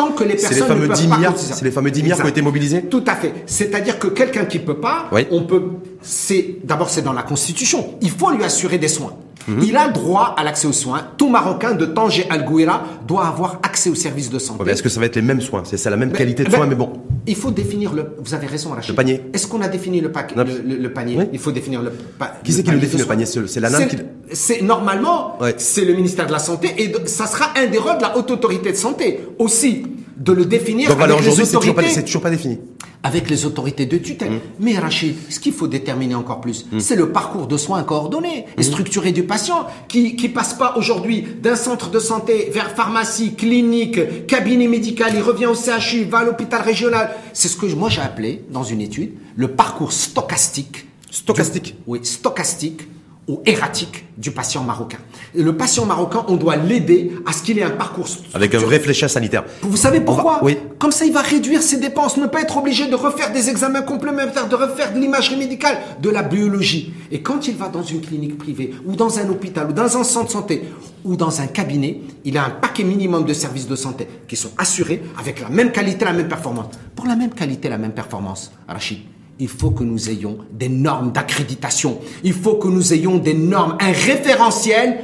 tant 0.00 0.12
que 0.12 0.24
les 0.24 0.36
personnes 0.36 0.68
les 0.68 0.80
ne 0.80 0.86
peuvent 0.86 0.96
10 0.96 1.06
milliards, 1.08 1.38
C'est 1.38 1.64
les 1.64 1.70
fameux 1.70 1.90
10 1.90 2.02
milliards 2.02 2.18
qui 2.18 2.24
ont 2.24 2.28
été 2.28 2.42
mobilisés 2.42 2.82
Tout 2.82 3.04
à 3.06 3.14
fait. 3.14 3.32
C'est-à-dire 3.46 3.98
que 3.98 4.08
quelqu'un 4.08 4.44
qui 4.44 4.58
peut 4.58 4.80
pas, 4.80 5.10
on 5.30 5.42
peut. 5.42 5.62
C'est 6.02 6.56
d'abord 6.64 6.88
c'est 6.90 7.02
dans 7.02 7.12
la 7.12 7.22
Constitution. 7.22 7.94
Il 8.00 8.10
faut 8.10 8.30
lui 8.30 8.44
assurer 8.44 8.78
des 8.78 8.88
soins. 8.88 9.14
Mhm. 9.48 9.62
Il 9.62 9.76
a 9.76 9.88
droit 9.88 10.34
à 10.36 10.44
l'accès 10.44 10.66
aux 10.66 10.72
soins. 10.72 11.02
Tout 11.16 11.28
Marocain 11.28 11.74
de 11.74 11.86
Tanger 11.86 12.26
Al 12.30 12.44
Gouira 12.44 12.84
doit 13.06 13.26
avoir 13.26 13.60
accès 13.62 13.90
aux 13.90 13.94
services 13.94 14.30
de 14.30 14.38
santé. 14.38 14.70
Est-ce 14.70 14.82
que 14.82 14.88
ça 14.88 15.00
va 15.00 15.06
être 15.06 15.16
les 15.16 15.22
mêmes 15.22 15.40
soins? 15.40 15.62
C'est 15.64 15.88
la 15.88 15.96
même 15.96 16.12
qualité 16.12 16.44
de 16.44 16.50
soins, 16.50 16.66
mais 16.66 16.74
bon. 16.74 16.92
Il 17.26 17.36
faut 17.36 17.50
définir 17.50 17.92
le. 17.92 18.14
Vous 18.18 18.34
avez 18.34 18.46
raison, 18.46 18.70
Rachid. 18.70 18.90
Le 18.90 18.96
panier. 18.96 19.22
Est-ce 19.32 19.46
qu'on 19.46 19.60
a 19.60 19.68
défini 19.68 20.00
le, 20.00 20.10
panier? 20.10 21.28
Il 21.32 21.38
faut 21.38 21.52
définir 21.52 21.82
le. 21.82 21.90
panier. 21.90 22.32
qui 22.44 22.52
c'est 22.52 22.62
qui 22.62 22.70
le 22.70 22.78
définit 22.78 23.02
le 23.02 23.08
panier? 23.08 23.26
C'est 23.26 23.60
la 23.60 23.70
qui. 23.86 23.96
C'est 24.32 24.62
normalement, 24.62 25.38
c'est 25.56 25.84
le 25.84 25.94
ministère 25.94 26.26
de 26.26 26.32
la 26.32 26.38
santé 26.38 26.74
et 26.78 26.92
ça 27.06 27.26
sera 27.26 27.52
un 27.56 27.66
des 27.66 27.78
rôles 27.78 27.96
de 27.96 28.02
la 28.02 28.16
haute 28.16 28.30
autorité 28.30 28.70
de 28.72 28.76
santé 28.76 29.20
aussi 29.38 29.82
de 30.20 30.32
le 30.32 30.44
définir 30.44 30.90
Donc, 30.90 31.00
avec 31.00 31.24
les 31.24 31.40
autorités. 31.40 31.88
C'est 31.88 32.04
toujours, 32.04 32.20
pas 32.20 32.30
défini. 32.30 32.58
Avec 33.02 33.30
les 33.30 33.46
autorités 33.46 33.86
de 33.86 33.96
tutelle. 33.96 34.32
Mmh. 34.32 34.40
Mais 34.60 34.78
Rachid, 34.78 35.16
ce 35.30 35.40
qu'il 35.40 35.54
faut 35.54 35.66
déterminer 35.66 36.14
encore 36.14 36.42
plus, 36.42 36.66
mmh. 36.70 36.78
c'est 36.78 36.94
le 36.94 37.10
parcours 37.10 37.46
de 37.46 37.56
soins 37.56 37.82
coordonné 37.82 38.44
et 38.56 38.60
mmh. 38.60 38.62
structuré 38.62 39.12
du 39.12 39.22
patient 39.22 39.66
qui 39.88 40.16
qui 40.16 40.28
passe 40.28 40.52
pas 40.52 40.74
aujourd'hui 40.76 41.24
d'un 41.42 41.56
centre 41.56 41.90
de 41.90 41.98
santé 41.98 42.50
vers 42.52 42.70
pharmacie, 42.70 43.34
clinique, 43.34 44.26
cabinet 44.26 44.68
médical, 44.68 45.12
il 45.14 45.22
revient 45.22 45.46
au 45.46 45.54
CHU, 45.54 46.04
va 46.04 46.18
à 46.18 46.24
l'hôpital 46.24 46.60
régional. 46.60 47.16
C'est 47.32 47.48
ce 47.48 47.56
que 47.56 47.66
moi 47.74 47.88
j'ai 47.88 48.02
appelé 48.02 48.44
dans 48.50 48.64
une 48.64 48.82
étude 48.82 49.12
le 49.36 49.48
parcours 49.48 49.92
stochastique. 49.92 50.86
Stochastique. 51.10 51.76
oui, 51.86 52.00
stochastique 52.02 52.82
ou 53.26 53.40
erratique 53.46 54.04
du 54.18 54.32
patient 54.32 54.62
marocain. 54.62 54.98
Le 55.34 55.56
patient 55.56 55.86
marocain, 55.86 56.24
on 56.28 56.36
doit 56.36 56.56
l'aider 56.56 57.12
à 57.26 57.32
ce 57.32 57.42
qu'il 57.42 57.58
ait 57.58 57.62
un 57.62 57.70
parcours 57.70 58.06
avec 58.34 58.54
un 58.54 58.58
vrai 58.58 58.78
fléchage 58.80 59.10
sanitaire. 59.10 59.44
Vous 59.62 59.76
savez 59.76 60.00
pourquoi 60.00 60.40
Oui. 60.42 60.56
Comme 60.78 60.92
ça, 60.92 61.04
il 61.04 61.12
va 61.12 61.20
réduire 61.20 61.62
ses 61.62 61.78
dépenses, 61.78 62.16
ne 62.16 62.26
pas 62.26 62.40
être 62.40 62.56
obligé 62.56 62.88
de 62.88 62.94
refaire 62.94 63.32
des 63.32 63.50
examens 63.50 63.82
complémentaires, 63.82 64.48
de 64.48 64.54
refaire 64.54 64.92
de 64.92 64.98
l'imagerie 64.98 65.36
médicale, 65.36 65.78
de 66.00 66.10
la 66.10 66.22
biologie. 66.22 66.92
Et 67.10 67.20
quand 67.20 67.48
il 67.48 67.56
va 67.56 67.68
dans 67.68 67.82
une 67.82 68.00
clinique 68.00 68.38
privée 68.38 68.72
ou 68.86 68.96
dans 68.96 69.18
un 69.18 69.28
hôpital 69.28 69.68
ou 69.70 69.72
dans 69.72 69.96
un 69.96 70.04
centre 70.04 70.26
de 70.26 70.32
santé 70.32 70.62
ou 71.04 71.16
dans 71.16 71.40
un 71.40 71.46
cabinet, 71.46 72.00
il 72.24 72.36
a 72.38 72.44
un 72.44 72.50
paquet 72.50 72.84
minimum 72.84 73.24
de 73.24 73.32
services 73.32 73.66
de 73.68 73.76
santé 73.76 74.06
qui 74.28 74.36
sont 74.36 74.50
assurés 74.58 75.02
avec 75.18 75.40
la 75.40 75.48
même 75.48 75.72
qualité, 75.72 76.04
la 76.04 76.12
même 76.12 76.28
performance. 76.28 76.66
Pour 76.94 77.06
la 77.06 77.16
même 77.16 77.30
qualité, 77.30 77.68
la 77.68 77.78
même 77.78 77.92
performance, 77.92 78.52
Rachid, 78.68 79.00
il 79.38 79.48
faut 79.48 79.70
que 79.70 79.82
nous 79.82 80.10
ayons 80.10 80.38
des 80.52 80.68
normes 80.68 81.12
d'accréditation. 81.12 81.98
Il 82.22 82.34
faut 82.34 82.56
que 82.56 82.68
nous 82.68 82.92
ayons 82.92 83.16
des 83.16 83.32
normes, 83.34 83.76
un 83.80 83.92
référentiel 83.92 84.98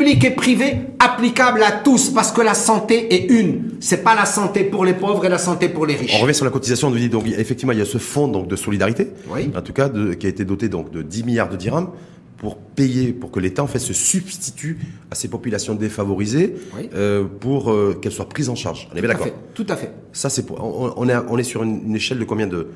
public 0.00 0.24
et 0.24 0.30
privé 0.30 0.76
applicable 0.98 1.62
à 1.62 1.72
tous 1.72 2.08
parce 2.08 2.32
que 2.32 2.40
la 2.40 2.54
santé 2.54 3.14
est 3.14 3.30
une. 3.30 3.72
C'est 3.80 4.02
pas 4.02 4.14
la 4.14 4.24
santé 4.24 4.64
pour 4.64 4.86
les 4.86 4.94
pauvres 4.94 5.26
et 5.26 5.28
la 5.28 5.36
santé 5.36 5.68
pour 5.68 5.84
les 5.84 5.94
riches. 5.94 6.14
On 6.16 6.22
revient 6.22 6.34
sur 6.34 6.46
la 6.46 6.50
cotisation. 6.50 6.90
Donc 6.90 7.26
effectivement, 7.26 7.72
il 7.72 7.78
y 7.78 7.82
a 7.82 7.84
ce 7.84 7.98
fonds 7.98 8.26
donc 8.26 8.48
de 8.48 8.56
solidarité, 8.56 9.08
en 9.54 9.60
tout 9.60 9.74
cas, 9.74 9.90
de, 9.90 10.14
qui 10.14 10.26
a 10.26 10.30
été 10.30 10.46
doté 10.46 10.70
donc 10.70 10.90
de 10.90 11.02
10 11.02 11.24
milliards 11.24 11.50
de 11.50 11.56
dirhams 11.56 11.90
pour 12.38 12.56
payer, 12.56 13.12
pour 13.12 13.30
que 13.30 13.40
l'État 13.40 13.62
en 13.62 13.66
fait 13.66 13.78
se 13.78 13.92
substitue 13.92 14.78
à 15.10 15.14
ces 15.14 15.28
populations 15.28 15.74
défavorisées 15.74 16.54
euh, 16.94 17.24
pour 17.38 17.70
euh, 17.70 17.98
qu'elles 18.00 18.12
soient 18.12 18.28
prises 18.28 18.48
en 18.48 18.54
charge. 18.54 18.88
On 18.94 18.96
est 18.96 19.02
bien 19.02 19.10
d'accord 19.10 19.28
Tout 19.52 19.66
à 19.68 19.76
fait. 19.76 19.92
Ça 20.14 20.30
c'est 20.30 20.46
pour, 20.46 20.58
on, 20.96 21.08
est 21.10 21.16
on 21.28 21.36
est 21.36 21.42
sur 21.42 21.62
une, 21.62 21.94
échelle 21.94 22.18
de 22.18 22.24
combien 22.24 22.46
de 22.46 22.68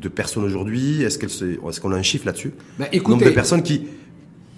de 0.00 0.08
personnes 0.08 0.44
aujourd'hui? 0.44 1.02
Est-ce 1.02 1.18
qu'elle 1.18 1.28
est-ce 1.28 1.80
qu'on 1.80 1.92
a 1.92 1.96
un 1.96 2.02
chiffre 2.02 2.24
là-dessus? 2.24 2.54
Ben, 2.78 2.86
Nombre 3.06 3.24
de 3.24 3.30
personnes 3.30 3.62
qui 3.62 3.82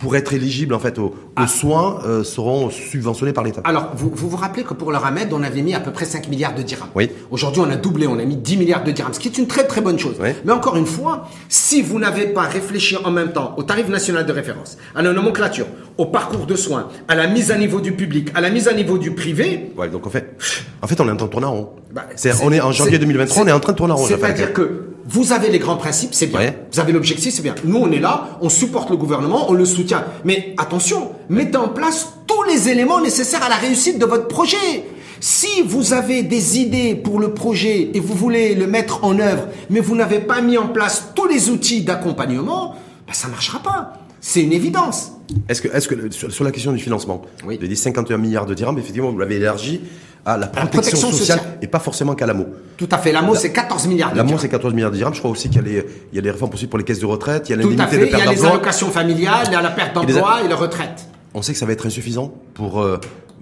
pour 0.02 0.16
être 0.16 0.34
éligibles 0.34 0.74
en 0.74 0.80
fait 0.80 0.98
aux, 0.98 1.14
ah. 1.36 1.46
soins 1.46 2.00
euh, 2.04 2.24
seront 2.24 2.70
subventionnés 2.70 3.32
par 3.32 3.44
l'État. 3.44 3.60
Alors, 3.62 3.92
vous, 3.94 4.10
vous, 4.12 4.28
vous 4.28 4.36
rappelez 4.36 4.64
que 4.64 4.74
pour 4.74 4.90
le 4.90 4.98
Ramed, 4.98 5.32
on 5.32 5.44
avait 5.44 5.62
mis 5.62 5.74
à 5.74 5.80
peu 5.80 5.92
près 5.92 6.04
5 6.04 6.28
milliards 6.28 6.56
de 6.56 6.62
dirhams. 6.62 6.88
Oui. 6.96 7.08
Aujourd'hui, 7.30 7.62
on 7.64 7.70
a 7.70 7.76
doublé, 7.76 8.08
on 8.08 8.18
a 8.18 8.24
mis 8.24 8.36
10 8.36 8.56
milliards 8.56 8.82
de 8.82 8.90
dirhams, 8.90 9.14
ce 9.14 9.20
qui 9.20 9.28
est 9.28 9.38
une 9.38 9.46
très 9.46 9.64
très 9.64 9.80
bonne 9.80 10.00
chose. 10.00 10.16
Oui. 10.20 10.30
Mais 10.44 10.52
encore 10.52 10.76
une 10.76 10.86
fois, 10.86 11.28
si 11.48 11.82
vous 11.82 12.00
n'avez 12.00 12.26
pas 12.26 12.42
réfléchi 12.42 12.96
en 12.96 13.12
même 13.12 13.32
temps 13.32 13.54
au 13.56 13.62
tarif 13.62 13.88
national 13.88 14.26
de 14.26 14.32
référence, 14.32 14.76
à 14.96 15.02
la 15.02 15.12
nomenclature, 15.12 15.66
au 15.98 16.06
parcours 16.06 16.46
de 16.46 16.56
soins, 16.56 16.88
à 17.06 17.14
la 17.14 17.28
mise 17.28 17.52
à 17.52 17.56
niveau 17.56 17.80
du 17.80 17.92
public, 17.92 18.30
à 18.34 18.40
la 18.40 18.50
mise 18.50 18.66
à 18.66 18.72
niveau 18.72 18.98
du 18.98 19.12
privé. 19.12 19.70
Ouais, 19.76 19.88
donc 19.88 20.04
en 20.04 20.10
fait, 20.10 20.36
en 20.82 20.88
fait, 20.88 21.00
on 21.00 21.06
est 21.06 21.12
en 21.12 21.16
train 21.16 21.26
de 21.26 21.30
tourner 21.30 21.46
en 21.46 21.54
rond. 21.54 21.70
Bah, 21.92 22.06
on 22.42 22.50
est 22.50 22.60
en 22.60 22.72
janvier 22.72 22.98
2023, 22.98 23.44
on 23.44 23.46
est 23.46 23.52
en 23.52 23.60
train 23.60 23.72
de 23.72 23.78
tourner 23.78 23.92
en 23.92 23.96
rond. 23.98 24.06
C'est-à-dire 24.06 24.52
que 24.52 24.91
vous 25.04 25.32
avez 25.32 25.50
les 25.50 25.58
grands 25.58 25.76
principes, 25.76 26.14
c'est 26.14 26.26
bien. 26.26 26.54
Vous 26.72 26.80
avez 26.80 26.92
l'objectif, 26.92 27.34
c'est 27.34 27.42
bien. 27.42 27.54
Nous, 27.64 27.76
on 27.76 27.90
est 27.90 27.98
là, 27.98 28.38
on 28.40 28.48
supporte 28.48 28.90
le 28.90 28.96
gouvernement, 28.96 29.50
on 29.50 29.54
le 29.54 29.64
soutient. 29.64 30.04
Mais 30.24 30.54
attention, 30.58 31.12
mettez 31.28 31.56
en 31.56 31.68
place 31.68 32.14
tous 32.26 32.42
les 32.44 32.68
éléments 32.68 33.00
nécessaires 33.00 33.42
à 33.42 33.48
la 33.48 33.56
réussite 33.56 33.98
de 33.98 34.06
votre 34.06 34.28
projet. 34.28 34.84
Si 35.20 35.62
vous 35.62 35.92
avez 35.92 36.22
des 36.22 36.58
idées 36.58 36.94
pour 36.94 37.20
le 37.20 37.32
projet 37.32 37.90
et 37.94 38.00
vous 38.00 38.14
voulez 38.14 38.54
le 38.54 38.66
mettre 38.66 39.04
en 39.04 39.18
œuvre, 39.18 39.48
mais 39.70 39.80
vous 39.80 39.94
n'avez 39.94 40.18
pas 40.18 40.40
mis 40.40 40.58
en 40.58 40.68
place 40.68 41.12
tous 41.14 41.26
les 41.26 41.48
outils 41.50 41.82
d'accompagnement, 41.82 42.74
ben 43.06 43.12
ça 43.12 43.28
marchera 43.28 43.60
pas. 43.60 43.98
C'est 44.20 44.42
une 44.42 44.52
évidence. 44.52 45.12
Est-ce 45.48 45.62
que, 45.62 45.68
est-ce 45.68 45.88
que 45.88 46.10
sur, 46.10 46.44
la 46.44 46.50
question 46.50 46.72
du 46.72 46.78
financement, 46.78 47.22
oui. 47.46 47.58
de 47.58 47.74
51 47.74 48.18
milliards 48.18 48.46
de 48.46 48.54
dirhams, 48.54 48.78
effectivement, 48.78 49.10
vous 49.10 49.18
l'avez 49.18 49.36
élargi 49.36 49.80
à 50.24 50.36
la 50.36 50.46
protection, 50.46 51.10
sociale, 51.10 51.40
et 51.60 51.66
pas 51.66 51.80
forcément 51.80 52.14
qu'à 52.14 52.26
l'AMO. 52.26 52.46
Tout 52.76 52.88
à 52.90 52.98
fait. 52.98 53.12
L'AMO, 53.12 53.34
c'est 53.34 53.52
14 53.52 53.86
milliards 53.88 54.14
L'AMO, 54.14 54.38
c'est 54.38 54.48
14 54.48 54.72
milliards 54.72 54.90
de 54.90 54.96
dirhams. 54.96 55.14
Je 55.14 55.18
crois 55.18 55.30
aussi 55.30 55.50
qu'il 55.50 55.60
y 55.62 55.64
les, 55.64 55.86
y 56.12 56.18
a 56.18 56.22
des 56.22 56.30
réformes 56.30 56.50
possibles 56.50 56.70
pour 56.70 56.78
les 56.78 56.84
caisses 56.84 57.00
de 57.00 57.06
retraite, 57.06 57.48
il 57.48 57.50
y 57.50 57.52
a 57.54 57.56
l'indemnité 57.56 57.98
de 57.98 58.04
perte 58.06 58.12
d'emploi. 58.12 58.18
Il 58.18 58.26
y 58.26 58.28
a 58.28 58.32
les 58.32 58.44
allocations 58.44 58.90
familiales, 58.90 59.46
il 59.46 59.52
y 59.52 59.56
a 59.56 59.62
la 59.62 59.70
perte 59.70 59.94
d'emploi 59.94 60.42
et, 60.44 60.48
la 60.48 60.56
retraite. 60.56 61.08
On 61.34 61.42
sait 61.42 61.52
que 61.52 61.58
ça 61.58 61.66
va 61.66 61.72
être 61.72 61.86
insuffisant 61.86 62.32
pour, 62.54 62.82
euh, 62.82 63.00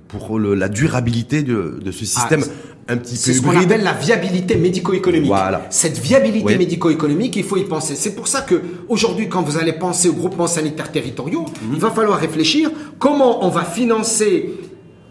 pour 0.08 0.38
le, 0.38 0.54
la 0.54 0.68
durabilité 0.68 1.42
de, 1.42 1.80
de 1.82 1.90
ce 1.90 2.04
système 2.04 2.44
ah, 2.46 2.70
un 2.92 2.96
petit 2.96 3.14
peu 3.14 3.20
C'est 3.20 3.34
ce 3.34 3.42
qu'on 3.42 3.56
appelle 3.56 3.82
la 3.82 3.92
viabilité 3.92 4.56
médico-économique. 4.56 5.28
Voilà. 5.28 5.66
Cette 5.70 5.98
viabilité 5.98 6.56
médico-économique, 6.56 7.36
il 7.36 7.44
faut 7.44 7.56
y 7.56 7.64
penser. 7.64 7.94
C'est 7.94 8.14
pour 8.14 8.26
ça 8.26 8.40
que 8.42 8.62
aujourd'hui, 8.88 9.28
quand 9.28 9.42
vous 9.42 9.58
allez 9.58 9.72
penser 9.72 10.08
aux 10.08 10.14
groupements 10.14 10.46
sanitaires 10.46 10.90
territoriaux, 10.90 11.42
mhm. 11.42 11.74
il 11.74 11.80
va 11.80 11.90
falloir 11.90 12.18
réfléchir 12.18 12.70
comment 12.98 13.44
on 13.44 13.48
va 13.48 13.64
financer 13.64 14.50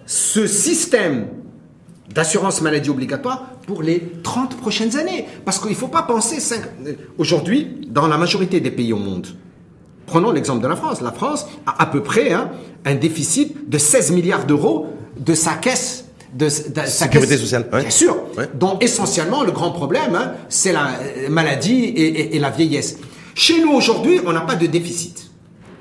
ce 0.06 0.48
système 0.48 1.28
d'assurance 2.14 2.62
maladie 2.62 2.90
obligatoire 2.90 3.46
pour 3.68 3.84
les 3.84 4.02
30 4.24 4.58
prochaines 4.58 4.98
années. 4.98 5.26
Parce 5.46 5.60
qu'il 5.60 5.72
ne 5.72 5.76
faut 5.76 5.88
pas 5.88 6.04
penser... 6.04 6.38
Aujourd'hui, 7.18 7.68
dans 7.88 8.08
la 8.08 8.18
majorité 8.18 8.60
des 8.60 8.72
pays 8.72 8.94
au 8.94 8.98
monde, 8.98 9.28
prenons 10.06 10.32
l'exemple 10.32 10.62
de 10.62 10.68
la 10.68 10.76
France. 10.76 11.02
La 11.02 11.12
France 11.12 11.48
a 11.66 11.82
à 11.82 11.86
peu 11.86 12.02
près 12.02 12.32
hein, 12.32 12.50
un 12.86 12.96
déficit 12.96 13.70
de 13.70 13.78
16 13.78 14.12
milliards 14.12 14.46
d'euros 14.46 14.88
de 15.18 15.34
sa 15.34 15.54
caisse 15.54 16.06
de, 16.34 16.48
sa 16.48 16.86
sécurité 16.86 17.38
sociale. 17.38 17.68
Bien 17.72 17.90
sûr. 17.90 18.16
Donc 18.54 18.84
essentiellement, 18.84 19.44
le 19.44 19.52
grand 19.52 19.72
problème, 19.72 20.14
hein, 20.16 20.34
c'est 20.48 20.72
la 20.72 20.90
euh, 20.90 21.30
maladie 21.30 21.86
et, 21.86 22.38
la 22.38 22.52
vieillesse. 22.52 22.98
Chez 23.34 23.60
nous 23.62 23.72
aujourd'hui, 23.72 24.20
on 24.26 24.32
n'a 24.32 24.42
pas 24.42 24.56
de 24.56 24.68
déficit. 24.68 25.32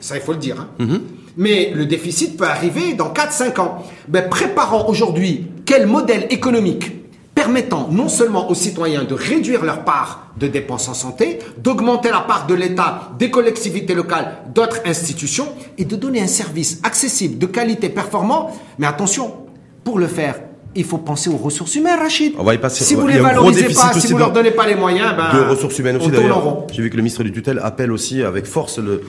Ça, 0.01 0.17
il 0.17 0.23
faut 0.23 0.33
le 0.33 0.39
dire. 0.39 0.57
Hein. 0.59 0.69
Mm-hmm 0.81 1.01
mais 1.39 1.71
le 1.73 1.87
déficit 1.87 2.37
peut 2.37 2.47
arriver 2.47 2.95
dans 2.95 3.13
4-5 3.13 3.61
ans. 3.61 3.85
Ben, 4.09 4.29
préparons 4.29 4.89
aujourd'hui 4.89 5.47
quel 5.69 5.87
modèle 5.87 6.27
économique 6.31 6.93
permettant 7.35 7.89
non 7.93 8.09
seulement 8.09 8.51
aux 8.51 8.55
citoyens 8.55 9.05
de 9.05 9.13
réduire 9.13 9.67
leur 9.67 9.85
part 9.85 10.33
de 10.39 10.47
dépenses 10.47 10.89
en 10.89 10.95
santé, 10.95 11.41
d'augmenter 11.59 12.09
la 12.09 12.21
part 12.21 12.47
de 12.47 12.55
l'État, 12.55 13.11
des 13.19 13.31
collectivités 13.31 13.95
locales, 13.95 14.39
d'autres 14.55 14.81
institutions, 14.87 15.49
et 15.77 15.85
de 15.85 15.95
donner 15.95 16.23
un 16.23 16.27
service 16.27 16.81
accessible, 16.85 17.37
de 17.37 17.45
qualité, 17.45 17.91
performant. 17.91 18.51
Mais 18.79 18.87
attention, 18.87 19.35
pour 19.85 19.99
le 19.99 20.07
faire, 20.07 20.41
il 20.75 20.85
faut 20.85 20.97
penser 20.97 21.29
aux 21.29 21.37
ressources 21.37 21.75
humaines, 21.75 21.99
Rachid. 21.99 22.33
On 22.39 22.45
va 22.45 22.55
y 22.55 22.59
passer. 22.59 22.83
Si 22.83 22.95
vous 22.95 23.07
les 23.07 23.19
valorisez 23.19 23.69
pas, 23.75 23.93
si 23.93 24.11
vous 24.11 24.19
leur 24.19 24.33
donnez 24.33 24.53
pas 24.53 24.67
les 24.67 24.75
moyens, 24.75 25.15
ben, 25.19 25.39
de 25.39 25.51
ressources 25.51 25.79
humaines 25.79 25.97
aussi 25.97 26.11
d'ailleurs. 26.11 26.65
J'ai 26.73 26.81
vu 26.81 26.89
que 26.89 26.97
le 26.97 27.03
ministre 27.03 27.23
du 27.23 27.33
tutelle 27.33 27.61
appelle 27.63 27.93
aussi 27.93 28.23
avec 28.23 28.47
force 28.47 28.79
le, 28.79 29.03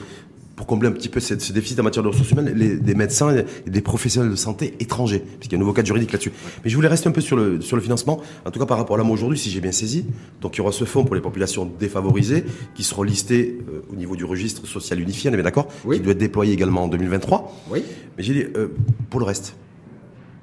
pour 0.60 0.66
combler 0.66 0.90
un 0.90 0.92
petit 0.92 1.08
peu 1.08 1.20
ce, 1.20 1.32
déficit 1.54 1.80
en 1.80 1.84
matière 1.84 2.02
de 2.02 2.08
ressources 2.08 2.32
humaines, 2.32 2.52
les, 2.54 2.76
des 2.76 2.94
médecins 2.94 3.34
et 3.34 3.70
des 3.70 3.80
professionnels 3.80 4.30
de 4.30 4.36
santé 4.36 4.74
étrangers, 4.78 5.20
puisqu'il 5.20 5.52
y 5.52 5.54
a 5.54 5.56
un 5.56 5.60
nouveau 5.60 5.72
cadre 5.72 5.86
juridique 5.86 6.12
là-dessus. 6.12 6.32
Mais 6.62 6.68
je 6.68 6.76
voulais 6.76 6.88
rester 6.88 7.08
un 7.08 7.12
peu 7.12 7.22
sur 7.22 7.34
le, 7.34 7.62
sur 7.62 7.76
le 7.76 7.82
financement, 7.82 8.20
en 8.44 8.50
tout 8.50 8.60
cas 8.60 8.66
par 8.66 8.76
rapport 8.76 8.96
à 8.96 8.98
l'AMO 8.98 9.14
aujourd'hui, 9.14 9.38
si 9.38 9.48
j'ai 9.50 9.62
bien 9.62 9.72
saisi. 9.72 10.04
Donc 10.42 10.56
il 10.56 10.58
y 10.58 10.60
aura 10.60 10.70
ce 10.70 10.84
fonds 10.84 11.06
pour 11.06 11.14
les 11.14 11.22
populations 11.22 11.64
défavorisées, 11.64 12.44
qui 12.74 12.84
seront 12.84 13.04
listées 13.04 13.56
euh, 13.72 13.80
au 13.90 13.96
niveau 13.96 14.16
du 14.16 14.26
registre 14.26 14.66
social 14.66 15.00
unifié, 15.00 15.30
on 15.30 15.32
est 15.32 15.36
bien 15.36 15.44
d'accord 15.44 15.66
oui. 15.86 15.96
Qui 15.96 16.02
doit 16.02 16.12
être 16.12 16.18
déployé 16.18 16.52
également 16.52 16.84
en 16.84 16.88
2023. 16.88 17.56
Oui. 17.70 17.82
Mais 18.18 18.22
j'ai 18.22 18.34
dit, 18.34 18.44
euh, 18.54 18.68
pour 19.08 19.18
le 19.18 19.24
reste, 19.24 19.54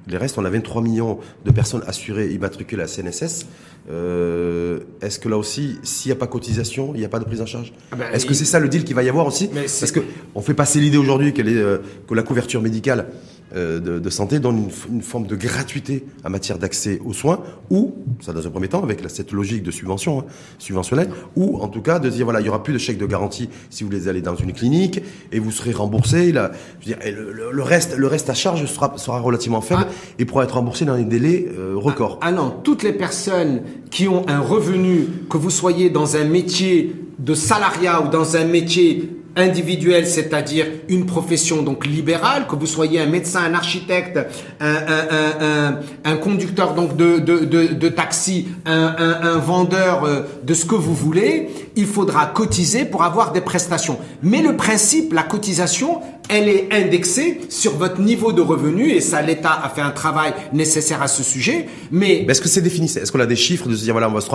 les 0.08 0.16
restes, 0.16 0.38
on 0.38 0.44
a 0.44 0.50
23 0.50 0.82
millions 0.82 1.18
de 1.44 1.50
personnes 1.50 1.82
assurées 1.86 2.28
immatriculées 2.28 2.82
à 2.82 2.86
la 2.86 2.88
CNSS. 2.88 3.46
Euh, 3.90 4.80
est-ce 5.00 5.18
que 5.18 5.28
là 5.28 5.38
aussi, 5.38 5.78
s'il 5.82 6.10
n'y 6.10 6.16
a 6.16 6.18
pas 6.18 6.26
cotisation, 6.26 6.92
il 6.94 7.00
n'y 7.00 7.06
a 7.06 7.08
pas 7.08 7.18
de 7.18 7.24
prise 7.24 7.40
en 7.40 7.46
charge? 7.46 7.72
Ah 7.92 7.96
ben, 7.96 8.06
Est-ce 8.12 8.26
que 8.26 8.34
c'est 8.34 8.44
ça 8.44 8.58
le 8.58 8.68
deal 8.68 8.84
qu'il 8.84 8.94
va 8.94 9.02
y 9.02 9.08
avoir 9.08 9.26
aussi? 9.26 9.48
Parce 9.48 9.92
que 9.92 10.00
on 10.34 10.42
fait 10.42 10.54
passer 10.54 10.80
l'idée 10.80 10.98
aujourd'hui 10.98 11.32
euh, 11.38 11.78
que 12.06 12.14
la 12.14 12.22
couverture 12.22 12.60
médicale 12.60 13.06
euh, 13.54 14.00
de, 14.00 14.10
santé 14.10 14.38
donne 14.40 14.68
une, 14.90 15.02
forme 15.02 15.26
de 15.26 15.36
gratuité 15.36 16.04
en 16.24 16.30
matière 16.30 16.58
d'accès 16.58 17.00
aux 17.04 17.12
soins, 17.12 17.40
ou, 17.70 17.94
ça 18.20 18.32
dans 18.32 18.46
un 18.46 18.50
premier 18.50 18.68
temps, 18.68 18.82
avec 18.82 19.00
cette 19.08 19.32
logique 19.32 19.62
de 19.62 19.70
subvention, 19.70 20.20
hein, 20.20 20.24
subventionnelle, 20.58 21.08
ou 21.36 21.58
en 21.60 21.68
tout 21.68 21.80
cas 21.80 21.98
de 21.98 22.08
dire, 22.10 22.24
voilà, 22.24 22.40
il 22.40 22.46
y 22.46 22.48
aura 22.48 22.62
plus 22.62 22.72
de 22.72 22.78
chèque 22.78 22.98
de 22.98 23.06
garantie 23.06 23.48
si 23.70 23.84
vous 23.84 23.90
les 23.90 24.08
allez 24.08 24.20
dans 24.20 24.36
une 24.36 24.52
clinique, 24.52 25.00
et 25.32 25.38
vous 25.38 25.50
serez 25.50 25.72
remboursé, 25.72 26.32
là, 26.32 26.52
je 26.80 26.90
veux 26.90 26.96
dire, 26.96 27.14
le, 27.52 27.62
reste, 27.62 27.96
le 27.96 28.06
reste 28.06 28.28
à 28.30 28.34
charge 28.34 28.66
sera, 28.66 28.92
sera 28.96 29.20
relativement 29.20 29.60
faible, 29.60 29.86
ah. 29.88 30.14
et 30.18 30.24
pourra 30.24 30.44
être 30.44 30.54
remboursé 30.54 30.84
dans 30.84 30.96
des 30.96 31.04
délais 31.04 31.48
euh, 31.56 31.74
records. 31.76 32.18
Ah, 32.20 32.26
ah 32.28 32.32
non, 32.32 32.54
toutes 32.62 32.82
les 32.82 32.92
personnes 32.92 33.62
qui 33.90 34.08
ont 34.08 34.28
un 34.28 34.40
revenu, 34.40 35.06
que 35.30 35.38
vous 35.38 35.50
soyez 35.50 35.90
dans 35.90 36.16
un 36.16 36.24
métier 36.24 36.94
de 37.18 37.34
salariat 37.34 38.02
ou 38.02 38.10
dans 38.10 38.36
un 38.36 38.44
métier 38.44 39.17
individuel, 39.36 40.06
c'est-à-dire 40.06 40.66
une 40.88 41.06
profession 41.06 41.62
donc 41.62 41.86
libérale, 41.86 42.46
que 42.48 42.56
vous 42.56 42.66
soyez 42.66 43.00
un 43.00 43.06
médecin, 43.06 43.40
un 43.40 43.54
architecte, 43.54 44.18
un, 44.60 44.74
un, 44.74 45.06
un, 45.40 45.78
un 46.04 46.16
conducteur 46.16 46.74
donc 46.74 46.96
de, 46.96 47.18
de, 47.18 47.44
de, 47.44 47.66
de 47.68 47.88
taxi, 47.88 48.48
un, 48.66 49.38
vendeur 49.38 50.04
euh, 50.04 50.22
de 50.42 50.54
ce 50.54 50.64
que 50.64 50.74
vous 50.74 50.94
voulez, 50.94 51.50
il 51.76 51.86
faudra 51.86 52.26
cotiser 52.26 52.84
pour 52.84 53.04
avoir 53.04 53.32
des 53.32 53.40
prestations. 53.40 53.98
Mais 54.22 54.42
le 54.42 54.56
principe, 54.56 55.12
la 55.12 55.22
cotisation, 55.22 56.00
elle 56.28 56.48
est 56.48 56.68
indexée 56.72 57.40
sur 57.48 57.76
votre 57.76 58.00
niveau 58.00 58.32
de 58.32 58.42
revenu 58.42 58.90
et 58.90 59.00
ça, 59.00 59.22
l'État 59.22 59.60
a 59.62 59.68
fait 59.68 59.80
un 59.80 59.90
travail 59.90 60.34
nécessaire 60.52 61.00
à 61.00 61.08
ce 61.08 61.22
sujet. 61.22 61.66
Mais, 61.90 62.26
est-ce 62.28 62.40
que 62.40 62.48
c'est 62.48 62.60
défini? 62.60 62.86
Est-ce 62.86 63.12
qu'on 63.12 63.20
a 63.20 63.26
des 63.26 63.36
chiffres 63.36 63.68
de 63.68 63.76
se 63.76 63.82
dire 63.82 63.94
voilà, 63.94 64.08
on 64.08 64.12
va 64.12 64.20
se 64.20 64.28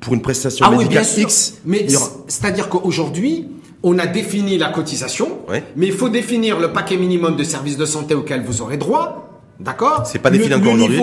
pour 0.00 0.14
une 0.14 0.22
prestation 0.22 0.66
ah 0.66 0.70
médicale 0.70 1.04
oui, 1.04 1.14
bien 1.14 1.24
X 1.24 1.54
Mais 1.64 1.86
c'est-à-dire 2.28 2.68
qu'aujourd'hui, 2.68 3.48
on 3.82 3.98
a 3.98 4.06
défini 4.06 4.58
la 4.58 4.68
cotisation, 4.68 5.38
mais 5.76 5.86
il 5.86 5.92
faut 5.92 6.08
définir 6.08 6.58
le 6.58 6.72
paquet 6.72 6.96
minimum 6.96 7.36
de 7.36 7.44
services 7.44 7.76
de 7.76 7.86
santé 7.86 8.14
auquel 8.14 8.42
vous 8.42 8.62
aurez 8.62 8.76
droit. 8.76 9.28
D'accord 9.58 10.06
C'est 10.06 10.18
pas 10.18 10.30
défini 10.30 10.54
encore 10.54 10.74
aujourd'hui. 10.74 11.00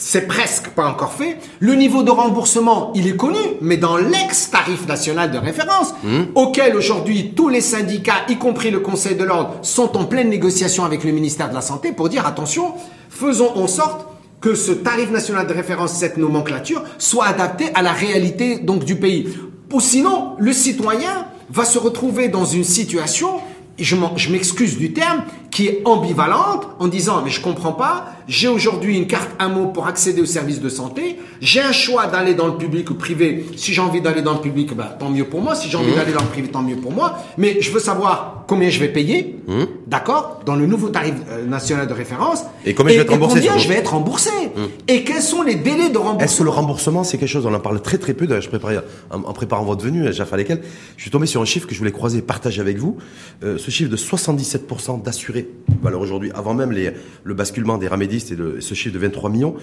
C'est 0.00 0.28
presque 0.28 0.68
pas 0.68 0.86
encore 0.86 1.12
fait. 1.12 1.38
Le 1.58 1.74
niveau 1.74 2.04
de 2.04 2.12
remboursement, 2.12 2.92
il 2.94 3.08
est 3.08 3.16
connu, 3.16 3.38
mais 3.60 3.76
dans 3.76 3.96
l'ex-tarif 3.96 4.86
national 4.86 5.32
de 5.32 5.38
référence, 5.38 5.92
hmm. 6.04 6.22
auquel 6.36 6.76
aujourd'hui 6.76 7.32
tous 7.34 7.48
les 7.48 7.60
syndicats, 7.60 8.24
y 8.28 8.36
compris 8.36 8.70
le 8.70 8.78
Conseil 8.78 9.16
de 9.16 9.24
l'ordre, 9.24 9.56
sont 9.62 9.96
en 9.96 10.04
pleine 10.04 10.28
négociation 10.28 10.84
avec 10.84 11.02
le 11.02 11.10
ministère 11.10 11.48
de 11.48 11.54
la 11.54 11.60
Santé 11.62 11.90
pour 11.90 12.08
dire 12.08 12.26
attention, 12.26 12.74
faisons 13.10 13.56
en 13.56 13.66
sorte 13.66 14.06
que 14.40 14.54
ce 14.54 14.70
tarif 14.70 15.10
national 15.10 15.48
de 15.48 15.52
référence, 15.52 15.94
cette 15.94 16.16
nomenclature, 16.16 16.84
soit 16.98 17.26
adapté 17.26 17.66
à 17.74 17.82
la 17.82 17.92
réalité 17.92 18.58
donc 18.58 18.84
du 18.84 18.94
pays. 18.94 19.28
Ou 19.72 19.80
sinon, 19.80 20.36
le 20.38 20.52
citoyen, 20.52 21.26
va 21.50 21.64
se 21.64 21.78
retrouver 21.78 22.28
dans 22.28 22.44
une 22.44 22.64
situation, 22.64 23.40
je 23.78 24.30
m'excuse 24.30 24.76
du 24.76 24.92
terme, 24.92 25.24
qui 25.58 25.66
est 25.66 25.82
ambivalente 25.86 26.68
en 26.78 26.86
disant 26.86 27.20
mais 27.24 27.32
je 27.32 27.40
comprends 27.40 27.72
pas, 27.72 28.12
j'ai 28.28 28.46
aujourd'hui 28.46 28.96
une 28.96 29.08
carte 29.08 29.30
AMO 29.40 29.72
pour 29.72 29.88
accéder 29.88 30.20
aux 30.20 30.26
services 30.26 30.60
de 30.60 30.68
santé, 30.68 31.18
j'ai 31.40 31.60
un 31.60 31.72
choix 31.72 32.06
d'aller 32.06 32.34
dans 32.34 32.46
le 32.46 32.56
public 32.56 32.90
ou 32.90 32.94
privé. 32.94 33.46
Si 33.56 33.72
j'ai 33.72 33.80
envie 33.80 34.00
d'aller 34.00 34.22
dans 34.22 34.34
le 34.34 34.40
public, 34.40 34.74
bah, 34.74 34.96
tant 34.98 35.10
mieux 35.10 35.24
pour 35.24 35.40
moi. 35.40 35.54
Si 35.54 35.68
j'ai 35.68 35.76
envie 35.76 35.92
mmh. 35.92 35.96
d'aller 35.96 36.12
dans 36.12 36.22
le 36.22 36.28
privé, 36.28 36.48
tant 36.48 36.62
mieux 36.62 36.76
pour 36.76 36.92
moi. 36.92 37.18
Mais 37.38 37.60
je 37.60 37.70
veux 37.70 37.80
savoir 37.80 38.44
combien 38.46 38.68
je 38.70 38.78
vais 38.78 38.88
payer. 38.88 39.36
Mmh. 39.48 39.64
d'accord, 39.86 40.42
dans 40.44 40.56
le 40.56 40.66
nouveau 40.66 40.90
tarif 40.90 41.14
euh, 41.30 41.46
national 41.46 41.88
de 41.88 41.94
référence. 41.94 42.42
Et 42.66 42.74
combien 42.74 42.92
je 42.92 42.98
vais 42.98 43.04
être 43.04 43.12
remboursé 43.12 43.40
combien 43.40 43.56
je 43.56 43.68
vais 43.68 43.74
être 43.76 43.92
remboursé 43.92 44.30
mmh. 44.30 44.60
Et 44.88 45.04
quels 45.04 45.22
sont 45.22 45.42
les 45.42 45.54
délais 45.54 45.88
de 45.88 45.96
remboursement? 45.96 46.20
Est-ce 46.20 46.38
que 46.38 46.44
le 46.44 46.50
remboursement, 46.50 47.02
c'est 47.02 47.16
quelque 47.16 47.30
chose, 47.30 47.46
on 47.46 47.54
en 47.54 47.60
parle 47.60 47.80
très 47.80 47.96
très 47.96 48.12
peu, 48.12 48.28
je 48.40 48.48
préparais, 48.48 48.78
en, 49.10 49.32
préparant 49.32 49.64
votre 49.64 49.82
venue, 49.82 50.12
Jaffa 50.12 50.36
lesquels, 50.36 50.60
je 50.96 51.02
suis 51.02 51.10
tombé 51.10 51.26
sur 51.26 51.40
un 51.40 51.46
chiffre 51.46 51.66
que 51.66 51.72
je 51.72 51.78
voulais 51.78 51.92
croiser 51.92 52.18
et 52.18 52.22
partager 52.22 52.60
avec 52.60 52.76
vous. 52.76 52.98
Euh, 53.42 53.56
ce 53.56 53.70
chiffre 53.70 53.90
de 53.90 53.96
77% 53.96 55.02
d'assurés, 55.02 55.47
alors 55.84 56.00
aujourd'hui, 56.00 56.30
avant 56.34 56.54
même 56.54 56.72
les, 56.72 56.92
le 57.24 57.34
basculement 57.34 57.78
des 57.78 57.88
ramédistes 57.88 58.32
et 58.32 58.36
de, 58.36 58.60
ce 58.60 58.74
chiffre 58.74 58.94
de 58.94 58.98
23 58.98 59.30
millions, 59.30 59.54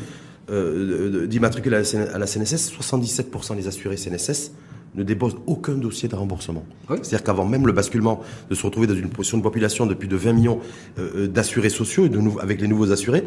euh, 0.50 1.26
d'immatriculés 1.28 1.78
à 1.78 2.18
la 2.18 2.28
CNSS, 2.28 2.72
77% 2.72 3.56
des 3.56 3.68
assurés 3.68 3.98
CNSS 3.98 4.52
ne 4.96 5.04
dépose 5.04 5.36
aucun 5.46 5.74
dossier 5.74 6.08
de 6.08 6.16
remboursement. 6.16 6.64
C'est-à-dire 6.88 7.24
qu'avant 7.24 7.46
même 7.46 7.68
le 7.68 7.74
basculement 7.74 8.22
de 8.50 8.56
se 8.56 8.66
retrouver 8.66 8.88
dans 8.88 8.96
une 8.96 9.10
position 9.10 9.38
de 9.38 9.44
population 9.44 9.86
de 9.86 9.94
plus 9.94 10.08
de 10.08 10.16
20 10.16 10.34
millions 10.34 10.60
euh, 10.98 11.10
euh, 11.16 11.28
d'assurés 11.28 11.70
sociaux 11.70 12.06
et 12.06 12.10
de 12.10 12.20
avec 12.42 12.62
les 12.62 12.68
nouveaux 12.68 12.92
assurés, 12.92 13.24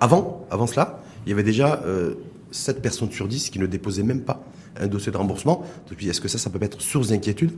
avant, 0.00 0.46
avant 0.50 0.66
cela, 0.66 1.00
il 1.26 1.30
y 1.30 1.32
avait 1.32 1.42
déjà 1.42 1.82
euh, 1.86 2.14
7 2.50 2.82
personnes 2.82 3.10
sur 3.10 3.28
10 3.28 3.50
qui 3.50 3.58
ne 3.58 3.66
déposaient 3.66 4.02
même 4.02 4.22
pas 4.22 4.44
un 4.80 4.86
dossier 4.86 5.12
de 5.12 5.16
remboursement. 5.16 5.64
Depuis, 5.90 6.08
est-ce 6.08 6.20
que 6.20 6.28
ça, 6.28 6.38
ça 6.38 6.50
peut 6.50 6.58
être 6.62 6.80
source 6.80 7.08
d'inquiétude 7.08 7.52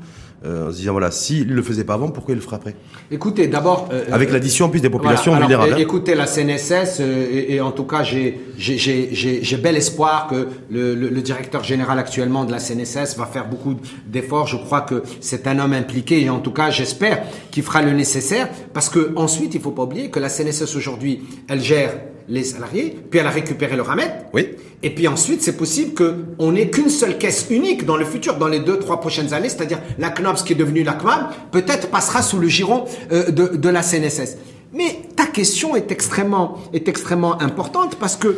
euh, 0.44 0.68
En 0.68 0.72
se 0.72 0.76
disant, 0.76 0.92
voilà, 0.92 1.11
s'il 1.11 1.48
ne 1.48 1.54
le 1.54 1.62
faisait 1.62 1.85
pas 1.85 1.94
avant, 1.94 2.09
pourquoi 2.09 2.33
il 2.33 2.37
le 2.37 2.42
fera 2.42 2.56
après? 2.56 2.74
Écoutez, 3.11 3.46
d'abord... 3.48 3.88
Euh, 3.92 4.04
Avec 4.11 4.30
l'addition 4.30 4.66
en 4.66 4.68
plus 4.68 4.80
des 4.80 4.90
populations 4.90 5.37
vulnérables. 5.37 5.74
Hein. 5.74 5.78
Écoutez, 5.78 6.14
la 6.14 6.26
CNSS, 6.26 6.98
euh, 7.00 7.44
et, 7.48 7.61
en 7.61 7.72
tout 7.72 7.85
cas, 7.85 8.02
j'ai 8.02 9.56
bel 9.62 9.76
espoir 9.76 10.28
que 10.28 10.48
le, 10.70 10.94
le, 10.94 11.22
directeur 11.22 11.64
général 11.64 11.98
actuellement 11.98 12.44
de 12.44 12.52
la 12.52 12.59
CNSS 12.59 13.16
va 13.16 13.26
faire 13.26 13.48
beaucoup 13.48 13.76
d'efforts. 14.06 14.46
Je 14.46 14.56
crois 14.56 14.80
que 14.80 15.02
c'est 15.20 15.46
un 15.46 15.59
homme 15.59 15.72
impliqué, 15.72 16.22
et 16.22 16.30
en 16.30 16.40
tout 16.40 16.52
cas, 16.52 16.70
j'espère 16.70 17.22
qu'il 17.50 17.62
fera 17.62 17.83
le 17.83 17.92
nécessaire, 17.92 18.48
parce 18.72 18.88
que 18.88 19.12
ensuite, 19.16 19.54
il 19.54 19.61
faut 19.61 19.70
pas 19.70 19.83
oublier 19.83 20.11
que 20.11 20.18
la 20.18 20.28
CNSS 20.28 20.76
aujourd'hui, 20.76 21.22
elle 21.48 21.61
gère 21.61 21.92
les 22.30 22.44
salariés, 22.44 22.96
puis 23.10 23.20
elle 23.20 23.26
a 23.26 23.30
récupéré 23.30 23.76
le 23.76 23.82
RAMET. 23.82 24.10
Oui. 24.32 24.48
Et 24.82 24.90
puis 24.94 25.08
ensuite, 25.08 25.42
c'est 25.42 25.56
possible 25.56 25.92
qu'on 25.92 26.52
n'ait 26.52 26.70
qu'une 26.70 26.88
seule 26.88 27.18
caisse 27.18 27.48
unique 27.50 27.84
dans 27.84 27.96
le 27.96 28.04
futur, 28.06 28.36
dans 28.38 28.48
les 28.48 28.60
deux, 28.60 28.78
trois 28.78 29.00
prochaines 29.00 29.34
années, 29.34 29.50
c'est-à-dire 29.50 29.80
la 29.98 30.08
CNOPS 30.10 30.44
qui 30.44 30.54
est 30.54 30.56
devenue 30.56 30.84
la 30.84 30.94
CMAM, 30.94 31.28
peut-être 31.50 31.88
passera 31.88 32.22
sous 32.22 32.38
le 32.38 32.48
giron 32.48 32.86
euh, 33.12 33.30
de, 33.30 33.48
de 33.56 33.68
la 33.68 33.82
CNSS. 33.82 34.38
Mais 34.72 35.00
ta 35.16 35.26
question 35.26 35.76
est 35.76 35.90
extrêmement, 35.92 36.58
est 36.72 36.88
extrêmement 36.88 37.42
importante 37.42 37.96
parce 37.96 38.16
que 38.16 38.34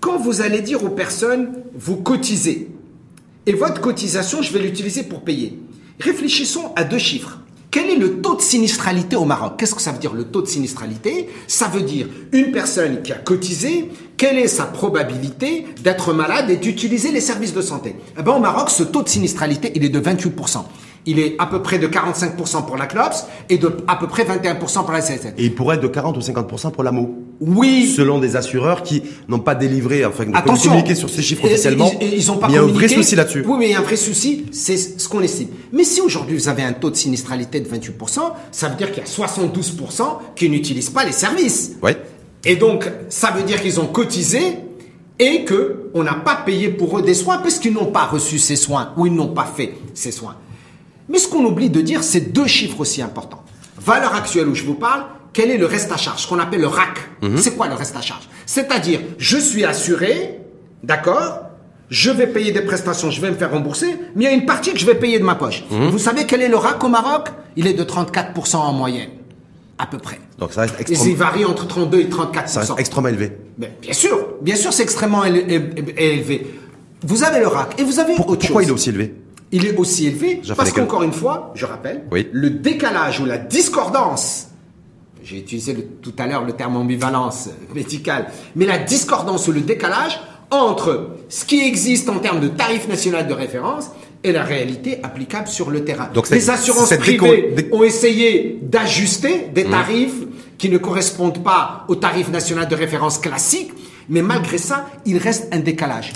quand 0.00 0.18
vous 0.18 0.40
allez 0.40 0.62
dire 0.62 0.82
aux 0.82 0.88
personnes, 0.88 1.52
vous 1.74 1.96
cotisez, 1.96 2.68
et 3.46 3.52
votre 3.52 3.80
cotisation, 3.80 4.42
je 4.42 4.52
vais 4.52 4.58
l'utiliser 4.58 5.02
pour 5.02 5.22
payer. 5.22 5.58
Réfléchissons 6.00 6.72
à 6.76 6.84
deux 6.84 6.98
chiffres. 6.98 7.38
Quel 7.70 7.90
est 7.90 7.96
le 7.96 8.22
taux 8.22 8.34
de 8.34 8.40
sinistralité 8.40 9.14
au 9.16 9.26
Maroc? 9.26 9.54
Qu'est-ce 9.58 9.74
que 9.74 9.82
ça 9.82 9.92
veut 9.92 9.98
dire 9.98 10.14
le 10.14 10.24
taux 10.24 10.40
de 10.40 10.46
sinistralité? 10.46 11.28
Ça 11.46 11.68
veut 11.68 11.82
dire 11.82 12.08
une 12.32 12.50
personne 12.50 13.02
qui 13.02 13.12
a 13.12 13.16
cotisé, 13.16 13.90
quelle 14.16 14.38
est 14.38 14.48
sa 14.48 14.64
probabilité 14.64 15.66
d'être 15.82 16.14
malade 16.14 16.48
et 16.48 16.56
d'utiliser 16.56 17.12
les 17.12 17.20
services 17.20 17.52
de 17.52 17.60
santé. 17.60 17.96
Eh 18.18 18.22
ben, 18.22 18.32
Au 18.32 18.38
Maroc, 18.40 18.70
ce 18.70 18.82
taux 18.84 19.02
de 19.02 19.08
sinistralité, 19.08 19.70
il 19.74 19.84
est 19.84 19.90
de 19.90 20.00
28% 20.00 20.64
il 21.06 21.18
est 21.18 21.36
à 21.38 21.46
peu 21.46 21.62
près 21.62 21.78
de 21.78 21.86
45% 21.86 22.66
pour 22.66 22.76
la 22.76 22.86
CLOPS 22.86 23.26
et 23.48 23.58
de 23.58 23.76
à 23.86 23.96
peu 23.96 24.06
près 24.06 24.24
21% 24.24 24.84
pour 24.84 24.92
la 24.92 25.00
CSN. 25.00 25.34
Et 25.38 25.44
il 25.44 25.54
pourrait 25.54 25.76
être 25.76 25.82
de 25.82 25.88
40 25.88 26.16
ou 26.16 26.20
50% 26.20 26.72
pour 26.72 26.82
l'AMO. 26.82 27.14
Oui. 27.40 27.92
Selon 27.96 28.18
des 28.18 28.36
assureurs 28.36 28.82
qui 28.82 29.02
n'ont 29.28 29.38
pas 29.38 29.54
délivré, 29.54 30.04
enfin, 30.04 30.24
Attention. 30.34 30.70
communiqué 30.70 30.94
sur 30.94 31.08
ces 31.08 31.22
chiffres 31.22 31.44
officiellement. 31.44 31.90
Ils, 32.00 32.30
ont 32.30 32.36
pas 32.36 32.48
il 32.48 32.54
y 32.54 32.58
a 32.58 32.62
un 32.62 32.66
vrai 32.66 32.88
souci 32.88 33.16
là-dessus. 33.16 33.44
Oui, 33.46 33.56
mais 33.58 33.66
il 33.66 33.72
y 33.72 33.74
a 33.74 33.78
un 33.78 33.82
vrai 33.82 33.96
souci, 33.96 34.46
c'est 34.50 34.76
ce 34.76 35.08
qu'on 35.08 35.20
estime. 35.20 35.48
Mais 35.72 35.84
si 35.84 36.00
aujourd'hui 36.00 36.36
vous 36.36 36.48
avez 36.48 36.62
un 36.62 36.72
taux 36.72 36.90
de 36.90 36.96
sinistralité 36.96 37.60
de 37.60 37.68
28%, 37.68 38.20
ça 38.50 38.68
veut 38.68 38.76
dire 38.76 38.92
qu'il 38.92 39.02
y 39.02 39.06
a 39.06 39.26
72% 39.26 40.02
qui 40.34 40.50
n'utilisent 40.50 40.90
pas 40.90 41.04
les 41.04 41.12
services. 41.12 41.76
Oui. 41.82 41.92
Et 42.44 42.56
donc, 42.56 42.90
ça 43.08 43.30
veut 43.30 43.42
dire 43.42 43.60
qu'ils 43.60 43.80
ont 43.80 43.86
cotisé 43.86 44.58
et 45.18 45.44
que 45.44 45.90
on 45.94 46.04
n'a 46.04 46.14
pas 46.14 46.36
payé 46.36 46.68
pour 46.68 46.98
eux 46.98 47.02
des 47.02 47.14
soins 47.14 47.38
parce 47.38 47.58
qu'ils 47.58 47.72
n'ont 47.72 47.90
pas 47.90 48.04
reçu 48.04 48.38
ces 48.38 48.56
soins 48.56 48.92
ou 48.96 49.06
ils 49.06 49.14
n'ont 49.14 49.28
pas 49.28 49.50
fait 49.56 49.74
ces 49.94 50.12
soins. 50.12 50.36
Mais 51.08 51.18
ce 51.18 51.28
qu'on 51.28 51.44
oublie 51.44 51.70
de 51.70 51.80
dire, 51.80 52.02
c'est 52.02 52.32
deux 52.32 52.46
chiffres 52.46 52.80
aussi 52.80 53.02
importants. 53.02 53.42
Valeur 53.80 54.14
actuelle 54.14 54.48
où 54.48 54.54
je 54.54 54.64
vous 54.64 54.74
parle, 54.74 55.04
quel 55.32 55.50
est 55.50 55.56
le 55.56 55.66
reste 55.66 55.90
à 55.92 55.96
charge, 55.96 56.22
ce 56.22 56.28
qu'on 56.28 56.38
appelle 56.38 56.60
le 56.60 56.66
RAC. 56.66 56.98
Mhm. 57.22 57.38
C'est 57.38 57.52
quoi 57.56 57.68
le 57.68 57.74
reste 57.74 57.96
à 57.96 58.00
charge? 58.00 58.28
C'est-à-dire, 58.46 59.00
je 59.18 59.38
suis 59.38 59.64
assuré, 59.64 60.40
d'accord? 60.82 61.40
Je 61.90 62.10
vais 62.10 62.26
payer 62.26 62.52
des 62.52 62.60
prestations, 62.60 63.10
je 63.10 63.20
vais 63.20 63.30
me 63.30 63.36
faire 63.36 63.50
rembourser, 63.50 63.96
mais 64.14 64.24
il 64.24 64.26
y 64.26 64.26
a 64.26 64.32
une 64.32 64.44
partie 64.44 64.72
que 64.72 64.78
je 64.78 64.84
vais 64.84 64.94
payer 64.96 65.18
de 65.18 65.24
ma 65.24 65.36
poche. 65.36 65.64
Mhm. 65.70 65.88
Vous 65.88 65.98
savez 65.98 66.26
quel 66.26 66.42
est 66.42 66.48
le 66.48 66.56
RAC 66.56 66.82
au 66.84 66.88
Maroc? 66.88 67.28
Il 67.56 67.66
est 67.66 67.72
de 67.72 67.82
34% 67.84 68.56
en 68.56 68.72
moyenne, 68.72 69.08
à 69.78 69.86
peu 69.86 69.96
près. 69.98 70.18
Donc 70.38 70.52
ça 70.52 70.62
reste 70.62 70.74
extrêmement... 70.78 71.04
Et 71.04 71.08
il 71.08 71.16
varie 71.16 71.44
entre 71.46 71.66
32 71.66 72.00
et 72.00 72.04
34%. 72.04 72.46
Ça 72.46 72.60
reste 72.60 72.72
extrêmement 72.78 73.08
élevé. 73.08 73.32
bien 73.56 73.92
sûr, 73.92 74.18
bien 74.42 74.56
sûr 74.56 74.72
c'est 74.72 74.82
extrêmement 74.82 75.24
élevé. 75.24 76.46
Vous 77.06 77.22
avez 77.24 77.40
le 77.40 77.46
RAC 77.46 77.80
et 77.80 77.84
vous 77.84 77.98
avez 78.00 78.14
autre 78.14 78.26
chose. 78.26 78.38
Pourquoi 78.40 78.62
il 78.64 78.68
est 78.68 78.72
aussi 78.72 78.90
élevé? 78.90 79.14
Il 79.52 79.66
est 79.66 79.76
aussi 79.76 80.06
élevé 80.06 80.42
parce 80.56 80.72
qu'encore 80.72 81.02
une 81.02 81.12
fois, 81.12 81.52
je 81.54 81.66
rappelle, 81.66 82.04
le 82.10 82.50
décalage 82.50 83.20
ou 83.20 83.24
la 83.24 83.38
discordance, 83.38 84.48
j'ai 85.22 85.38
utilisé 85.38 85.74
tout 86.02 86.14
à 86.18 86.26
l'heure 86.26 86.44
le 86.44 86.52
terme 86.52 86.76
ambivalence 86.76 87.50
médicale, 87.74 88.26
mais 88.56 88.66
la 88.66 88.78
discordance 88.78 89.48
ou 89.48 89.52
le 89.52 89.60
décalage 89.60 90.20
entre 90.50 91.10
ce 91.28 91.44
qui 91.44 91.60
existe 91.66 92.08
en 92.08 92.18
termes 92.18 92.40
de 92.40 92.48
tarif 92.48 92.88
national 92.88 93.26
de 93.26 93.34
référence 93.34 93.90
et 94.24 94.32
la 94.32 94.42
réalité 94.42 94.98
applicable 95.02 95.48
sur 95.48 95.70
le 95.70 95.84
terrain. 95.84 96.08
Donc 96.12 96.30
les 96.30 96.50
assurances 96.50 96.94
privées 96.96 97.68
ont 97.72 97.84
essayé 97.84 98.58
d'ajuster 98.62 99.48
des 99.54 99.64
mmh. 99.64 99.70
tarifs 99.70 100.22
qui 100.56 100.68
ne 100.68 100.78
correspondent 100.78 101.42
pas 101.44 101.84
au 101.88 101.94
tarif 101.94 102.30
national 102.30 102.66
de 102.66 102.74
référence 102.74 103.18
classique, 103.18 103.70
mais 104.08 104.22
malgré 104.22 104.58
ça, 104.58 104.88
il 105.06 105.18
reste 105.18 105.48
un 105.52 105.60
décalage. 105.60 106.12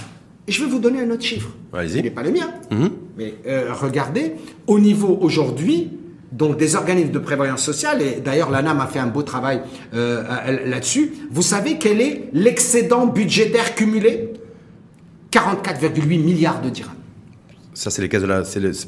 Et 0.53 0.55
je 0.55 0.63
vais 0.65 0.71
vous 0.71 0.81
donner 0.81 1.01
un 1.01 1.11
autre 1.11 1.23
chiffre. 1.23 1.49
Il 1.83 2.03
n'est 2.03 2.11
pas 2.11 2.23
le 2.23 2.31
mien. 2.31 2.51
Mhm. 2.71 2.91
Mais 3.17 3.37
euh, 3.47 3.73
regardez, 3.73 4.35
au 4.67 4.79
niveau 4.79 5.17
aujourd'hui, 5.23 5.91
donc 6.31 6.59
des 6.59 6.77
organismes 6.77 7.11
de 7.11 7.19
prévoyance 7.19 7.63
sociale, 7.63 8.03
et 8.03 8.21
d'ailleurs 8.21 8.51
l'ANAM 8.51 8.79
a 8.79 8.87
fait 8.87 8.99
un 8.99 9.07
beau 9.07 9.23
travail 9.23 9.63
euh, 9.95 10.23
là-dessus, 10.67 11.11
vous 11.31 11.41
savez 11.41 11.79
quel 11.79 12.03
est 12.03 12.29
l'excédent 12.35 13.07
budgétaire 13.07 13.75
cumulé? 13.75 14.35
44,8 15.33 16.07
milliards 16.23 16.61
de 16.61 16.69
dirhams. 16.69 16.93
Ça, 17.73 17.89
c'est 17.89 18.03
les 18.03 18.11
caisses 18.11 18.21
de 18.21 18.27
la. 18.27 18.43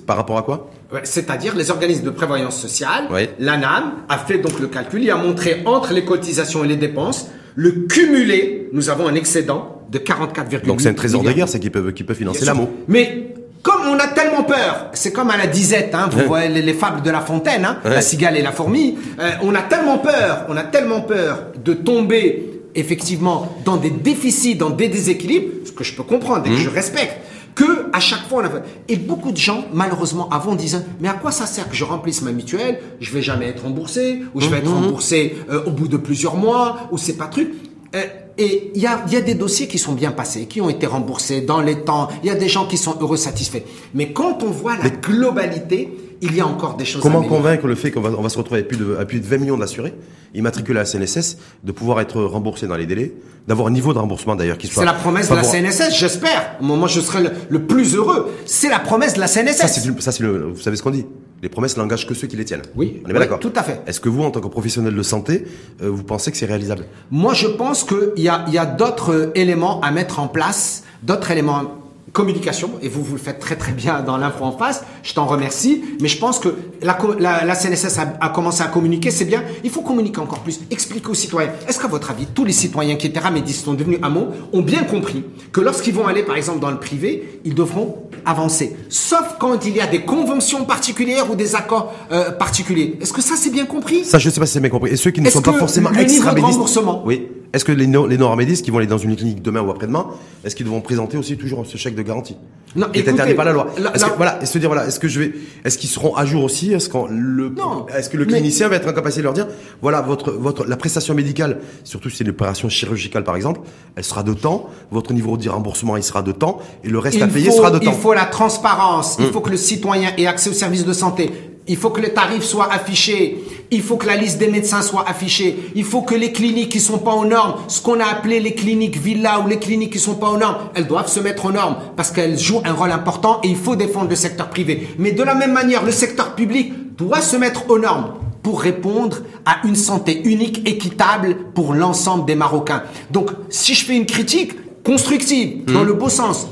par 0.07 0.19
rapport 0.19 0.37
à 0.37 0.43
quoi? 0.43 0.71
C'est-à-dire 1.05 1.57
les 1.57 1.71
organismes 1.71 2.05
de 2.05 2.11
prévoyance 2.11 2.61
sociale. 2.61 3.09
L'ANAM 3.39 3.95
a 4.11 4.19
fait 4.19 4.37
donc 4.37 4.61
le 4.61 4.67
calcul, 4.67 5.03
il 5.03 5.11
a 5.11 5.17
montré 5.17 5.63
entre 5.65 5.95
les 5.95 6.05
cotisations 6.05 6.63
et 6.63 6.69
les 6.69 6.77
dépenses, 6.77 7.31
le 7.55 7.71
cumulé, 7.89 8.69
nous 8.75 8.91
avons 8.91 9.09
un 9.09 9.15
excédent 9.15 9.74
de 9.91 9.99
44,8 9.99 10.67
Donc 10.67 10.81
c'est 10.81 10.89
un 10.89 10.95
trésor 10.95 11.23
de 11.23 11.33
guerre, 11.33 11.49
c'est 11.49 11.61
qui 11.61 11.71
peut, 11.71 11.93
qui 11.93 12.05
peut 12.05 12.15
financer 12.15 12.45
l'amour. 12.45 12.69
Mais 12.89 13.35
comme 13.63 13.89
on 13.89 13.99
a 13.99 14.09
tellement 14.09 14.45
peur, 14.45 14.91
c'est 14.93 15.11
comme 15.11 15.31
à 15.31 15.39
la 15.39 15.47
disette, 15.47 15.95
hein, 15.95 16.11
vous 16.13 16.27
voyez 16.27 16.49
les, 16.49 16.75
fables 16.75 17.03
de 17.03 17.11
La 17.11 17.21
Fontaine, 17.21 17.65
hein, 17.65 17.79
la 17.85 18.03
cigale 18.03 18.37
et 18.37 18.43
la 18.43 18.53
fourmi, 18.53 18.99
euh, 19.19 19.31
on 19.43 19.55
a 19.55 19.63
tellement 19.63 19.99
peur, 19.99 20.45
on 20.49 20.57
a 20.57 20.65
tellement 20.65 21.01
peur 21.01 21.47
de 21.65 21.73
tomber 21.73 22.51
effectivement 22.75 23.57
dans 23.65 23.79
des 23.79 23.91
déficits, 23.91 24.57
dans 24.57 24.71
des 24.71 24.89
déséquilibres, 24.89 25.67
ce 25.67 25.73
que 25.73 25.83
je 25.83 25.95
peux 25.95 26.03
comprendre 26.03 26.47
et 26.47 26.51
que 26.51 26.55
mmh. 26.55 26.59
je 26.59 26.69
respecte, 26.69 27.17
que 27.55 27.87
à 27.95 28.01
chaque 28.01 28.29
fois 28.29 28.43
on 28.43 28.47
a... 28.47 28.63
Et 28.89 28.97
beaucoup 28.97 29.33
de 29.33 29.37
gens, 29.39 29.65
malheureusement, 29.73 30.29
avant 30.29 30.55
disaient, 30.55 30.79
mais 31.01 31.09
à 31.09 31.15
quoi 31.15 31.31
ça 31.31 31.47
sert 31.47 31.69
que 31.69 31.75
je 31.75 31.85
remplisse 31.85 32.21
ma 32.21 32.33
mutuelle? 32.33 32.81
Je 33.01 33.13
vais 33.13 33.23
jamais 33.23 33.47
être 33.47 33.63
remboursé, 33.63 34.23
ou 34.35 34.41
je 34.43 34.49
vais 34.49 34.59
être 34.59 34.71
mmh. 34.71 34.75
remboursé 34.75 35.37
euh, 35.51 35.65
au 35.65 35.71
bout 35.71 35.89
de 35.89 35.97
plusieurs 35.97 36.37
mois, 36.37 36.89
ou 36.91 36.99
c'est 36.99 37.17
pas 37.17 37.29
truc. 37.29 37.51
Euh, 37.95 38.03
et 38.39 38.73
il 38.75 38.83
y 38.83 38.87
a, 38.87 39.05
y 39.11 39.17
a, 39.17 39.21
des 39.21 39.35
dossiers 39.35 39.69
qui 39.69 39.79
sont 39.79 39.93
bien 39.93 40.11
passés, 40.11 40.47
qui 40.47 40.61
ont 40.61 40.69
été 40.69 40.87
remboursés 40.87 41.41
dans 41.41 41.61
les 41.61 41.81
temps. 41.81 42.09
Il 42.23 42.29
y 42.29 42.31
a 42.31 42.35
des 42.35 42.49
gens 42.49 42.67
qui 42.67 42.77
sont 42.77 42.97
heureux, 43.01 43.17
satisfaits. 43.17 43.63
Mais 43.95 44.13
quand 44.13 44.43
on 44.43 44.51
voit 44.51 44.77
la 44.77 44.91
globalité, 44.91 45.91
il 46.21 46.35
y 46.35 46.41
a 46.41 46.47
encore 46.47 46.77
des 46.77 46.85
choses 46.85 47.03
Comment 47.03 47.23
convaincre 47.23 47.67
le 47.67 47.75
fait 47.75 47.91
qu'on 47.91 48.01
va, 48.01 48.11
on 48.17 48.23
va 48.23 48.29
se 48.29 48.39
retrouver 48.39 48.61
avec 48.61 48.69
plus 48.69 48.79
de, 48.79 48.97
à 48.97 49.05
plus 49.05 49.21
de 49.21 49.27
20 49.27 49.39
millions 49.39 49.57
d'assurés, 49.57 49.95
immatriculés 50.35 50.81
à 50.81 50.83
la 50.83 50.87
CNSS, 50.87 51.37
de 51.63 51.73
pouvoir 51.73 52.01
être 52.01 52.23
remboursés 52.23 52.67
dans 52.67 52.77
les 52.77 52.87
délais, 52.87 53.13
d'avoir 53.47 53.69
un 53.69 53.71
niveau 53.71 53.93
de 53.93 53.99
remboursement 53.99 54.35
d'ailleurs 54.35 54.59
qui 54.59 54.67
soit. 54.67 54.83
C'est 54.83 54.87
la 54.87 54.95
promesse 54.95 55.29
de 55.29 55.35
la 55.35 55.45
CNSS, 55.45 55.97
j'espère. 55.97 56.57
Au 56.61 56.65
moment 56.65 56.87
où 56.87 56.89
je 56.89 57.01
serai 57.01 57.23
le, 57.49 57.67
plus 57.67 57.95
heureux, 57.95 58.33
c'est 58.47 58.69
la 58.69 58.81
promesse 58.81 59.15
de 59.15 59.21
la 59.21 59.29
CNSS. 59.29 59.57
Ça, 59.57 59.69
c'est, 59.69 60.01
ça, 60.01 60.13
c'est 60.13 60.23
le, 60.23 60.51
vous 60.53 60.61
savez 60.61 60.77
ce 60.77 60.83
qu'on 60.83 60.91
dit 60.91 61.07
les 61.45 61.51
promesses 61.51 61.77
n'engagent 61.77 62.07
que 62.07 62.15
ceux 62.15 62.27
qui 62.27 62.37
les 62.37 62.47
tiennent. 62.47 62.63
Oui, 62.75 63.03
on 63.05 63.11
est 63.11 63.13
d'accord. 63.13 63.39
Tout 63.39 63.53
à 63.55 63.63
fait. 63.63 63.83
Est-ce 63.87 64.01
que 64.01 64.09
vous, 64.09 64.23
en 64.23 64.31
tant 64.31 64.41
que 64.41 64.49
professionnel 64.49 64.95
de 64.95 65.03
santé, 65.03 65.45
euh, 65.83 65.91
vous 65.91 66.03
pensez 66.03 66.31
que 66.33 66.39
c'est 66.39 66.47
réalisable? 66.47 66.87
Moi, 67.11 67.35
je 67.35 67.47
pense 67.47 67.85
qu'il 67.85 68.23
y 68.25 68.31
a, 68.31 68.47
y 68.49 68.57
a 68.57 68.65
d'autres 68.65 69.31
éléments 69.35 69.79
à 69.83 69.91
mettre 69.91 70.21
en 70.21 70.27
place, 70.27 70.85
d'autres 71.03 71.31
éléments 71.31 71.84
communication, 72.15 72.71
et 72.81 72.89
vous, 72.89 73.03
vous 73.03 73.17
le 73.17 73.21
faites 73.21 73.41
très 73.41 73.57
très 73.57 73.73
bien 73.73 74.01
dans 74.01 74.17
l'info 74.17 74.45
en 74.45 74.57
face, 74.57 74.85
je 75.03 75.13
t'en 75.15 75.27
remercie, 75.27 75.83
mais 76.01 76.07
je 76.07 76.17
pense 76.17 76.39
que 76.39 76.55
la, 76.81 76.97
la, 77.19 77.45
la 77.45 77.55
CNSS 77.57 77.99
a, 77.99 78.29
commencé 78.29 78.63
à 78.63 78.69
communiquer, 78.69 79.11
c'est 79.11 79.25
bien, 79.25 79.43
il 79.65 79.71
faut 79.71 79.83
communiquer 79.83 80.21
encore 80.21 80.39
plus, 80.39 80.61
expliquer 80.71 81.09
aux 81.09 81.15
citoyens. 81.15 81.51
Est-ce 81.69 81.81
qu'à 81.81 81.89
votre 81.89 82.13
avis, 82.13 82.27
tous 82.27 82.45
les 82.45 82.53
citoyens 82.53 82.95
qui 82.95 83.09
étaient 83.09 83.19
ramédistes, 83.19 83.65
sont 83.65 83.75
devenus 83.75 83.99
hameaux, 84.01 84.29
ont 84.53 84.63
bien 84.63 84.85
compris 84.85 85.25
que 85.51 85.61
lorsqu'ils 85.61 85.93
vont 85.93 86.07
aller 86.07 86.23
par 86.23 86.37
exemple 86.37 86.61
dans 86.61 86.71
le 86.71 86.79
privé, 86.79 87.41
ils 87.45 87.55
devront 87.55 87.97
avancer, 88.25 88.77
sauf 88.89 89.35
quand 89.41 89.67
il 89.67 89.77
y 89.77 89.81
a 89.81 89.89
des 89.89 90.03
conventions 90.03 90.65
particulières 90.65 91.29
ou 91.33 91.35
des 91.35 91.57
accords 91.57 91.93
euh, 92.13 92.31
particuliers. 92.31 92.97
Est-ce 93.03 93.13
que 93.13 93.23
ça 93.23 93.35
c'est 93.37 93.51
bien 93.51 93.67
compris? 93.67 94.05
Ça 94.05 94.19
je 94.19 94.31
sais 94.31 94.39
pas 94.39 94.47
si 94.47 94.53
c'est 94.53 94.61
bien 94.61 94.71
compris. 94.71 94.93
Et 94.93 94.97
ceux 94.97 95.11
qui 95.11 95.21
ne 95.21 95.29
sont 95.29 95.43
pas 95.43 95.53
forcément 95.53 95.91
extra 95.93 96.31
remboursement 96.31 97.03
Oui. 97.05 97.27
Est-ce 97.55 97.65
que 97.65 97.73
les, 97.73 97.87
les 97.87 98.19
non-ramédistes 98.19 98.65
qui 98.65 98.73
vont 98.73 98.79
aller 98.79 98.89
dans 98.89 98.99
une 98.99 99.15
clinique 99.15 99.41
demain 99.41 99.61
ou 99.61 99.71
après-demain, 99.71 100.09
est-ce 100.45 100.57
qu'ils 100.57 100.67
devront 100.67 100.81
présenter 100.81 101.17
aussi 101.17 101.37
toujours 101.37 101.65
ce 101.65 101.77
chèque 101.77 101.95
de 101.95 102.03
garantie? 102.03 102.37
Non, 102.75 102.89
qui 102.89 102.99
est 102.99 103.09
interdit 103.09 103.35
par 103.35 103.45
la 103.45 103.53
loi. 103.53 103.69
Que, 103.77 104.17
voilà, 104.17 104.45
se 104.45 104.59
dire 104.59 104.69
voilà, 104.69 104.89
est-ce 104.89 104.99
que 104.99 105.07
je 105.07 105.21
vais, 105.21 105.33
est-ce 105.65 105.79
qu'ils 105.79 105.89
seront 105.89 106.17
à 106.17 106.27
jour 106.27 106.43
aussi? 106.43 106.73
Est-ce 106.73 106.89
qu'on 106.89 107.07
le, 107.07 107.55
est-ce 107.97 108.11
que 108.11 108.17
le 108.17 108.25
clinicien 108.25 108.69
va 108.69 108.75
être 108.75 108.89
en 108.89 108.93
capacité 108.93 109.21
de 109.21 109.25
leur 109.27 109.33
dire 109.33 109.47
voilà 109.81 110.01
votre 110.01 110.33
votre 110.33 110.67
la 110.67 110.77
prestation 110.77 111.15
médicale, 111.15 111.61
surtout 111.85 112.11
si 112.11 112.17
c'est 112.17 112.25
une 112.25 112.31
opération 112.31 112.69
chirurgicale 112.69 113.23
par 113.23 113.37
exemple, 113.37 113.61
elle 113.95 114.03
sera 114.03 114.25
de 114.25 114.35
temps, 114.35 114.69
votre 114.91 115.13
niveau 115.13 115.37
de 115.37 115.49
remboursement 115.49 115.97
il 115.97 116.03
sera 116.03 116.23
de 116.23 116.33
temps 116.33 116.59
et 116.83 116.89
le 116.89 116.99
reste 116.99 117.23
à 117.23 117.29
payer 117.29 117.53
sera 117.53 117.71
de 117.71 117.79
temps. 117.79 117.93
Il 117.93 118.01
faut 118.01 118.13
la 118.13 118.27
transparence, 118.27 119.17
il 119.21 119.27
hum. 119.27 119.33
faut 119.33 119.41
que 119.41 119.51
le 119.51 119.57
citoyen 119.57 120.11
ait 120.19 120.27
accès 120.27 120.51
aux 120.51 120.55
services 120.55 120.85
de 120.85 120.93
santé. 120.93 121.31
Il 121.67 121.77
faut 121.77 121.91
que 121.91 122.01
les 122.01 122.13
tarifs 122.13 122.45
soient 122.45 122.71
affichés. 122.71 123.43
Il 123.71 123.81
faut 123.81 123.97
que 123.97 124.07
la 124.07 124.17
liste 124.17 124.39
des 124.39 124.49
médecins 124.49 124.83
soit 124.83 125.09
affichée. 125.09 125.71
Il 125.75 125.85
faut 125.85 126.03
que 126.03 126.15
les 126.15 126.31
cliniques 126.31 126.71
qui 126.71 126.81
sont 126.81 126.99
pas 126.99 127.15
aux 127.15 127.25
normes, 127.25 127.55
ce 127.69 127.81
qu'on 127.81 128.01
a 128.01 128.05
appelé 128.05 128.39
les 128.39 128.55
cliniques 128.55 128.99
villa 128.99 129.41
ou 129.41 129.49
les 129.49 129.59
cliniques 129.59 129.93
qui 129.93 129.99
sont 129.99 130.17
pas 130.17 130.29
aux 130.29 130.37
normes, 130.37 130.59
elles 130.75 130.87
doivent 130.87 131.09
se 131.09 131.21
mettre 131.21 131.47
aux 131.47 131.53
normes 131.53 131.77
parce 131.97 132.11
qu'elles 132.11 132.39
jouent 132.39 132.61
un 132.65 132.73
rôle 132.73 132.93
important 132.93 133.41
et 133.43 133.49
il 133.49 133.57
faut 133.57 133.77
défendre 133.77 134.11
le 134.11 134.17
secteur 134.17 134.51
privé. 134.51 134.89
Mais 134.99 135.13
de 135.13 135.23
la 135.23 135.35
même 135.35 135.53
manière, 135.53 135.85
le 135.85 135.93
secteur 135.93 136.35
public 136.35 136.73
doit 136.99 137.23
se 137.23 137.37
mettre 137.37 137.71
aux 137.71 137.79
normes 137.79 138.13
pour 138.43 138.61
répondre 138.61 139.23
à 139.47 139.67
une 139.67 139.75
santé 139.75 140.21
unique, 140.29 140.69
équitable 140.69 141.37
pour 141.55 141.73
l'ensemble 141.73 142.27
des 142.27 142.35
Marocains. 142.35 142.83
Donc, 143.11 143.31
si 143.49 143.75
je 143.75 143.87
fais 143.87 143.97
une 143.97 144.05
critique 144.05 144.53
constructive, 144.85 145.65
dans 145.65 145.83
mmh. 145.83 145.87
le 145.87 145.93
beau 145.95 146.11
sens, 146.11 146.47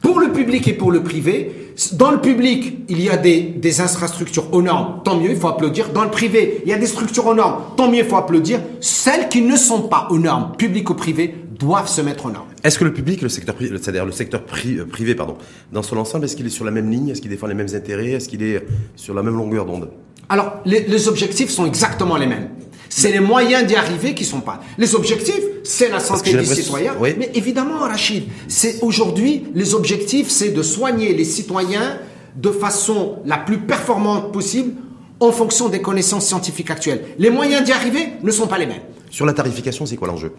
pour 0.00 0.20
le 0.20 0.32
public 0.32 0.66
et 0.68 0.72
pour 0.72 0.90
le 0.90 1.02
privé, 1.02 1.63
dans 1.92 2.10
le 2.10 2.20
public, 2.20 2.78
il 2.88 3.02
y 3.02 3.08
a 3.10 3.16
des, 3.16 3.40
des, 3.40 3.80
infrastructures 3.80 4.52
aux 4.52 4.62
normes, 4.62 5.00
tant 5.04 5.18
mieux, 5.18 5.30
il 5.30 5.36
faut 5.36 5.48
applaudir. 5.48 5.90
Dans 5.90 6.04
le 6.04 6.10
privé, 6.10 6.62
il 6.64 6.70
y 6.70 6.72
a 6.72 6.78
des 6.78 6.86
structures 6.86 7.26
aux 7.26 7.34
normes, 7.34 7.62
tant 7.76 7.90
mieux, 7.90 7.98
il 7.98 8.04
faut 8.04 8.16
applaudir. 8.16 8.60
Celles 8.80 9.28
qui 9.28 9.42
ne 9.42 9.56
sont 9.56 9.82
pas 9.82 10.06
aux 10.10 10.18
normes, 10.18 10.52
public 10.56 10.88
ou 10.90 10.94
privé, 10.94 11.34
doivent 11.58 11.88
se 11.88 12.00
mettre 12.00 12.26
aux 12.26 12.30
normes. 12.30 12.46
Est-ce 12.62 12.78
que 12.78 12.84
le 12.84 12.92
public, 12.92 13.22
le 13.22 13.28
secteur 13.28 13.54
privé, 13.54 13.76
c'est-à-dire 13.80 14.06
le 14.06 14.12
secteur 14.12 14.42
euh, 14.66 14.84
privé, 14.84 15.14
pardon, 15.14 15.36
dans 15.72 15.82
son 15.82 15.96
ensemble, 15.96 16.24
est-ce 16.26 16.36
qu'il 16.36 16.46
est 16.46 16.50
sur 16.50 16.64
la 16.64 16.70
même 16.70 16.90
ligne? 16.90 17.08
Est-ce 17.08 17.20
qu'il 17.20 17.30
défend 17.30 17.46
les 17.46 17.54
mêmes 17.54 17.74
intérêts? 17.74 18.12
Est-ce 18.12 18.28
qu'il 18.28 18.42
est 18.42 18.64
sur 18.96 19.14
la 19.14 19.22
même 19.22 19.36
longueur 19.36 19.66
d'onde? 19.66 19.90
Alors, 20.28 20.60
les, 20.64 20.80
les 20.80 21.08
objectifs 21.08 21.50
sont 21.50 21.66
exactement 21.66 22.16
les 22.16 22.26
mêmes. 22.26 22.50
C'est 22.88 23.10
les 23.10 23.20
moyens 23.20 23.66
d'y 23.66 23.74
arriver 23.74 24.14
qui 24.14 24.24
sont 24.24 24.40
pas. 24.40 24.62
Les 24.78 24.94
objectifs, 24.94 25.44
c'est 25.64 25.88
la 25.88 26.00
santé 26.00 26.32
des 26.34 26.44
citoyens. 26.44 26.94
Mais 27.00 27.30
évidemment, 27.34 27.80
Rachid, 27.80 28.24
c'est 28.48 28.82
aujourd'hui, 28.82 29.44
les 29.54 29.74
objectifs, 29.74 30.28
c'est 30.28 30.50
de 30.50 30.62
soigner 30.62 31.14
les 31.14 31.24
citoyens 31.24 31.98
de 32.36 32.50
façon 32.50 33.18
la 33.24 33.38
plus 33.38 33.58
performante 33.58 34.32
possible 34.32 34.74
en 35.20 35.32
fonction 35.32 35.68
des 35.68 35.80
connaissances 35.80 36.26
scientifiques 36.26 36.70
actuelles. 36.70 37.04
Les 37.18 37.30
moyens 37.30 37.64
d'y 37.64 37.72
arriver 37.72 38.08
ne 38.22 38.30
sont 38.30 38.46
pas 38.46 38.58
les 38.58 38.66
mêmes. 38.66 38.82
Sur 39.10 39.26
la 39.26 39.32
tarification, 39.32 39.86
c'est 39.86 39.96
quoi 39.96 40.08
l'enjeu? 40.08 40.32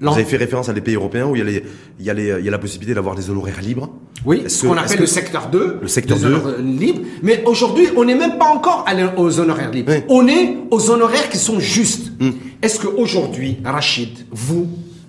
Vous 0.00 0.08
avez 0.08 0.24
fait 0.24 0.36
référence 0.36 0.68
à 0.68 0.72
des 0.72 0.80
pays 0.80 0.94
européens 0.94 1.26
où 1.26 1.36
il 1.36 1.38
y 1.38 1.42
a, 1.42 1.44
les, 1.44 1.64
il 1.98 2.06
y 2.06 2.10
a, 2.10 2.14
les, 2.14 2.34
il 2.38 2.44
y 2.44 2.48
a 2.48 2.50
la 2.50 2.58
possibilité 2.58 2.94
d'avoir 2.94 3.14
des 3.14 3.30
honoraires 3.30 3.60
libres. 3.60 3.90
Oui, 4.24 4.44
ce 4.48 4.66
qu'on 4.66 4.76
appelle 4.76 5.00
le 5.00 5.06
secteur 5.06 5.48
2. 5.48 5.78
Le 5.82 5.88
secteur 5.88 6.18
2. 6.18 6.58
Libre. 6.60 7.00
Mais 7.22 7.42
aujourd'hui, 7.44 7.86
on 7.96 8.04
n'est 8.04 8.14
même 8.14 8.38
pas 8.38 8.48
encore 8.48 8.84
aux 9.16 9.40
honoraires 9.40 9.70
libres. 9.70 9.92
On 10.08 10.26
est 10.26 10.56
aux 10.70 10.90
honoraires 10.90 11.28
qui 11.28 11.38
sont 11.38 11.60
justes. 11.60 12.12
Hmm. 12.20 12.30
Est-ce 12.62 12.80
qu'aujourd'hui, 12.80 13.58
Rachid, 13.64 14.26
vous, 14.30 14.66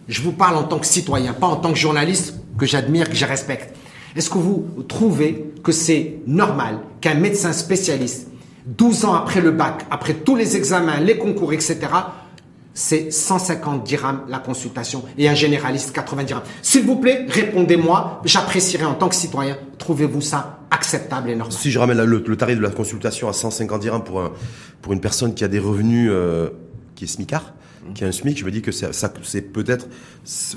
je 0.07 0.21
vous 0.21 0.33
parle 0.33 0.57
en 0.57 0.63
tant 0.63 0.79
que 0.79 0.87
citoyen, 0.87 1.33
pas 1.33 1.47
en 1.47 1.55
tant 1.55 1.71
que 1.71 1.79
journaliste 1.79 2.35
que 2.57 2.65
j'admire, 2.65 3.09
que 3.09 3.15
je 3.15 3.25
respecte. 3.25 3.75
Est-ce 4.15 4.29
que 4.29 4.37
vous 4.37 4.65
trouvez 4.87 5.51
que 5.63 5.71
c'est 5.71 6.19
normal 6.25 6.79
qu'un 7.01 7.15
médecin 7.15 7.51
spécialiste, 7.51 8.27
12 8.65 9.05
ans 9.05 9.13
après 9.13 9.41
le 9.41 9.51
bac, 9.51 9.85
après 9.91 10.13
tous 10.13 10.35
les 10.35 10.55
examens, 10.55 10.99
les 10.99 11.17
concours, 11.17 11.53
etc., 11.53 11.77
c'est 12.75 13.09
150 13.09 13.83
dirhams 13.83 14.21
la 14.27 14.37
consultation 14.37 15.03
et 15.17 15.29
un 15.29 15.33
généraliste 15.33 15.93
80 15.93 16.23
dirhams. 16.25 16.43
S'il 16.61 16.85
vous 16.85 16.97
plaît, 16.97 17.25
répondez-moi, 17.27 18.21
j'apprécierais 18.25 18.83
en 18.83 18.93
tant 18.93 19.07
que 19.07 19.15
citoyen, 19.15 19.57
trouvez-vous 19.79 20.21
ça 20.21 20.59
acceptable 20.69 21.29
et 21.29 21.35
normal? 21.35 21.57
Si 21.57 21.71
je 21.71 21.79
ramène 21.79 22.03
le, 22.03 22.37
tarif 22.37 22.57
de 22.57 22.61
la 22.61 22.69
consultation 22.69 23.29
à 23.29 23.33
150 23.33 23.81
dirhams 23.81 24.03
pour, 24.03 24.19
un, 24.19 24.33
pour 24.81 24.91
une 24.91 24.99
personne 24.99 25.33
qui 25.33 25.45
a 25.45 25.47
des 25.47 25.57
revenus 25.57 26.09
euh, 26.11 26.49
qui 26.95 27.05
est 27.05 27.07
smicard, 27.07 27.53
qui 27.93 28.03
a 28.03 28.07
un 28.07 28.11
SMIC, 28.11 28.39
je 28.39 28.45
me 28.45 28.51
dis 28.51 28.61
que 28.61 28.71
ça, 28.71 28.89
c'est 29.23 29.53
peut-être, 29.53 29.87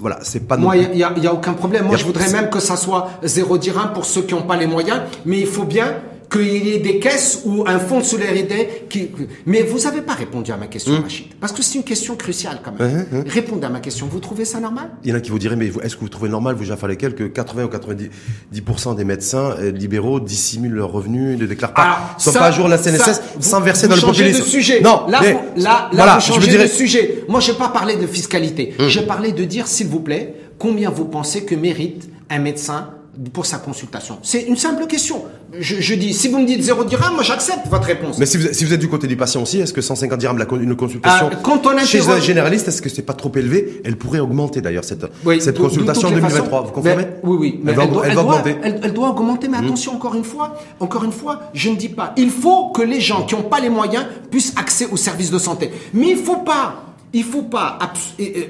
voilà, 0.00 0.18
c'est 0.22 0.48
pas. 0.48 0.56
Moi, 0.56 0.76
il 0.76 0.98
y 0.98 1.04
a, 1.04 1.16
y 1.16 1.26
a, 1.26 1.34
aucun 1.34 1.52
problème. 1.52 1.84
Moi, 1.84 1.96
je 1.96 2.04
voudrais 2.04 2.32
même 2.32 2.50
que 2.50 2.58
ça 2.58 2.76
soit 2.76 3.10
0 3.22 3.58
dirham 3.58 3.92
pour 3.92 4.06
ceux 4.06 4.22
qui 4.22 4.34
n'ont 4.34 4.42
pas 4.42 4.56
les 4.56 4.66
moyens, 4.66 5.02
mais 5.24 5.38
il 5.38 5.46
faut 5.46 5.64
bien 5.64 5.96
qu'il 6.30 6.66
y 6.66 6.70
ait 6.74 6.78
des 6.78 6.98
caisses 6.98 7.42
ou 7.44 7.64
un 7.66 7.78
fonds 7.78 8.00
de 8.00 8.04
solidarité 8.04 8.84
qui... 8.90 9.10
Mais 9.46 9.62
vous 9.62 9.80
n'avez 9.80 10.02
pas 10.02 10.12
répondu 10.12 10.52
à 10.52 10.56
ma 10.56 10.66
question, 10.66 10.94
hum. 10.94 11.02
Rachid. 11.02 11.26
Parce 11.40 11.52
que 11.52 11.62
c'est 11.62 11.76
une 11.78 11.84
question 11.84 12.16
cruciale 12.16 12.60
quand 12.62 12.72
même. 12.78 13.06
Hum, 13.12 13.20
hum, 13.20 13.24
Répondez 13.26 13.66
à 13.66 13.70
ma 13.70 13.80
question. 13.80 14.06
Vous 14.10 14.20
trouvez 14.20 14.44
ça 14.44 14.60
normal? 14.60 14.90
Il 15.04 15.10
y 15.10 15.12
en 15.12 15.16
a 15.16 15.20
qui 15.20 15.30
vous 15.30 15.38
diraient, 15.38 15.56
mais 15.56 15.70
est-ce 15.82 15.96
que 15.96 16.00
vous 16.00 16.08
trouvez 16.08 16.28
normal, 16.28 16.54
vous, 16.54 16.64
Jaffa 16.64 16.86
Lequel, 16.86 17.14
que 17.14 17.24
80 17.24 17.64
ou 17.64 17.68
90% 17.68 18.96
des 18.96 19.04
médecins 19.04 19.54
euh, 19.58 19.70
libéraux 19.70 20.20
dissimulent 20.20 20.74
leurs 20.74 20.92
revenus, 20.92 21.38
ne 21.38 21.46
déclarent 21.46 21.74
pas, 21.74 22.14
sont 22.18 22.32
pas 22.32 22.46
à 22.46 22.50
jour 22.50 22.68
la 22.68 22.78
CNSS, 22.78 23.20
sans 23.40 23.60
verser 23.60 23.88
dans 23.88 23.96
le 23.96 24.00
populisme 24.02 24.40
de 24.40 24.44
sujet. 24.44 24.80
Non, 24.80 25.06
là, 25.08 25.20
là, 25.56 25.90
là, 25.92 26.14
vous 26.14 26.20
changez 26.20 26.58
de 26.58 26.66
sujet. 26.66 27.24
Moi, 27.28 27.40
je 27.40 27.52
n'ai 27.52 27.58
pas 27.58 27.68
parlé 27.68 27.96
de 27.96 28.06
fiscalité. 28.06 28.74
J'ai 28.86 29.02
parlé 29.02 29.32
de 29.32 29.44
dire, 29.44 29.66
s'il 29.66 29.86
vous 29.86 30.00
plaît, 30.00 30.34
combien 30.58 30.90
vous 30.90 31.04
pensez 31.04 31.44
que 31.44 31.54
mérite 31.54 32.08
un 32.30 32.38
médecin 32.38 32.90
pour 33.32 33.46
sa 33.46 33.58
consultation 33.58 34.18
C'est 34.22 34.42
une 34.42 34.56
simple 34.56 34.86
question. 34.86 35.24
Je, 35.58 35.94
dis, 35.94 36.14
si 36.14 36.28
vous 36.28 36.38
me 36.38 36.46
dites 36.46 36.62
0 36.62 36.84
dirham, 36.84 37.14
moi 37.14 37.22
j'accepte 37.22 37.66
votre 37.68 37.86
réponse. 37.86 38.18
Mais 38.18 38.26
si 38.26 38.36
vous, 38.36 38.48
si 38.52 38.64
vous, 38.64 38.72
êtes 38.72 38.80
du 38.80 38.88
côté 38.88 39.06
du 39.06 39.16
patient 39.16 39.42
aussi, 39.42 39.58
est-ce 39.60 39.72
que 39.72 39.80
150 39.80 40.18
dirhams 40.18 40.38
la, 40.38 40.46
une 40.60 40.76
consultation 40.76 41.30
ah, 41.30 41.84
chez 41.84 42.08
un 42.08 42.20
généraliste, 42.20 42.68
est-ce 42.68 42.82
que 42.82 42.88
c'est 42.88 43.02
pas 43.02 43.14
trop 43.14 43.32
élevé? 43.34 43.80
Elle 43.84 43.96
pourrait 43.96 44.20
augmenter 44.20 44.60
d'ailleurs 44.60 44.84
cette, 44.84 45.06
cette 45.40 45.58
consultation 45.58 46.08
en 46.08 46.12
2023. 46.12 46.62
vous 46.62 46.72
confirmez? 46.72 47.06
Oui, 47.24 47.36
oui. 47.40 47.60
Mais 47.64 47.72
elle, 47.72 47.90
doit, 47.90 48.06
augmenter. 48.06 48.56
Elle, 48.62 48.92
doit 48.92 49.08
augmenter. 49.10 49.48
Mais 49.48 49.58
hmm. 49.58 49.64
attention, 49.64 49.94
encore 49.94 50.14
une 50.14 50.24
fois, 50.24 50.56
encore 50.78 51.04
une 51.04 51.12
fois, 51.12 51.50
je 51.54 51.70
ne 51.70 51.76
dis 51.76 51.88
pas. 51.88 52.12
Il 52.16 52.30
faut 52.30 52.70
que 52.70 52.82
les 52.82 53.00
gens 53.00 53.24
qui 53.24 53.34
n'ont 53.34 53.42
pas 53.42 53.60
les 53.60 53.70
moyens 53.70 54.04
puissent 54.30 54.52
accéder 54.56 54.92
aux 54.92 54.96
services 54.96 55.30
de 55.30 55.38
santé. 55.38 55.70
Mais 55.92 56.10
il 56.10 56.18
faut 56.18 56.38
pas, 56.38 56.94
il 57.12 57.24
faut 57.24 57.42
pas 57.42 57.78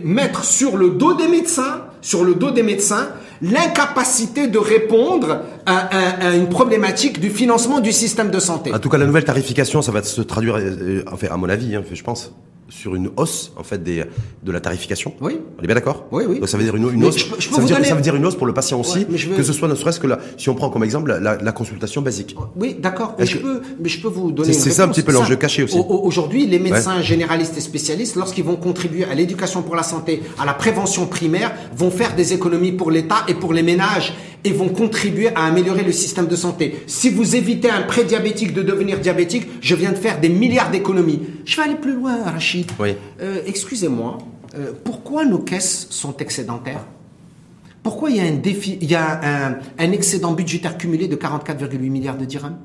mettre 0.04 0.44
sur 0.44 0.76
le 0.76 0.90
dos 0.90 1.14
des 1.14 1.28
médecins, 1.28 1.82
sur 2.00 2.24
le 2.24 2.34
dos 2.34 2.50
des 2.50 2.62
médecins, 2.62 3.08
l'incapacité 3.42 4.48
de 4.48 4.58
répondre 4.58 5.42
à, 5.66 6.34
une 6.34 6.48
problématique 6.48 7.20
du 7.20 7.30
financement 7.30 7.80
du 7.80 7.92
système 7.92 8.30
de 8.30 8.40
santé. 8.40 8.74
En 8.74 8.78
tout 8.78 8.88
cas, 8.88 8.98
la 8.98 9.06
nouvelle 9.06 9.24
tarification, 9.24 9.82
ça 9.82 9.92
va 9.92 10.02
se 10.02 10.20
traduire, 10.22 10.56
euh, 10.56 11.04
enfin, 11.12 11.28
à 11.30 11.36
mon 11.36 11.48
avis, 11.48 11.74
hein, 11.76 11.82
je 11.92 12.02
pense, 12.02 12.32
sur 12.68 12.94
une 12.94 13.10
hausse 13.16 13.52
en 13.56 13.62
fait 13.62 13.82
des, 13.82 14.04
de 14.42 14.52
la 14.52 14.60
tarification. 14.60 15.14
Oui. 15.20 15.40
On 15.58 15.62
est 15.62 15.66
bien 15.66 15.74
d'accord? 15.74 16.06
Oui, 16.10 16.24
oui. 16.28 16.38
Donc 16.38 16.48
ça 16.48 16.58
veut 16.58 16.64
dire 16.64 16.76
une, 16.76 17.04
hausse. 17.04 17.16
ça, 17.16 17.60
veut 17.60 17.66
dire, 17.66 17.84
ça, 17.84 17.94
veut 17.94 18.00
dire, 18.00 18.14
une 18.14 18.26
hausse 18.26 18.36
pour 18.36 18.46
le 18.46 18.54
patient 18.54 18.80
aussi, 18.80 19.06
que 19.06 19.42
ce 19.42 19.52
soit 19.52 19.68
ne 19.68 19.74
serait-ce 19.74 20.00
que 20.00 20.06
la, 20.06 20.18
si 20.36 20.48
on 20.48 20.54
prend 20.54 20.70
comme 20.70 20.84
exemple 20.84 21.18
la, 21.20 21.52
consultation 21.52 22.02
basique. 22.02 22.36
Oui, 22.56 22.76
d'accord. 22.78 23.16
Mais, 23.18 23.26
je 23.26 23.38
peux, 23.38 23.60
mais 23.80 23.88
je 23.88 24.00
peux 24.00 24.08
vous 24.08 24.30
donner. 24.30 24.52
C'est 24.52 24.70
ça 24.70 24.84
un 24.84 24.88
petit 24.88 25.02
peu 25.02 25.12
l'enjeu 25.12 25.36
caché 25.36 25.62
aussi. 25.62 25.78
Aujourd'hui, 25.88 26.46
les 26.46 26.58
médecins 26.58 27.00
généralistes 27.00 27.56
et 27.56 27.60
spécialistes, 27.60 28.16
lorsqu'ils 28.16 28.44
vont 28.44 28.56
contribuer 28.56 29.04
à 29.04 29.14
l'éducation 29.14 29.62
pour 29.62 29.76
la 29.76 29.82
santé, 29.82 30.22
à 30.38 30.44
la 30.44 30.54
prévention 30.54 31.06
primaire, 31.06 31.54
vont 31.74 31.90
faire 31.90 32.14
des 32.14 32.32
économies 32.32 32.72
pour 32.72 32.90
l'État 32.90 33.24
et 33.28 33.34
pour 33.34 33.52
les 33.52 33.62
ménages 33.62 34.14
et 34.44 34.52
vont 34.52 34.68
contribuer 34.68 35.28
à 35.34 35.44
améliorer 35.44 35.82
le 35.82 35.92
système 35.92 36.26
de 36.26 36.36
santé. 36.36 36.82
Si 36.86 37.10
vous 37.10 37.36
évitez 37.36 37.70
un 37.70 37.82
prédiabétique 37.82 38.54
de 38.54 38.62
devenir 38.62 39.00
diabétique, 39.00 39.46
je 39.60 39.74
viens 39.74 39.92
de 39.92 39.96
faire 39.96 40.20
des 40.20 40.28
milliards 40.28 40.70
d'économies. 40.70 41.20
Je 41.44 41.56
vais 41.56 41.62
aller 41.62 41.74
plus 41.74 41.94
loin, 41.94 42.22
Rachid. 42.24 42.70
Oui. 42.78 42.94
Euh, 43.20 43.40
excusez-moi, 43.46 44.18
euh, 44.56 44.72
pourquoi 44.84 45.24
nos 45.24 45.38
caisses 45.38 45.88
sont 45.90 46.16
excédentaires? 46.18 46.84
Pourquoi 47.82 48.10
il 48.10 48.16
y 48.16 48.20
a 48.20 48.24
un 48.24 48.36
défi, 48.36 48.78
il 48.80 48.90
y 48.90 48.94
a 48.94 49.56
un, 49.78 49.92
excédent 49.92 50.32
budgétaire 50.32 50.76
cumulé 50.76 51.08
de 51.08 51.16
44,8 51.16 51.78
milliards 51.78 52.18
de 52.18 52.24
dirhams? 52.24 52.56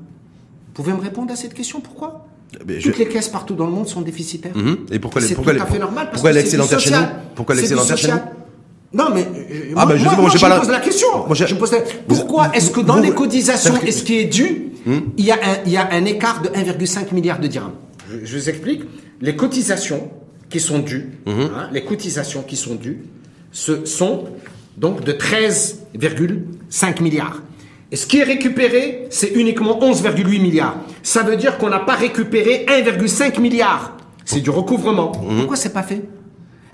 Vous 0.66 0.82
pouvez 0.82 0.92
me 0.92 1.00
répondre 1.00 1.32
à 1.32 1.36
cette 1.36 1.54
question 1.54 1.80
Pourquoi? 1.80 2.26
Eh 2.68 2.78
Toutes 2.78 2.98
les 2.98 3.08
caisses 3.08 3.28
partout 3.28 3.54
dans 3.54 3.66
le 3.66 3.72
monde 3.72 3.88
sont 3.88 4.02
déficitaires. 4.02 4.56
Mhm. 4.56 4.86
Et 4.92 4.98
pourquoi 4.98 5.20
les, 5.20 5.34
pourquoi 5.34 5.54
tout 5.54 5.62
à 5.62 5.66
fait 5.66 5.78
normal 5.78 6.10
pourquoi 6.12 6.32
l'excédentaire 6.32 6.80
chez 6.80 6.90
nous? 6.90 6.96
Pourquoi 7.34 7.54
l'excédentaire 7.54 7.96
chez 7.96 8.12
nous? 8.12 8.18
Non, 8.94 9.06
mais 9.12 9.22
euh, 9.22 9.72
ah, 9.76 9.86
moi, 9.86 9.96
ben, 9.96 10.02
moi, 10.20 10.30
je, 10.32 10.38
pose 10.38 10.70
la 10.70 10.78
question. 10.78 11.08
je 11.34 11.54
pose 11.56 11.74
Pourquoi 12.06 12.50
est-ce 12.54 12.70
que 12.70 12.80
dans 12.80 12.96
les 12.96 13.10
cotisations 13.10 13.74
et 13.84 13.90
ce 13.90 14.04
qui 14.04 14.18
est 14.18 14.26
dû, 14.26 14.70
hmm? 14.86 14.98
il, 15.16 15.24
y 15.24 15.32
a 15.32 15.34
un, 15.34 15.56
il 15.66 15.72
y 15.72 15.76
a 15.76 15.88
un 15.90 16.04
écart 16.04 16.42
de 16.42 16.48
1,5 16.48 17.12
milliard 17.12 17.40
de 17.40 17.48
dirhams 17.48 17.72
je, 18.08 18.24
je, 18.24 18.38
vous 18.38 18.48
explique. 18.48 18.82
Les 19.20 19.34
cotisations 19.34 20.10
qui 20.48 20.60
sont 20.60 20.78
dues, 20.78 21.10
mhm. 21.26 21.50
hein, 21.56 21.68
les 21.72 21.82
cotisations 21.82 22.42
qui 22.42 22.56
sont 22.56 22.76
dues, 22.76 22.98
ce 23.50 23.84
sont 23.84 24.26
donc 24.76 25.02
de 25.02 25.12
13,5 25.12 27.02
milliards. 27.02 27.42
Et 27.90 27.96
ce 27.96 28.06
qui 28.06 28.18
est 28.18 28.24
récupéré, 28.24 29.06
c'est 29.10 29.32
uniquement 29.34 29.80
11,8 29.80 30.40
milliards. 30.40 30.76
Ça 31.02 31.22
veut 31.22 31.36
dire 31.36 31.58
qu'on 31.58 31.68
n'a 31.68 31.80
pas 31.80 31.94
récupéré 31.94 32.66
1,5 32.68 33.40
milliard. 33.40 33.96
C'est 34.24 34.40
du 34.40 34.50
recouvrement. 34.50 35.12
Mmh. 35.12 35.38
Pourquoi 35.38 35.56
c'est 35.56 35.72
pas 35.72 35.82
fait? 35.82 36.02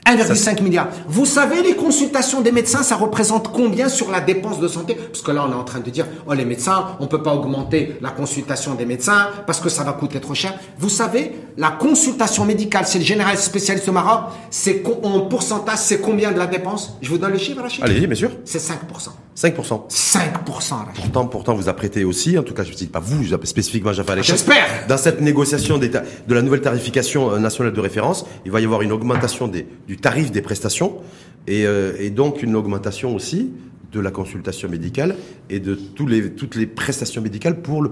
1,5 0.06 0.62
milliard. 0.62 0.88
Vous 1.08 1.26
savez, 1.26 1.62
les 1.62 1.74
consultations 1.74 2.40
des 2.40 2.52
médecins, 2.52 2.82
ça 2.82 2.96
représente 2.96 3.52
combien 3.52 3.88
sur 3.88 4.10
la 4.10 4.20
dépense 4.20 4.60
de 4.60 4.68
santé? 4.68 4.94
Parce 4.94 5.22
que 5.22 5.30
là, 5.30 5.44
on 5.48 5.52
est 5.52 5.56
en 5.56 5.64
train 5.64 5.80
de 5.80 5.90
dire, 5.90 6.06
oh, 6.26 6.32
les 6.32 6.44
médecins, 6.44 6.96
on 7.00 7.06
peut 7.06 7.22
pas 7.22 7.34
augmenter 7.34 7.96
la 8.00 8.10
consultation 8.10 8.74
des 8.74 8.86
médecins 8.86 9.28
parce 9.46 9.60
que 9.60 9.68
ça 9.68 9.84
va 9.84 9.92
coûter 9.92 10.20
trop 10.20 10.34
cher. 10.34 10.54
Vous 10.78 10.88
savez, 10.88 11.32
la 11.56 11.70
consultation 11.70 12.44
médicale, 12.44 12.84
c'est 12.86 12.98
le 12.98 13.04
général 13.04 13.36
spécialiste 13.36 13.88
au 13.88 13.92
Maroc, 13.92 14.30
c'est 14.50 14.82
en 15.02 15.20
pourcentage, 15.20 15.78
c'est 15.78 16.00
combien 16.00 16.32
de 16.32 16.38
la 16.38 16.46
dépense? 16.46 16.96
Je 17.02 17.10
vous 17.10 17.18
donne 17.18 17.32
le 17.32 17.38
chiffre, 17.38 17.60
Rachid 17.60 17.84
Allez, 17.84 18.06
bien 18.06 18.16
sûr. 18.16 18.30
C'est 18.44 18.58
5%. 18.58 19.10
5%. 19.40 19.88
5%, 19.88 20.74
Pourtant, 20.94 21.26
pourtant, 21.26 21.54
vous 21.54 21.70
apprêtez 21.70 22.04
aussi, 22.04 22.36
en 22.36 22.42
tout 22.42 22.52
cas, 22.52 22.62
je 22.62 22.72
ne 22.72 22.74
dis 22.74 22.86
pas 22.88 23.00
vous, 23.00 23.24
spécifiquement, 23.44 23.92
j'ai 23.94 24.02
J'espère. 24.22 24.86
Dans 24.86 24.98
cette 24.98 25.22
négociation 25.22 25.78
de 25.78 26.34
la 26.34 26.42
nouvelle 26.42 26.60
tarification 26.60 27.30
euh, 27.32 27.38
nationale 27.38 27.72
de 27.72 27.80
référence, 27.80 28.26
il 28.44 28.50
va 28.52 28.60
y 28.60 28.64
avoir 28.64 28.82
une 28.82 28.92
augmentation 28.92 29.48
des, 29.48 29.66
du 29.88 29.96
tarif 29.96 30.30
des 30.30 30.42
prestations 30.42 30.98
et, 31.46 31.64
euh, 31.64 31.94
et 31.98 32.10
donc 32.10 32.42
une 32.42 32.54
augmentation 32.54 33.14
aussi 33.14 33.50
de 33.92 34.00
la 34.00 34.10
consultation 34.10 34.68
médicale 34.68 35.16
et 35.48 35.58
de 35.58 35.74
tous 35.74 36.06
les, 36.06 36.32
toutes 36.32 36.54
les 36.56 36.66
prestations 36.66 37.22
médicales 37.22 37.62
pour 37.62 37.82
le, 37.82 37.90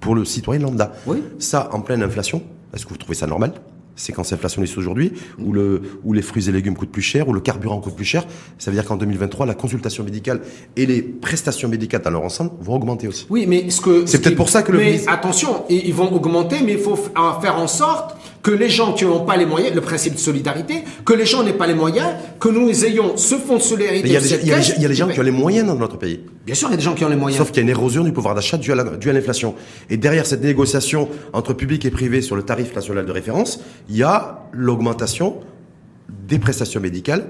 pour 0.00 0.16
le 0.16 0.24
citoyen 0.24 0.62
lambda. 0.62 0.92
Oui. 1.06 1.22
Ça, 1.38 1.70
en 1.72 1.80
pleine 1.80 2.02
inflation, 2.02 2.42
est-ce 2.74 2.84
que 2.84 2.90
vous 2.90 2.98
trouvez 2.98 3.14
ça 3.14 3.28
normal? 3.28 3.52
Séquence 3.98 4.32
inflationniste 4.32 4.78
aujourd'hui, 4.78 5.12
où, 5.38 5.52
le, 5.52 5.82
où 6.04 6.12
les 6.12 6.22
fruits 6.22 6.48
et 6.48 6.52
légumes 6.52 6.76
coûtent 6.76 6.92
plus 6.92 7.02
cher, 7.02 7.28
où 7.28 7.32
le 7.32 7.40
carburant 7.40 7.80
coûte 7.80 7.96
plus 7.96 8.04
cher, 8.04 8.24
ça 8.58 8.70
veut 8.70 8.76
dire 8.76 8.84
qu'en 8.84 8.96
2023, 8.96 9.46
la 9.46 9.54
consultation 9.54 10.04
médicale 10.04 10.40
et 10.76 10.86
les 10.86 11.02
prestations 11.02 11.68
médicales 11.68 12.02
dans 12.02 12.10
leur 12.10 12.22
ensemble 12.22 12.52
vont 12.60 12.74
augmenter 12.74 13.08
aussi. 13.08 13.26
Oui, 13.28 13.46
mais 13.46 13.70
ce 13.70 13.80
que... 13.80 14.06
C'est 14.06 14.22
peut-être 14.22 14.36
pour 14.36 14.48
ça 14.48 14.62
que 14.62 14.72
le... 14.72 14.78
Mais 14.78 15.00
attention, 15.06 15.64
ils 15.68 15.94
vont 15.94 16.12
augmenter, 16.12 16.58
mais 16.64 16.72
il 16.72 16.78
faut 16.78 16.96
faire 16.96 17.56
en 17.56 17.68
sorte 17.68 18.16
que 18.48 18.54
les 18.54 18.70
gens 18.70 18.94
qui 18.94 19.04
n'ont 19.04 19.26
pas 19.26 19.36
les 19.36 19.44
moyens, 19.44 19.74
le 19.74 19.82
principe 19.82 20.14
de 20.14 20.18
solidarité, 20.18 20.82
que 21.04 21.12
les 21.12 21.26
gens 21.26 21.42
n'aient 21.42 21.52
pas 21.52 21.66
les 21.66 21.74
moyens, 21.74 22.08
que 22.40 22.48
nous 22.48 22.82
ayons 22.86 23.18
ce 23.18 23.34
fonds 23.34 23.56
de 23.56 23.62
solidarité. 23.62 24.08
Il 24.08 24.12
y, 24.12 24.16
a 24.16 24.88
des 24.88 24.94
gens 24.94 25.06
qui 25.06 25.20
ont 25.20 25.22
les 25.22 25.30
moyens 25.30 25.66
dans 25.66 25.74
notre 25.74 25.98
pays. 25.98 26.20
Bien 26.46 26.54
sûr, 26.54 26.68
il 26.68 26.70
y 26.70 26.74
a 26.74 26.76
des 26.78 26.82
gens 26.82 26.94
qui 26.94 27.04
ont 27.04 27.10
les 27.10 27.16
moyens. 27.16 27.36
Sauf 27.36 27.48
qu'il 27.48 27.58
y 27.58 27.60
a 27.60 27.64
une 27.64 27.68
érosion 27.68 28.04
du 28.04 28.12
pouvoir 28.12 28.34
d'achat 28.34 28.56
due 28.56 28.72
à 28.72 29.12
l'inflation. 29.12 29.54
Et 29.90 29.98
derrière 29.98 30.24
cette 30.24 30.42
négociation 30.42 31.10
entre 31.34 31.52
public 31.52 31.84
et 31.84 31.90
privé 31.90 32.22
sur 32.22 32.36
le 32.36 32.42
tarif 32.42 32.74
national 32.74 33.04
de 33.04 33.12
référence, 33.12 33.60
il 33.90 33.96
y 33.96 34.02
a 34.02 34.46
l'augmentation 34.52 35.40
des 36.08 36.38
prestations 36.38 36.80
médicales 36.80 37.26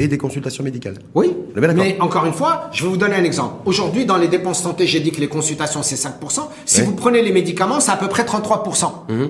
et 0.00 0.08
des 0.08 0.18
consultations 0.18 0.64
médicales. 0.64 0.98
Oui, 1.14 1.36
mais 1.54 1.96
encore 2.00 2.26
une 2.26 2.32
fois, 2.32 2.68
je 2.72 2.82
vais 2.82 2.88
vous 2.88 2.96
donner 2.96 3.14
un 3.14 3.24
exemple. 3.24 3.62
Aujourd'hui, 3.64 4.06
dans 4.06 4.16
les 4.16 4.28
dépenses 4.28 4.62
santé, 4.62 4.88
j'ai 4.88 4.98
dit 4.98 5.12
que 5.12 5.20
les 5.20 5.28
consultations, 5.28 5.84
c'est 5.84 5.94
5%. 5.94 6.48
Si 6.64 6.82
vous 6.82 6.94
prenez 6.94 7.22
les 7.22 7.32
médicaments, 7.32 7.78
c'est 7.78 7.92
à 7.92 7.96
peu 7.96 8.08
près 8.08 8.24
33%. 8.24 9.06
Mhm. 9.08 9.28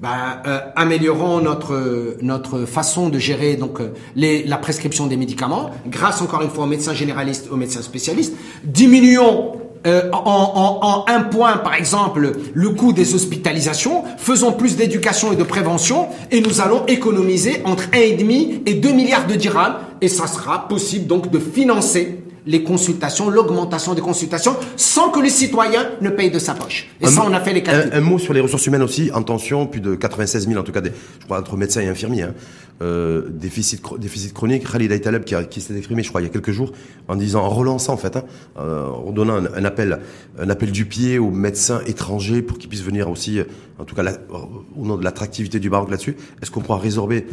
Ben, 0.00 0.40
euh, 0.46 0.60
améliorons 0.76 1.40
notre 1.40 2.16
notre 2.22 2.66
façon 2.66 3.08
de 3.08 3.18
gérer 3.18 3.56
donc 3.56 3.80
euh, 3.80 3.94
les, 4.14 4.44
la 4.44 4.56
prescription 4.56 5.08
des 5.08 5.16
médicaments 5.16 5.70
grâce 5.88 6.22
encore 6.22 6.40
une 6.42 6.50
fois 6.50 6.64
aux 6.64 6.68
médecins 6.68 6.94
généralistes 6.94 7.48
aux 7.50 7.56
médecins 7.56 7.82
spécialistes 7.82 8.36
diminuons 8.62 9.54
euh, 9.86 10.08
en, 10.12 11.04
un 11.06 11.20
point, 11.22 11.56
par 11.58 11.74
exemple, 11.74 12.32
le 12.52 12.70
coût 12.70 12.92
des 12.92 13.14
hospitalisations, 13.14 14.02
faisons 14.18 14.52
plus 14.52 14.76
d'éducation 14.76 15.32
et 15.32 15.36
de 15.36 15.44
prévention, 15.44 16.08
et 16.32 16.40
nous 16.40 16.60
allons 16.60 16.84
économiser 16.86 17.62
entre 17.64 17.84
1,5 17.90 18.62
et 18.66 18.74
2 18.74 18.92
milliards 18.92 19.28
de 19.28 19.34
dirhams, 19.34 19.76
et 20.00 20.08
ça 20.08 20.26
sera 20.26 20.66
possible 20.66 21.06
donc 21.06 21.30
de 21.30 21.38
financer 21.38 22.18
les 22.48 22.62
consultations, 22.62 23.28
l'augmentation 23.28 23.94
des 23.94 24.00
consultations, 24.00 24.56
sans 24.76 25.10
que 25.10 25.20
les 25.20 25.28
citoyens 25.28 25.86
ne 26.00 26.08
payent 26.08 26.30
de 26.30 26.38
sa 26.38 26.54
poche. 26.54 26.88
Et 27.00 27.06
ça, 27.06 27.22
on 27.26 27.32
a 27.34 27.40
fait 27.40 27.52
les 27.52 27.62
calculs. 27.62 27.90
Un, 27.92 28.00
mot 28.00 28.18
sur 28.18 28.32
les 28.32 28.40
ressources 28.40 28.66
humaines 28.66 28.82
aussi, 28.82 29.10
en 29.12 29.22
tension, 29.22 29.66
plus 29.66 29.82
de 29.82 29.94
96 29.94 30.48
000 30.48 30.58
en 30.58 30.64
tout 30.64 30.72
cas, 30.72 30.80
des, 30.80 30.92
je 31.20 31.24
crois, 31.26 31.38
entre 31.38 31.58
médecins 31.58 31.82
et 31.82 31.88
infirmiers. 31.88 32.22
Hein. 32.22 32.34
Euh, 32.80 33.28
déficit, 33.28 33.82
déficit 33.98 34.32
chronique. 34.32 34.70
Khalid 34.70 34.90
Aitaleb 34.92 35.24
qui, 35.24 35.34
qui 35.50 35.60
s'est 35.60 35.76
exprimé, 35.76 36.02
je 36.02 36.08
crois, 36.08 36.22
il 36.22 36.24
y 36.24 36.26
a 36.28 36.32
quelques 36.32 36.52
jours, 36.52 36.72
en 37.08 37.16
disant, 37.16 37.42
en 37.42 37.50
relançant 37.50 37.92
en 37.92 37.98
fait, 37.98 38.16
hein, 38.16 38.24
euh, 38.58 38.86
en 38.86 39.10
donnant 39.10 39.34
un, 39.34 39.64
appel, 39.64 39.98
un 40.38 40.48
appel 40.48 40.70
du 40.70 40.86
pied 40.86 41.18
aux 41.18 41.30
médecins 41.30 41.82
étrangers 41.86 42.40
pour 42.40 42.56
qu'ils 42.56 42.70
puissent 42.70 42.84
venir 42.84 43.10
aussi, 43.10 43.40
en 43.78 43.84
tout 43.84 43.94
cas, 43.94 44.04
au 44.30 44.86
nom 44.86 44.96
de 44.96 45.04
l'attractivité 45.04 45.58
du 45.58 45.68
Maroc 45.68 45.90
là-dessus. 45.90 46.16
Est-ce 46.40 46.50
qu'on 46.50 46.60
pourra 46.60 46.78
résorber 46.78 47.26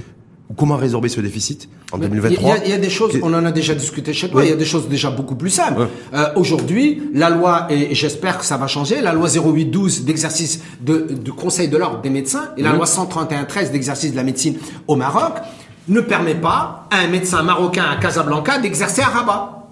Comment 0.56 0.78
résorber 0.78 1.10
ce 1.10 1.22
déficit 1.22 1.70
en 1.92 1.98
2023 1.98 2.58
Il 2.66 2.70
y, 2.70 2.74
a 2.74 2.78
des 2.78 2.92
choses, 2.92 3.18
on 3.24 3.34
en 3.34 3.46
a 3.46 3.52
déjà 3.52 3.74
discuté 3.74 4.14
chez 4.14 4.30
toi, 4.30 4.44
il 4.44 4.50
y 4.50 4.54
a 4.54 4.56
des 4.56 4.66
choses 4.66 4.88
déjà 4.88 5.10
beaucoup 5.10 5.36
plus 5.36 5.50
simples. 5.50 5.88
Euh, 6.14 6.28
Aujourd'hui, 6.36 7.02
la 7.14 7.32
loi, 7.32 7.66
et 7.72 7.96
j'espère 7.96 8.38
que 8.38 8.46
ça 8.46 8.56
va 8.56 8.68
changer, 8.68 9.02
la 9.02 9.14
loi 9.14 9.28
0812 9.28 10.06
d'exercice 10.06 10.62
de, 10.82 11.08
du 11.24 11.34
Conseil 11.34 11.68
de 11.68 11.78
l'ordre 11.78 12.02
des 12.02 12.12
médecins 12.12 12.52
et 12.58 12.62
la 12.62 12.74
loi 12.74 12.86
131-13 12.86 13.72
d'exercice 13.72 14.12
de 14.12 14.16
la 14.16 14.24
médecine 14.24 14.56
au 14.88 14.96
Maroc 14.96 15.34
ne 15.88 16.00
permet 16.00 16.36
pas 16.36 16.88
à 16.92 17.00
un 17.00 17.08
médecin 17.08 17.42
marocain 17.42 17.86
à 17.92 17.96
Casablanca 17.96 18.60
d'exercer 18.60 19.02
à 19.02 19.08
Rabat. 19.08 19.68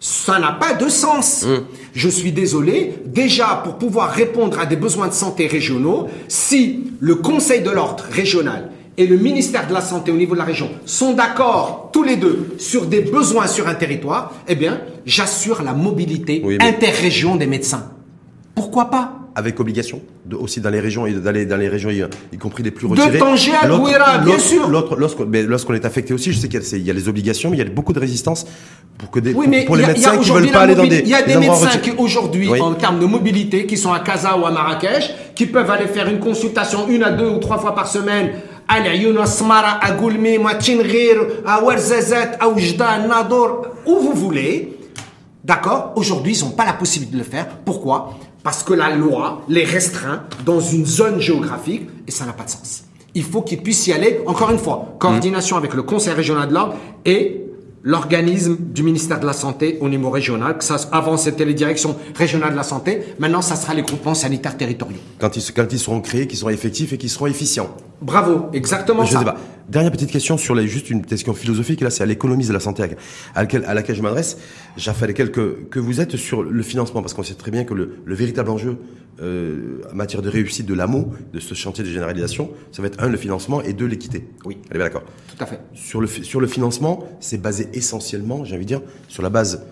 Ça 0.00 0.38
n'a 0.38 0.52
pas 0.52 0.74
de 0.74 0.88
sens. 0.88 1.46
Je 1.94 2.08
suis 2.08 2.32
désolé. 2.32 2.94
Déjà, 3.06 3.62
pour 3.64 3.76
pouvoir 3.76 4.10
répondre 4.10 4.58
à 4.58 4.66
des 4.66 4.76
besoins 4.76 5.08
de 5.08 5.14
santé 5.14 5.46
régionaux, 5.46 6.08
si 6.28 6.84
le 7.00 7.14
Conseil 7.14 7.62
de 7.62 7.70
l'ordre 7.70 8.04
régional 8.10 8.70
et 8.98 9.06
le 9.06 9.16
ministère 9.16 9.66
de 9.66 9.74
la 9.74 9.80
Santé 9.80 10.10
au 10.10 10.16
niveau 10.16 10.34
de 10.34 10.38
la 10.38 10.44
région 10.44 10.70
sont 10.84 11.12
d'accord 11.12 11.90
tous 11.92 12.02
les 12.02 12.16
deux 12.16 12.54
sur 12.58 12.86
des 12.86 13.00
besoins 13.00 13.46
sur 13.46 13.68
un 13.68 13.74
territoire, 13.74 14.32
eh 14.48 14.54
bien, 14.54 14.80
j'assure 15.04 15.62
la 15.62 15.74
mobilité 15.74 16.42
interrégion 16.60 17.36
des 17.36 17.46
médecins. 17.46 17.90
Pourquoi 18.54 18.90
pas? 18.90 19.12
Avec 19.34 19.60
obligation 19.60 20.00
de, 20.24 20.34
aussi 20.34 20.62
dans 20.62 20.70
les 20.70 20.80
régions 20.80 21.06
et 21.06 21.12
d'aller 21.12 21.44
dans 21.44 21.58
les 21.58 21.68
régions 21.68 21.90
y, 21.90 22.02
compris 22.38 22.62
les 22.62 22.70
plus 22.70 22.86
retirées. 22.86 23.10
De 23.10 23.18
Tanger 23.18 23.52
à 23.60 23.66
Douira, 23.68 24.18
bien 24.18 24.38
sûr. 24.38 24.70
Lorsqu'on 24.70 25.74
est 25.74 25.84
affecté 25.84 26.14
aussi, 26.14 26.32
je 26.32 26.38
sais 26.38 26.48
qu'il 26.48 26.82
y, 26.82 26.90
a 26.90 26.94
les 26.94 27.08
obligations, 27.08 27.50
mais 27.50 27.58
il 27.58 27.62
y 27.62 27.66
a 27.66 27.70
beaucoup 27.70 27.92
de 27.92 28.00
résistance 28.00 28.46
pour 28.96 29.10
que 29.10 29.20
des 29.20 29.32
pour, 29.32 29.76
les 29.76 29.86
médecins 29.86 30.16
qui 30.16 30.30
veulent 30.30 30.50
pas 30.50 30.60
aller 30.60 30.74
dans 30.74 30.86
des 30.86 31.00
Il 31.00 31.08
y 31.08 31.14
a 31.14 31.20
des, 31.20 31.36
médecins 31.36 31.76
qui 31.82 31.90
aujourd'hui 31.98 32.48
en 32.58 32.72
termes 32.72 32.98
de 32.98 33.04
mobilité 33.04 33.66
qui 33.66 33.76
sont 33.76 33.92
à 33.92 34.00
Casa 34.00 34.38
ou 34.38 34.46
à 34.46 34.50
Marrakech 34.50 35.14
qui 35.34 35.44
peuvent 35.44 35.70
aller 35.70 35.86
faire 35.86 36.08
une 36.08 36.18
consultation 36.18 36.88
une 36.88 37.02
à 37.02 37.10
deux 37.10 37.28
ou 37.28 37.36
trois 37.36 37.58
fois 37.58 37.74
par 37.74 37.88
semaine 37.88 38.30
où 43.86 43.96
vous 44.00 44.12
voulez. 44.12 44.76
D'accord? 45.44 45.92
Aujourd'hui, 45.94 46.36
ils 46.36 46.44
n'ont 46.44 46.50
pas 46.50 46.64
la 46.64 46.72
possibilité 46.72 47.16
de 47.16 47.22
le 47.22 47.28
faire. 47.28 47.46
Pourquoi? 47.64 48.18
Parce 48.42 48.64
que 48.64 48.74
la 48.74 48.90
loi 48.90 49.42
les 49.48 49.64
restreint 49.64 50.24
dans 50.44 50.60
une 50.60 50.84
zone 50.84 51.20
géographique 51.20 51.88
et 52.06 52.10
ça 52.10 52.24
n'a 52.24 52.32
pas 52.32 52.44
de 52.44 52.50
sens. 52.50 52.84
Il 53.14 53.22
faut 53.22 53.42
qu'ils 53.42 53.62
puissent 53.62 53.86
y 53.86 53.92
aller, 53.92 54.20
encore 54.26 54.50
une 54.50 54.58
fois, 54.58 54.96
coordination 54.98 55.56
avec 55.56 55.72
le 55.74 55.82
Conseil 55.82 56.14
régional 56.14 56.48
de 56.48 56.54
l'ordre 56.54 56.74
et 57.04 57.45
l'organisme 57.86 58.56
du 58.58 58.82
ministère 58.82 59.20
de 59.20 59.26
la 59.26 59.32
Santé 59.32 59.78
au 59.80 59.88
niveau 59.88 60.10
régional. 60.10 60.58
Que 60.58 60.64
ça, 60.64 60.76
avant, 60.90 61.16
c'était 61.16 61.44
les 61.44 61.54
directions 61.54 61.96
régionales 62.16 62.50
de 62.50 62.56
la 62.56 62.64
santé. 62.64 63.14
Maintenant, 63.20 63.42
ça 63.42 63.54
sera 63.54 63.74
les 63.74 63.82
groupements 63.82 64.14
sanitaires 64.14 64.56
territoriaux. 64.56 64.98
Quand 65.20 65.36
ils, 65.36 65.52
quand 65.52 65.72
ils 65.72 65.78
seront 65.78 66.00
créés, 66.00 66.26
qu'ils 66.26 66.38
seront 66.38 66.50
effectifs 66.50 66.92
et 66.92 66.98
qu'ils 66.98 67.10
seront 67.10 67.28
efficients. 67.28 67.68
Bravo, 68.02 68.46
exactement 68.52 69.04
je 69.04 69.12
ça. 69.12 69.20
Sais 69.20 69.24
pas. 69.24 69.36
Dernière 69.68 69.90
petite 69.90 70.12
question 70.12 70.38
sur 70.38 70.54
les, 70.54 70.68
juste 70.68 70.90
une 70.90 71.04
question 71.04 71.34
philosophique. 71.34 71.80
Là, 71.80 71.90
c'est 71.90 72.04
à 72.04 72.06
l'économie 72.06 72.46
de 72.46 72.52
la 72.52 72.60
santé 72.60 72.84
à 73.34 73.40
laquelle, 73.40 73.64
à 73.64 73.74
laquelle 73.74 73.96
je 73.96 74.02
m'adresse. 74.02 74.38
J'affale 74.76 75.12
quelques 75.12 75.68
que 75.68 75.80
vous 75.80 76.00
êtes 76.00 76.16
sur 76.16 76.44
le 76.44 76.62
financement, 76.62 77.02
parce 77.02 77.14
qu'on 77.14 77.24
sait 77.24 77.34
très 77.34 77.50
bien 77.50 77.64
que 77.64 77.74
le, 77.74 77.96
le 78.04 78.14
véritable 78.14 78.50
enjeu 78.50 78.78
euh, 79.20 79.80
en 79.90 79.96
matière 79.96 80.22
de 80.22 80.28
réussite 80.28 80.66
de 80.66 80.74
l'AMO, 80.74 81.12
de 81.32 81.40
ce 81.40 81.54
chantier 81.54 81.82
de 81.82 81.88
généralisation, 81.88 82.50
ça 82.70 82.80
va 82.80 82.86
être 82.86 83.02
un 83.02 83.08
le 83.08 83.16
financement 83.16 83.60
et 83.60 83.72
deux 83.72 83.86
l'équité. 83.86 84.28
Oui. 84.44 84.58
Allez, 84.70 84.78
d'accord. 84.78 85.02
Tout 85.36 85.42
à 85.42 85.46
fait. 85.46 85.58
Sur 85.74 86.00
le 86.00 86.06
sur 86.06 86.40
le 86.40 86.46
financement, 86.46 87.08
c'est 87.18 87.40
basé 87.40 87.68
essentiellement, 87.72 88.44
j'ai 88.44 88.54
envie 88.54 88.66
de 88.66 88.68
dire, 88.68 88.82
sur 89.08 89.24
la 89.24 89.30
base 89.30 89.64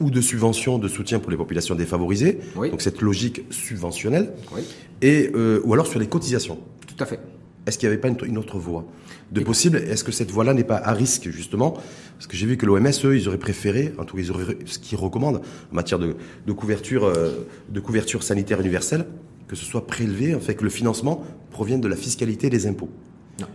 ou 0.00 0.10
de 0.10 0.20
subventions 0.20 0.78
de 0.78 0.88
soutien 0.88 1.20
pour 1.20 1.30
les 1.30 1.36
populations 1.36 1.74
défavorisées, 1.76 2.40
oui. 2.56 2.70
donc 2.70 2.82
cette 2.82 3.00
logique 3.00 3.42
subventionnelle, 3.50 4.32
oui. 4.52 4.62
et 5.02 5.30
euh, 5.34 5.60
ou 5.64 5.72
alors 5.72 5.86
sur 5.86 6.00
les 6.00 6.08
cotisations. 6.08 6.58
Tout 6.86 7.02
à 7.02 7.06
fait. 7.06 7.20
Est-ce 7.66 7.78
qu'il 7.78 7.88
n'y 7.88 7.94
avait 7.94 8.00
pas 8.00 8.08
une, 8.24 8.38
autre 8.38 8.58
voie 8.58 8.84
de 9.32 9.40
possible? 9.40 9.78
Est-ce 9.78 10.04
que 10.04 10.12
cette 10.12 10.30
voie-là 10.30 10.54
n'est 10.54 10.64
pas 10.64 10.76
à 10.76 10.92
risque, 10.92 11.28
justement? 11.30 11.72
Parce 12.14 12.28
que 12.28 12.36
j'ai 12.36 12.46
vu 12.46 12.56
que 12.56 12.64
l'OMS, 12.64 12.86
eux, 13.04 13.16
ils 13.16 13.26
auraient 13.26 13.38
préféré, 13.38 13.92
en 13.98 14.04
tout 14.04 14.16
cas, 14.16 14.22
ils 14.22 14.30
auraient, 14.30 14.56
ce 14.64 14.78
qu'ils 14.78 14.98
recommandent 14.98 15.42
en 15.72 15.74
matière 15.74 15.98
de, 15.98 16.14
de 16.46 16.52
couverture, 16.52 17.04
euh, 17.04 17.46
de 17.68 17.80
couverture 17.80 18.22
sanitaire 18.22 18.60
universelle, 18.60 19.06
que 19.48 19.56
ce 19.56 19.64
soit 19.64 19.86
prélevé, 19.86 20.34
en 20.34 20.40
fait, 20.40 20.54
que 20.54 20.62
le 20.62 20.70
financement 20.70 21.24
provienne 21.50 21.80
de 21.80 21.88
la 21.88 21.96
fiscalité 21.96 22.50
des 22.50 22.68
impôts. 22.68 22.90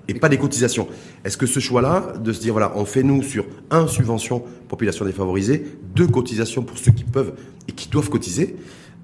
Et 0.07 0.14
pas 0.14 0.30
des 0.30 0.38
cotisations. 0.38 0.88
Est-ce 1.24 1.38
que 1.38 1.47
ce 1.47 1.59
choix-là, 1.59 2.14
de 2.24 2.34
se 2.34 2.41
dire, 2.41 2.51
voilà, 2.53 2.74
on 2.76 2.86
fait 2.86 3.03
nous 3.03 3.24
sur 3.24 3.45
un 3.72 3.88
subvention 3.88 4.43
population 4.68 5.05
défavorisée, 5.05 5.66
deux 5.95 6.07
cotisations 6.07 6.64
pour 6.64 6.78
ceux 6.78 6.91
qui 6.91 7.03
peuvent 7.03 7.34
et 7.68 7.72
qui 7.72 7.89
doivent 7.89 8.09
cotiser, 8.09 8.57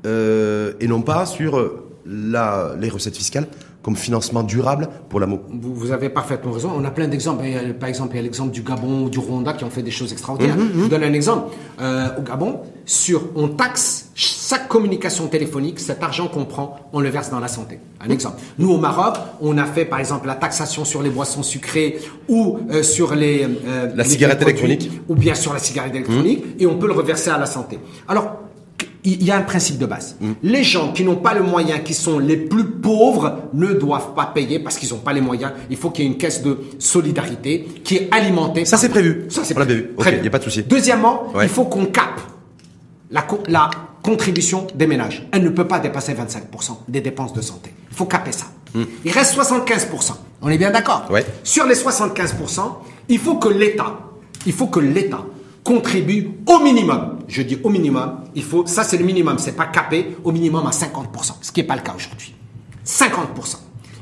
euh, 0.06 0.74
et 0.80 0.88
non 0.88 1.02
pas 1.02 1.26
sur 1.26 1.72
la, 2.06 2.76
les 2.80 2.90
recettes 2.90 3.18
fiscales 3.18 3.48
comme 3.88 3.96
financement 3.96 4.44
durable 4.44 4.90
pour 5.08 5.22
l'AMO 5.22 5.40
vous, 5.50 5.92
avez 5.94 6.10
parfaitement 6.10 6.52
raison. 6.52 6.74
On 6.76 6.84
a 6.84 6.92
plein 6.92 7.08
d'exemples. 7.08 7.46
Par 7.80 7.88
exemple, 7.88 8.16
il 8.16 8.18
y 8.18 8.20
a 8.20 8.22
l'exemple 8.22 8.52
du 8.52 8.62
Gabon 8.62 9.06
ou 9.06 9.10
du 9.10 9.18
Rwanda 9.18 9.54
qui 9.54 9.64
ont 9.64 9.70
fait 9.70 9.82
des 9.82 9.92
choses 9.92 10.12
extraordinaires. 10.12 10.58
Mhm, 10.58 10.68
Je 10.68 10.74
vous 10.74 10.84
mhm. 10.84 10.90
donne 10.90 11.04
un 11.06 11.14
exemple. 11.14 11.56
Euh, 11.80 12.10
au 12.18 12.22
Gabon, 12.22 12.60
sur, 12.86 13.30
on 13.36 13.48
taxe 13.48 14.10
chaque 14.14 14.68
communication 14.68 15.28
téléphonique, 15.28 15.80
cet 15.80 16.04
argent 16.04 16.28
qu'on 16.28 16.44
prend, 16.44 16.90
on 16.92 17.00
le 17.00 17.08
verse 17.08 17.30
dans 17.30 17.40
la 17.40 17.48
santé. 17.48 17.80
Un 18.02 18.10
exemple. 18.10 18.42
Nous, 18.58 18.70
au 18.70 18.78
Maroc, 18.78 19.16
on 19.40 19.58
a 19.58 19.64
fait, 19.64 19.86
par 19.86 20.00
exemple, 20.00 20.28
la 20.28 20.36
taxation 20.36 20.84
sur 20.84 21.02
les 21.02 21.10
boissons 21.10 21.44
sucrées 21.44 21.98
ou 22.28 22.60
euh, 22.70 22.84
sur 22.84 23.16
les... 23.16 23.46
Euh, 23.46 23.90
la 23.96 24.04
cigarette 24.04 24.42
électronique. 24.42 24.92
Ou 25.08 25.16
bien 25.16 25.34
sur 25.34 25.54
la 25.54 25.60
cigarette 25.60 25.96
électronique, 25.96 26.44
et 26.60 26.68
on 26.68 26.78
peut 26.78 26.88
le 26.88 26.94
reverser 26.94 27.30
à 27.30 27.38
la 27.38 27.46
santé. 27.46 27.80
Alors, 28.10 28.47
il 29.14 29.24
y 29.24 29.32
a 29.32 29.38
un 29.38 29.42
principe 29.42 29.78
de 29.78 29.86
base. 29.86 30.18
Les 30.44 30.64
gens 30.64 30.92
qui 30.92 31.04
n'ont 31.04 31.16
pas 31.16 31.34
le 31.34 31.42
moyen, 31.42 31.80
qui 31.80 31.94
sont 31.94 32.20
les 32.20 32.36
plus 32.36 32.66
pauvres, 32.66 33.44
ne 33.54 33.74
doivent 33.74 34.14
pas 34.14 34.26
payer 34.26 34.60
parce 34.60 34.78
qu'ils 34.78 34.90
n'ont 34.90 35.00
pas 35.00 35.14
les 35.14 35.22
moyens. 35.22 35.52
Il 35.70 35.78
faut 35.78 35.92
qu'il 35.92 36.04
y 36.04 36.08
ait 36.08 36.12
une 36.12 36.18
caisse 36.18 36.44
de 36.44 36.58
solidarité 36.78 37.66
qui 37.84 37.96
est 37.96 38.10
alimentée. 38.12 38.66
Ça, 38.66 38.78
c'est 38.78 38.90
prévu. 38.90 39.26
Ça, 39.30 39.44
c'est 39.44 39.54
prévu. 39.54 39.92
Il 40.12 40.22
n'y 40.22 40.28
a 40.28 40.30
pas 40.30 40.40
de 40.40 40.44
souci. 40.44 40.64
Deuxièmement, 40.64 41.34
il 41.42 41.50
faut 41.50 41.66
qu'on 41.66 41.86
capte 41.86 42.20
la, 43.12 43.26
la 43.48 43.70
contribution 44.04 44.68
des 44.76 44.88
ménages. 44.88 45.28
Elle 45.32 45.44
ne 45.44 45.50
peut 45.50 45.68
pas 45.68 45.80
dépasser 45.80 46.14
25% 46.14 46.78
des 46.88 47.02
dépenses 47.02 47.34
de 47.34 47.42
santé. 47.42 47.74
Il 47.90 47.96
faut 47.96 48.06
caper 48.06 48.32
ça. 48.32 48.48
Mm. 48.74 48.84
Il 49.06 49.12
reste 49.12 49.38
75%. 49.38 50.14
On 50.42 50.50
est 50.50 50.58
bien 50.58 50.72
d'accord? 50.72 51.08
Ouais. 51.10 51.26
Sur 51.44 51.66
les 51.66 51.76
75%, 51.76 52.60
il 53.10 53.20
faut 53.20 53.36
que 53.36 53.50
l'État, 53.50 54.00
il 54.46 54.54
faut 54.54 54.68
que 54.68 54.80
l'État 54.80 55.24
contribue 55.68 56.30
au 56.46 56.60
minimum. 56.60 57.20
Je 57.28 57.42
dis 57.42 57.60
au 57.62 57.70
minimum, 57.70 58.22
il 58.36 58.44
faut, 58.44 58.66
ça 58.66 58.86
c'est 58.86 58.98
le 58.98 59.04
minimum, 59.04 59.38
c'est 59.38 59.58
pas 59.58 59.66
capé, 59.66 60.16
au 60.24 60.32
minimum 60.32 60.66
à 60.66 60.70
50%, 60.70 61.34
ce 61.42 61.52
qui 61.52 61.60
n'est 61.60 61.68
pas 61.68 61.76
le 61.76 61.82
cas 61.82 61.94
aujourd'hui. 61.94 62.34
50%. 62.86 63.58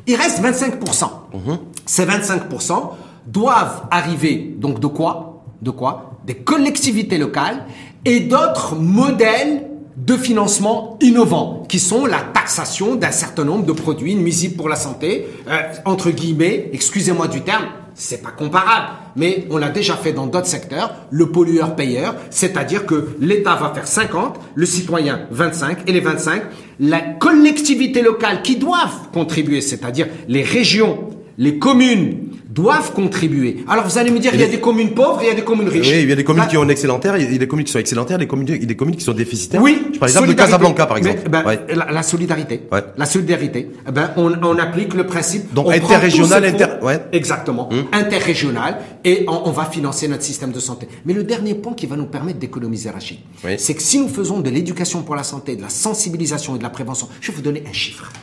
Il 0.06 0.16
reste 0.16 0.44
25%. 0.44 1.10
Mhm. 1.34 1.58
Ces 1.88 2.06
25% 2.06 2.92
doivent 3.26 3.88
arriver, 3.90 4.56
donc 4.60 4.80
de 4.80 4.86
quoi? 4.86 5.44
De 5.64 5.72
quoi? 5.72 6.12
Des 6.28 6.36
collectivités 6.36 7.18
locales 7.18 7.66
et 8.06 8.20
d'autres 8.20 8.76
modèles 8.76 9.68
de 9.98 10.18
financement 10.18 11.00
innovants, 11.02 11.64
qui 11.68 11.80
sont 11.80 12.06
la 12.06 12.20
taxation 12.20 12.96
d'un 12.96 13.12
certain 13.12 13.44
nombre 13.44 13.66
de 13.66 13.72
produits 13.72 14.14
nuisibles 14.14 14.56
pour 14.56 14.70
la 14.70 14.76
santé, 14.76 15.26
euh, 15.48 15.62
entre 15.86 16.12
guillemets, 16.12 16.70
excusez-moi 16.74 17.28
du 17.28 17.42
terme, 17.42 17.66
c'est 17.96 18.22
pas 18.22 18.32
comparable, 18.32 18.90
mais 19.16 19.48
on 19.50 19.58
l'a 19.58 19.70
déjà 19.70 19.96
fait 19.96 20.12
dans 20.12 20.28
d'autres 20.28 20.48
secteurs, 20.48 20.94
le 21.12 21.32
pollueur-payeur, 21.32 22.16
c'est-à-dire 22.30 22.86
que 22.86 23.16
l'État 23.22 23.56
va 23.56 23.74
faire 23.74 23.88
50, 23.88 24.38
le 24.54 24.66
citoyen 24.66 25.22
25, 25.32 25.88
et 25.88 25.94
les 25.94 26.02
25, 26.02 26.44
la 26.82 27.00
collectivité 27.00 28.02
locale 28.02 28.42
qui 28.42 28.58
doivent 28.58 29.10
contribuer, 29.14 29.62
c'est-à-dire 29.62 30.08
les 30.28 30.44
régions, 30.44 31.10
les 31.38 31.60
communes, 31.60 32.36
doivent 32.56 32.94
contribuer. 32.94 33.66
Alors 33.68 33.86
vous 33.86 33.98
allez 33.98 34.12
me 34.12 34.20
dire, 34.20 34.32
il 34.34 34.40
y 34.40 34.44
a 34.44 34.48
des 34.48 34.62
communes 34.62 34.92
pauvres, 34.92 35.20
il 35.22 35.28
y 35.28 35.30
a 35.30 35.34
des 35.34 35.44
communes 35.44 35.68
riches. 35.68 35.90
Oui, 35.90 36.04
il 36.04 36.10
y 36.10 36.12
a 36.14 36.16
des 36.16 36.24
communes 36.24 36.48
qui 36.48 36.56
ont 36.56 36.68
excellentaire, 36.70 37.18
il 37.18 37.30
y 37.30 37.36
a 37.36 37.38
des 37.38 37.48
communes 37.48 37.66
qui 37.66 37.72
sont 37.74 37.80
excellentaires, 37.80 38.18
des 38.18 38.28
communes, 38.28 38.48
il 38.48 38.62
y 38.62 38.64
a 38.64 38.66
des 38.66 38.78
communes 38.78 38.96
qui 38.96 39.04
sont 39.04 39.14
déficitaires. 39.14 39.62
Oui. 39.62 39.78
Par 40.00 40.08
exemple, 40.08 40.30
de 40.30 40.34
Casablanca, 40.34 40.86
par 40.86 40.98
exemple. 40.98 41.30
ben, 41.30 41.44
la, 41.92 42.04
solidarité. 42.04 42.62
Ouais. 42.72 42.82
La 42.96 43.06
solidarité. 43.06 43.72
Eh 43.86 43.92
ben, 43.92 44.12
on, 44.16 44.34
on, 44.42 44.58
applique 44.58 44.94
le 44.94 45.06
principe. 45.06 45.54
Donc 45.54 45.70
interrégional, 45.70 46.46
inter, 46.46 46.68
ouais. 46.82 47.02
Exactement. 47.12 47.70
Hum. 47.72 47.88
Interrégional, 47.92 48.78
et 49.04 49.26
on, 49.28 49.50
on, 49.50 49.52
va 49.52 49.66
financer 49.66 50.08
notre 50.08 50.24
système 50.24 50.54
de 50.54 50.60
santé. 50.62 50.88
Mais 51.06 51.14
le 51.14 51.26
dernier 51.26 51.56
point 51.56 51.74
qui 51.74 51.88
va 51.88 51.98
nous 51.98 52.06
permettre 52.06 52.40
d'économiser, 52.40 52.90
Rachid, 52.90 53.18
oui. 53.44 53.56
c'est 53.58 53.74
que 53.74 53.82
si 53.82 54.00
nous 54.00 54.08
faisons 54.08 54.40
de 54.40 54.50
l'éducation 54.50 55.04
pour 55.04 55.18
la 55.18 55.24
santé, 55.24 55.58
de 55.58 55.62
la 55.62 55.70
sensibilisation 55.70 56.56
et 56.56 56.60
de 56.60 56.64
la 56.64 56.70
prévention, 56.70 57.10
je 57.20 57.32
vais 57.32 57.36
vous 57.36 57.44
donner 57.44 57.64
un 57.68 57.74
chiffre. 57.74 58.14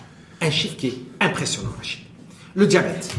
Un 0.40 0.50
chiffre 0.50 0.76
qui 0.76 0.86
est 0.86 0.94
impressionnant, 1.20 1.70
Rachid. 1.76 2.00
Le 2.54 2.66
diabète. 2.66 3.14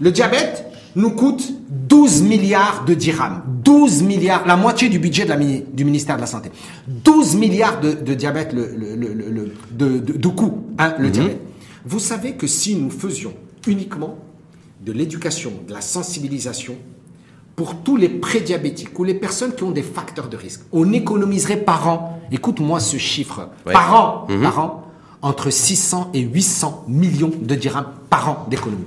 Le 0.00 0.10
diabète, 0.10 0.64
nous 0.96 1.10
coûte 1.10 1.52
12 1.70 2.22
milliards 2.22 2.84
de 2.84 2.94
dirhams. 2.94 3.42
12 3.64 4.02
milliards, 4.02 4.46
la 4.46 4.56
moitié 4.56 4.88
du 4.88 4.98
budget 4.98 5.24
de 5.24 5.30
la, 5.30 5.36
du 5.36 5.84
ministère 5.84 6.16
de 6.16 6.20
la 6.20 6.26
Santé. 6.26 6.50
12 6.86 7.36
milliards 7.36 7.80
de, 7.80 7.92
de 7.92 8.14
diabète, 8.14 8.52
le, 8.52 8.74
le, 8.76 8.94
le, 8.94 9.54
de, 9.70 9.98
de, 9.98 10.12
de 10.12 10.28
coût, 10.28 10.64
hein, 10.78 10.94
le 10.98 11.06
mhm. 11.06 11.12
diabète. 11.12 11.40
Vous 11.84 11.98
savez 11.98 12.32
que 12.32 12.46
si 12.46 12.76
nous 12.76 12.90
faisions 12.90 13.34
uniquement 13.66 14.18
de 14.84 14.92
l'éducation, 14.92 15.52
de 15.66 15.72
la 15.72 15.80
sensibilisation 15.80 16.76
pour 17.56 17.82
tous 17.82 17.96
les 17.96 18.08
prédiabétiques 18.08 18.98
ou 18.98 19.04
les 19.04 19.14
personnes 19.14 19.54
qui 19.54 19.62
ont 19.62 19.70
des 19.70 19.82
facteurs 19.82 20.28
de 20.28 20.36
risque, 20.36 20.62
on 20.72 20.92
économiserait 20.92 21.58
par 21.58 21.88
an, 21.88 22.20
écoute-moi 22.32 22.80
ce 22.80 22.96
chiffre, 22.96 23.50
par 23.64 23.94
an, 23.94 24.26
mhm. 24.28 24.42
par 24.42 24.58
an, 24.58 24.83
entre 25.24 25.50
600 25.50 26.10
et 26.14 26.20
800 26.20 26.84
millions 26.86 27.32
de 27.40 27.54
dirhams 27.54 27.86
par 28.10 28.28
an 28.28 28.46
d'économie. 28.48 28.84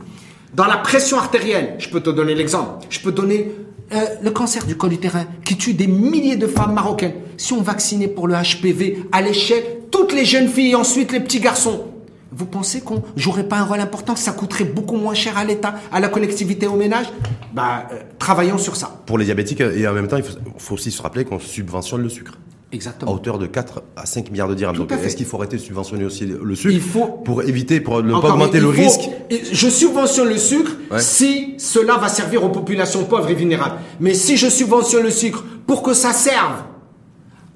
Dans 0.53 0.67
la 0.67 0.77
pression 0.77 1.17
artérielle, 1.17 1.75
je 1.79 1.89
peux 1.89 1.99
te 1.99 2.11
donner 2.11 2.35
l'exemple. 2.35 2.85
Je 2.89 2.99
peux 2.99 3.11
donner 3.11 3.51
euh, 3.91 4.05
le 4.21 4.31
cancer 4.31 4.63
du 4.65 4.77
col 4.77 4.93
utérin 4.93 5.25
qui 5.43 5.57
tue 5.57 5.73
des 5.73 5.87
milliers 5.87 6.37
de 6.37 6.47
femmes 6.47 6.73
marocaines. 6.73 7.15
Si 7.37 7.53
on 7.53 7.61
vaccinait 7.61 8.07
pour 8.07 8.27
le 8.27 8.35
HPV 8.35 9.05
à 9.11 9.21
l'échelle, 9.21 9.63
toutes 9.91 10.13
les 10.13 10.25
jeunes 10.25 10.47
filles 10.47 10.71
et 10.71 10.75
ensuite 10.75 11.11
les 11.11 11.19
petits 11.19 11.39
garçons, 11.39 11.85
vous 12.31 12.45
pensez 12.45 12.81
qu'on 12.81 13.01
jouerait 13.15 13.47
pas 13.47 13.57
un 13.57 13.63
rôle 13.63 13.79
important, 13.79 14.13
que 14.13 14.19
ça 14.19 14.31
coûterait 14.31 14.65
beaucoup 14.65 14.95
moins 14.95 15.15
cher 15.15 15.37
à 15.39 15.43
l'État, 15.43 15.75
à 15.91 15.99
la 15.99 16.07
collectivité, 16.07 16.67
au 16.67 16.75
ménage 16.75 17.07
Bah, 17.53 17.87
euh, 17.91 17.95
travaillons 18.19 18.59
sur 18.59 18.75
ça. 18.75 19.01
Pour 19.07 19.17
les 19.17 19.25
diabétiques, 19.25 19.61
et 19.61 19.87
en 19.87 19.93
même 19.93 20.07
temps, 20.07 20.17
il 20.17 20.23
faut 20.59 20.75
aussi 20.75 20.91
se 20.91 21.01
rappeler 21.01 21.25
qu'on 21.25 21.39
subventionne 21.39 22.03
le 22.03 22.09
sucre. 22.09 22.33
Exactement. 22.73 23.11
À 23.11 23.15
hauteur 23.15 23.37
de 23.37 23.45
4 23.45 23.81
à 23.95 24.05
5 24.05 24.29
milliards 24.29 24.49
de 24.49 24.55
dirhams. 24.55 24.75
Donc, 24.75 24.91
est-ce 24.91 25.15
qu'il 25.15 25.25
faut 25.25 25.37
arrêter 25.37 25.55
de 25.57 25.61
subventionner 25.61 26.03
aussi 26.03 26.25
le 26.25 26.55
sucre 26.55 26.73
il 26.73 26.81
faut, 26.81 27.05
pour 27.05 27.43
éviter, 27.43 27.79
pour 27.79 28.03
ne 28.03 28.11
pas 28.11 28.31
augmenter 28.31 28.59
le 28.59 28.67
risque 28.67 29.09
Je 29.29 29.69
subventionne 29.69 30.27
le 30.27 30.37
sucre 30.37 30.71
si 30.97 31.55
cela 31.57 31.97
va 31.97 32.09
servir 32.09 32.43
aux 32.43 32.49
populations 32.49 33.05
pauvres 33.05 33.29
et 33.29 33.35
vulnérables. 33.35 33.77
Mais 33.99 34.13
si 34.13 34.35
je 34.35 34.49
subventionne 34.49 35.03
le 35.03 35.11
sucre 35.11 35.43
pour 35.65 35.81
que 35.81 35.93
ça 35.93 36.11
serve 36.11 36.63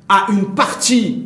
à 0.07 0.27
une 0.31 0.55
partie 0.55 1.25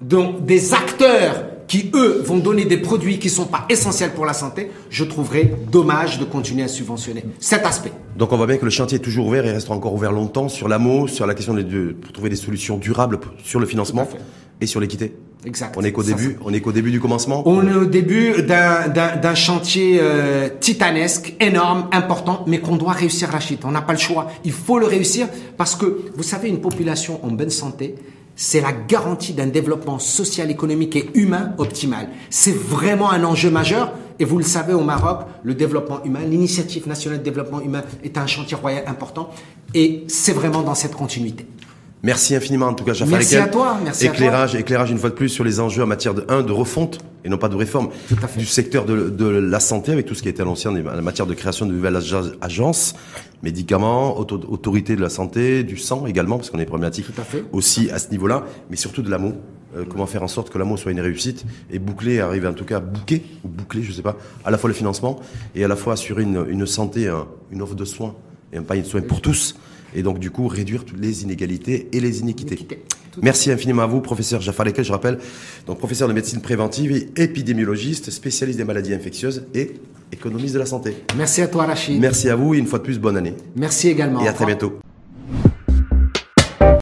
donc, 0.00 0.44
des 0.44 0.74
acteurs 0.74 1.45
qui, 1.68 1.90
eux, 1.94 2.22
vont 2.24 2.38
donner 2.38 2.64
des 2.64 2.76
produits 2.76 3.18
qui 3.18 3.28
ne 3.28 3.32
sont 3.32 3.46
pas 3.46 3.66
essentiels 3.68 4.12
pour 4.12 4.26
la 4.26 4.32
santé, 4.32 4.70
je 4.90 5.04
trouverais 5.04 5.52
dommage 5.70 6.18
de 6.18 6.24
continuer 6.24 6.62
à 6.62 6.68
subventionner 6.68 7.24
cet 7.38 7.64
aspect. 7.64 7.92
Donc 8.16 8.32
on 8.32 8.36
voit 8.36 8.46
bien 8.46 8.56
que 8.56 8.64
le 8.64 8.70
chantier 8.70 8.96
est 8.96 9.02
toujours 9.02 9.26
ouvert 9.26 9.44
et 9.46 9.52
restera 9.52 9.74
encore 9.74 9.94
ouvert 9.94 10.12
longtemps 10.12 10.48
sur 10.48 10.68
l'AMO, 10.68 11.08
sur 11.08 11.26
la 11.26 11.34
question 11.34 11.54
de, 11.54 11.92
pour 11.92 12.12
trouver 12.12 12.30
des 12.30 12.36
solutions 12.36 12.76
durables 12.76 13.18
sur 13.42 13.60
le 13.60 13.66
financement 13.66 14.08
et 14.60 14.66
sur 14.66 14.80
l'équité. 14.80 15.14
Exact. 15.44 15.76
On 15.78 15.82
est 15.82 15.92
qu'au 15.92 16.02
début, 16.02 16.38
on 16.44 16.52
est 16.52 16.60
qu'au 16.60 16.72
début 16.72 16.90
du 16.90 16.98
commencement. 16.98 17.42
On 17.46 17.66
est 17.68 17.74
au 17.74 17.84
début 17.84 18.42
d'un 18.42 19.34
chantier 19.34 19.98
euh, 20.00 20.48
titanesque, 20.60 21.34
énorme, 21.38 21.88
important, 21.92 22.44
mais 22.48 22.58
qu'on 22.58 22.76
doit 22.76 22.92
réussir, 22.92 23.28
Rachid. 23.28 23.60
On 23.64 23.70
n'a 23.70 23.82
pas 23.82 23.92
le 23.92 23.98
choix. 23.98 24.28
Il 24.44 24.52
faut 24.52 24.78
le 24.78 24.86
réussir 24.86 25.28
parce 25.56 25.76
que 25.76 26.00
vous 26.16 26.22
savez, 26.24 26.48
une 26.48 26.60
population 26.60 27.24
en 27.24 27.30
bonne 27.30 27.50
santé, 27.50 27.94
c'est 28.36 28.60
la 28.60 28.72
garantie 28.72 29.32
d'un 29.32 29.46
développement 29.46 29.98
social, 29.98 30.50
économique 30.50 30.94
et 30.94 31.10
humain 31.14 31.54
optimal. 31.58 32.08
C'est 32.30 32.54
vraiment 32.54 33.10
un 33.10 33.24
enjeu 33.24 33.50
majeur. 33.50 33.92
Et 34.18 34.24
vous 34.24 34.38
le 34.38 34.44
savez, 34.44 34.72
au 34.72 34.82
Maroc, 34.82 35.26
le 35.42 35.54
développement 35.54 36.02
humain, 36.04 36.20
l'initiative 36.20 36.86
nationale 36.86 37.18
de 37.18 37.24
développement 37.24 37.60
humain 37.60 37.82
est 38.04 38.16
un 38.16 38.26
chantier 38.26 38.56
royal 38.56 38.84
important. 38.86 39.30
Et 39.74 40.04
c'est 40.08 40.32
vraiment 40.32 40.62
dans 40.62 40.74
cette 40.74 40.94
continuité. 40.94 41.46
Merci 42.02 42.36
infiniment 42.36 42.66
en 42.66 42.74
tout 42.74 42.84
cas, 42.84 42.92
Jafar 42.92 43.18
Merci 43.18 43.36
à 43.36 43.48
toi. 43.48 43.78
Merci 43.82 44.06
éclairage, 44.06 44.54
éclairage 44.54 44.90
une 44.90 44.98
fois 44.98 45.10
de 45.10 45.14
plus 45.14 45.28
sur 45.28 45.44
les 45.44 45.60
enjeux 45.60 45.82
en 45.82 45.86
matière 45.86 46.14
de 46.14 46.24
un 46.28 46.42
de 46.42 46.52
refonte 46.52 46.98
et 47.24 47.28
non 47.28 47.38
pas 47.38 47.48
de 47.48 47.56
réforme 47.56 47.88
du 48.36 48.46
secteur 48.46 48.84
de, 48.84 49.08
de, 49.08 49.26
la 49.26 49.58
santé 49.60 49.92
avec 49.92 50.06
tout 50.06 50.14
ce 50.14 50.22
qui 50.22 50.28
a 50.28 50.30
été 50.30 50.42
annoncé 50.42 50.68
en 50.68 51.02
matière 51.02 51.26
de 51.26 51.34
création 51.34 51.66
de 51.66 51.72
nouvelles 51.72 51.98
agences, 52.40 52.94
médicaments, 53.42 54.16
autorité 54.18 54.94
de 54.94 55.00
la 55.00 55.08
santé, 55.08 55.64
du 55.64 55.76
sang 55.76 56.06
également 56.06 56.36
parce 56.36 56.50
qu'on 56.50 56.60
est 56.60 56.66
problématique 56.66 57.06
aussi 57.52 57.90
à 57.90 57.98
ce 57.98 58.10
niveau-là, 58.10 58.44
mais 58.70 58.76
surtout 58.76 59.02
de 59.02 59.10
l'amour. 59.10 59.32
Euh, 59.76 59.84
comment 59.88 60.06
faire 60.06 60.22
en 60.22 60.28
sorte 60.28 60.50
que 60.50 60.58
l'amour 60.58 60.78
soit 60.78 60.92
une 60.92 61.00
réussite 61.00 61.44
et 61.70 61.80
boucler, 61.80 62.20
arriver 62.20 62.46
en 62.46 62.54
tout 62.54 62.64
cas 62.64 62.76
à 62.76 62.80
bouquer 62.80 63.24
ou 63.44 63.48
boucler, 63.48 63.82
je 63.82 63.90
sais 63.90 64.02
pas, 64.02 64.16
à 64.44 64.52
la 64.52 64.58
fois 64.58 64.68
le 64.68 64.74
financement 64.74 65.18
et 65.56 65.64
à 65.64 65.68
la 65.68 65.74
fois 65.74 65.94
assurer 65.94 66.22
une, 66.22 66.46
une 66.48 66.66
santé, 66.66 67.12
une 67.50 67.62
offre 67.62 67.74
de 67.74 67.84
soins 67.84 68.14
et 68.52 68.58
un 68.58 68.62
panier 68.62 68.82
de 68.82 68.86
soins 68.86 69.00
pour 69.00 69.20
tous 69.20 69.56
et 69.96 70.02
donc 70.02 70.20
du 70.20 70.30
coup 70.30 70.46
réduire 70.46 70.84
toutes 70.84 71.00
les 71.00 71.24
inégalités 71.24 71.88
et 71.92 72.00
les 72.00 72.20
iniquités. 72.20 72.68
Merci 73.22 73.50
infiniment 73.50 73.82
à 73.82 73.86
vous, 73.86 74.00
professeur 74.00 74.42
Jafar 74.42 74.66
Lekel, 74.66 74.84
je 74.84 74.92
rappelle, 74.92 75.18
donc 75.66 75.78
professeur 75.78 76.06
de 76.06 76.12
médecine 76.12 76.40
préventive 76.40 76.92
et 76.92 77.08
épidémiologiste, 77.16 78.10
spécialiste 78.10 78.58
des 78.58 78.64
maladies 78.64 78.92
infectieuses 78.92 79.46
et 79.54 79.72
économiste 80.12 80.54
de 80.54 80.58
la 80.58 80.66
santé. 80.66 80.96
Merci 81.16 81.40
à 81.40 81.48
toi 81.48 81.64
Rachid. 81.64 81.98
Merci 81.98 82.28
à 82.28 82.36
vous 82.36 82.54
et 82.54 82.58
une 82.58 82.66
fois 82.66 82.78
de 82.78 82.84
plus, 82.84 82.98
bonne 82.98 83.16
année. 83.16 83.34
Merci 83.56 83.88
également. 83.88 84.22
Et 84.22 84.28
à 84.28 84.32
très 84.32 84.46
bientôt. 84.46 84.78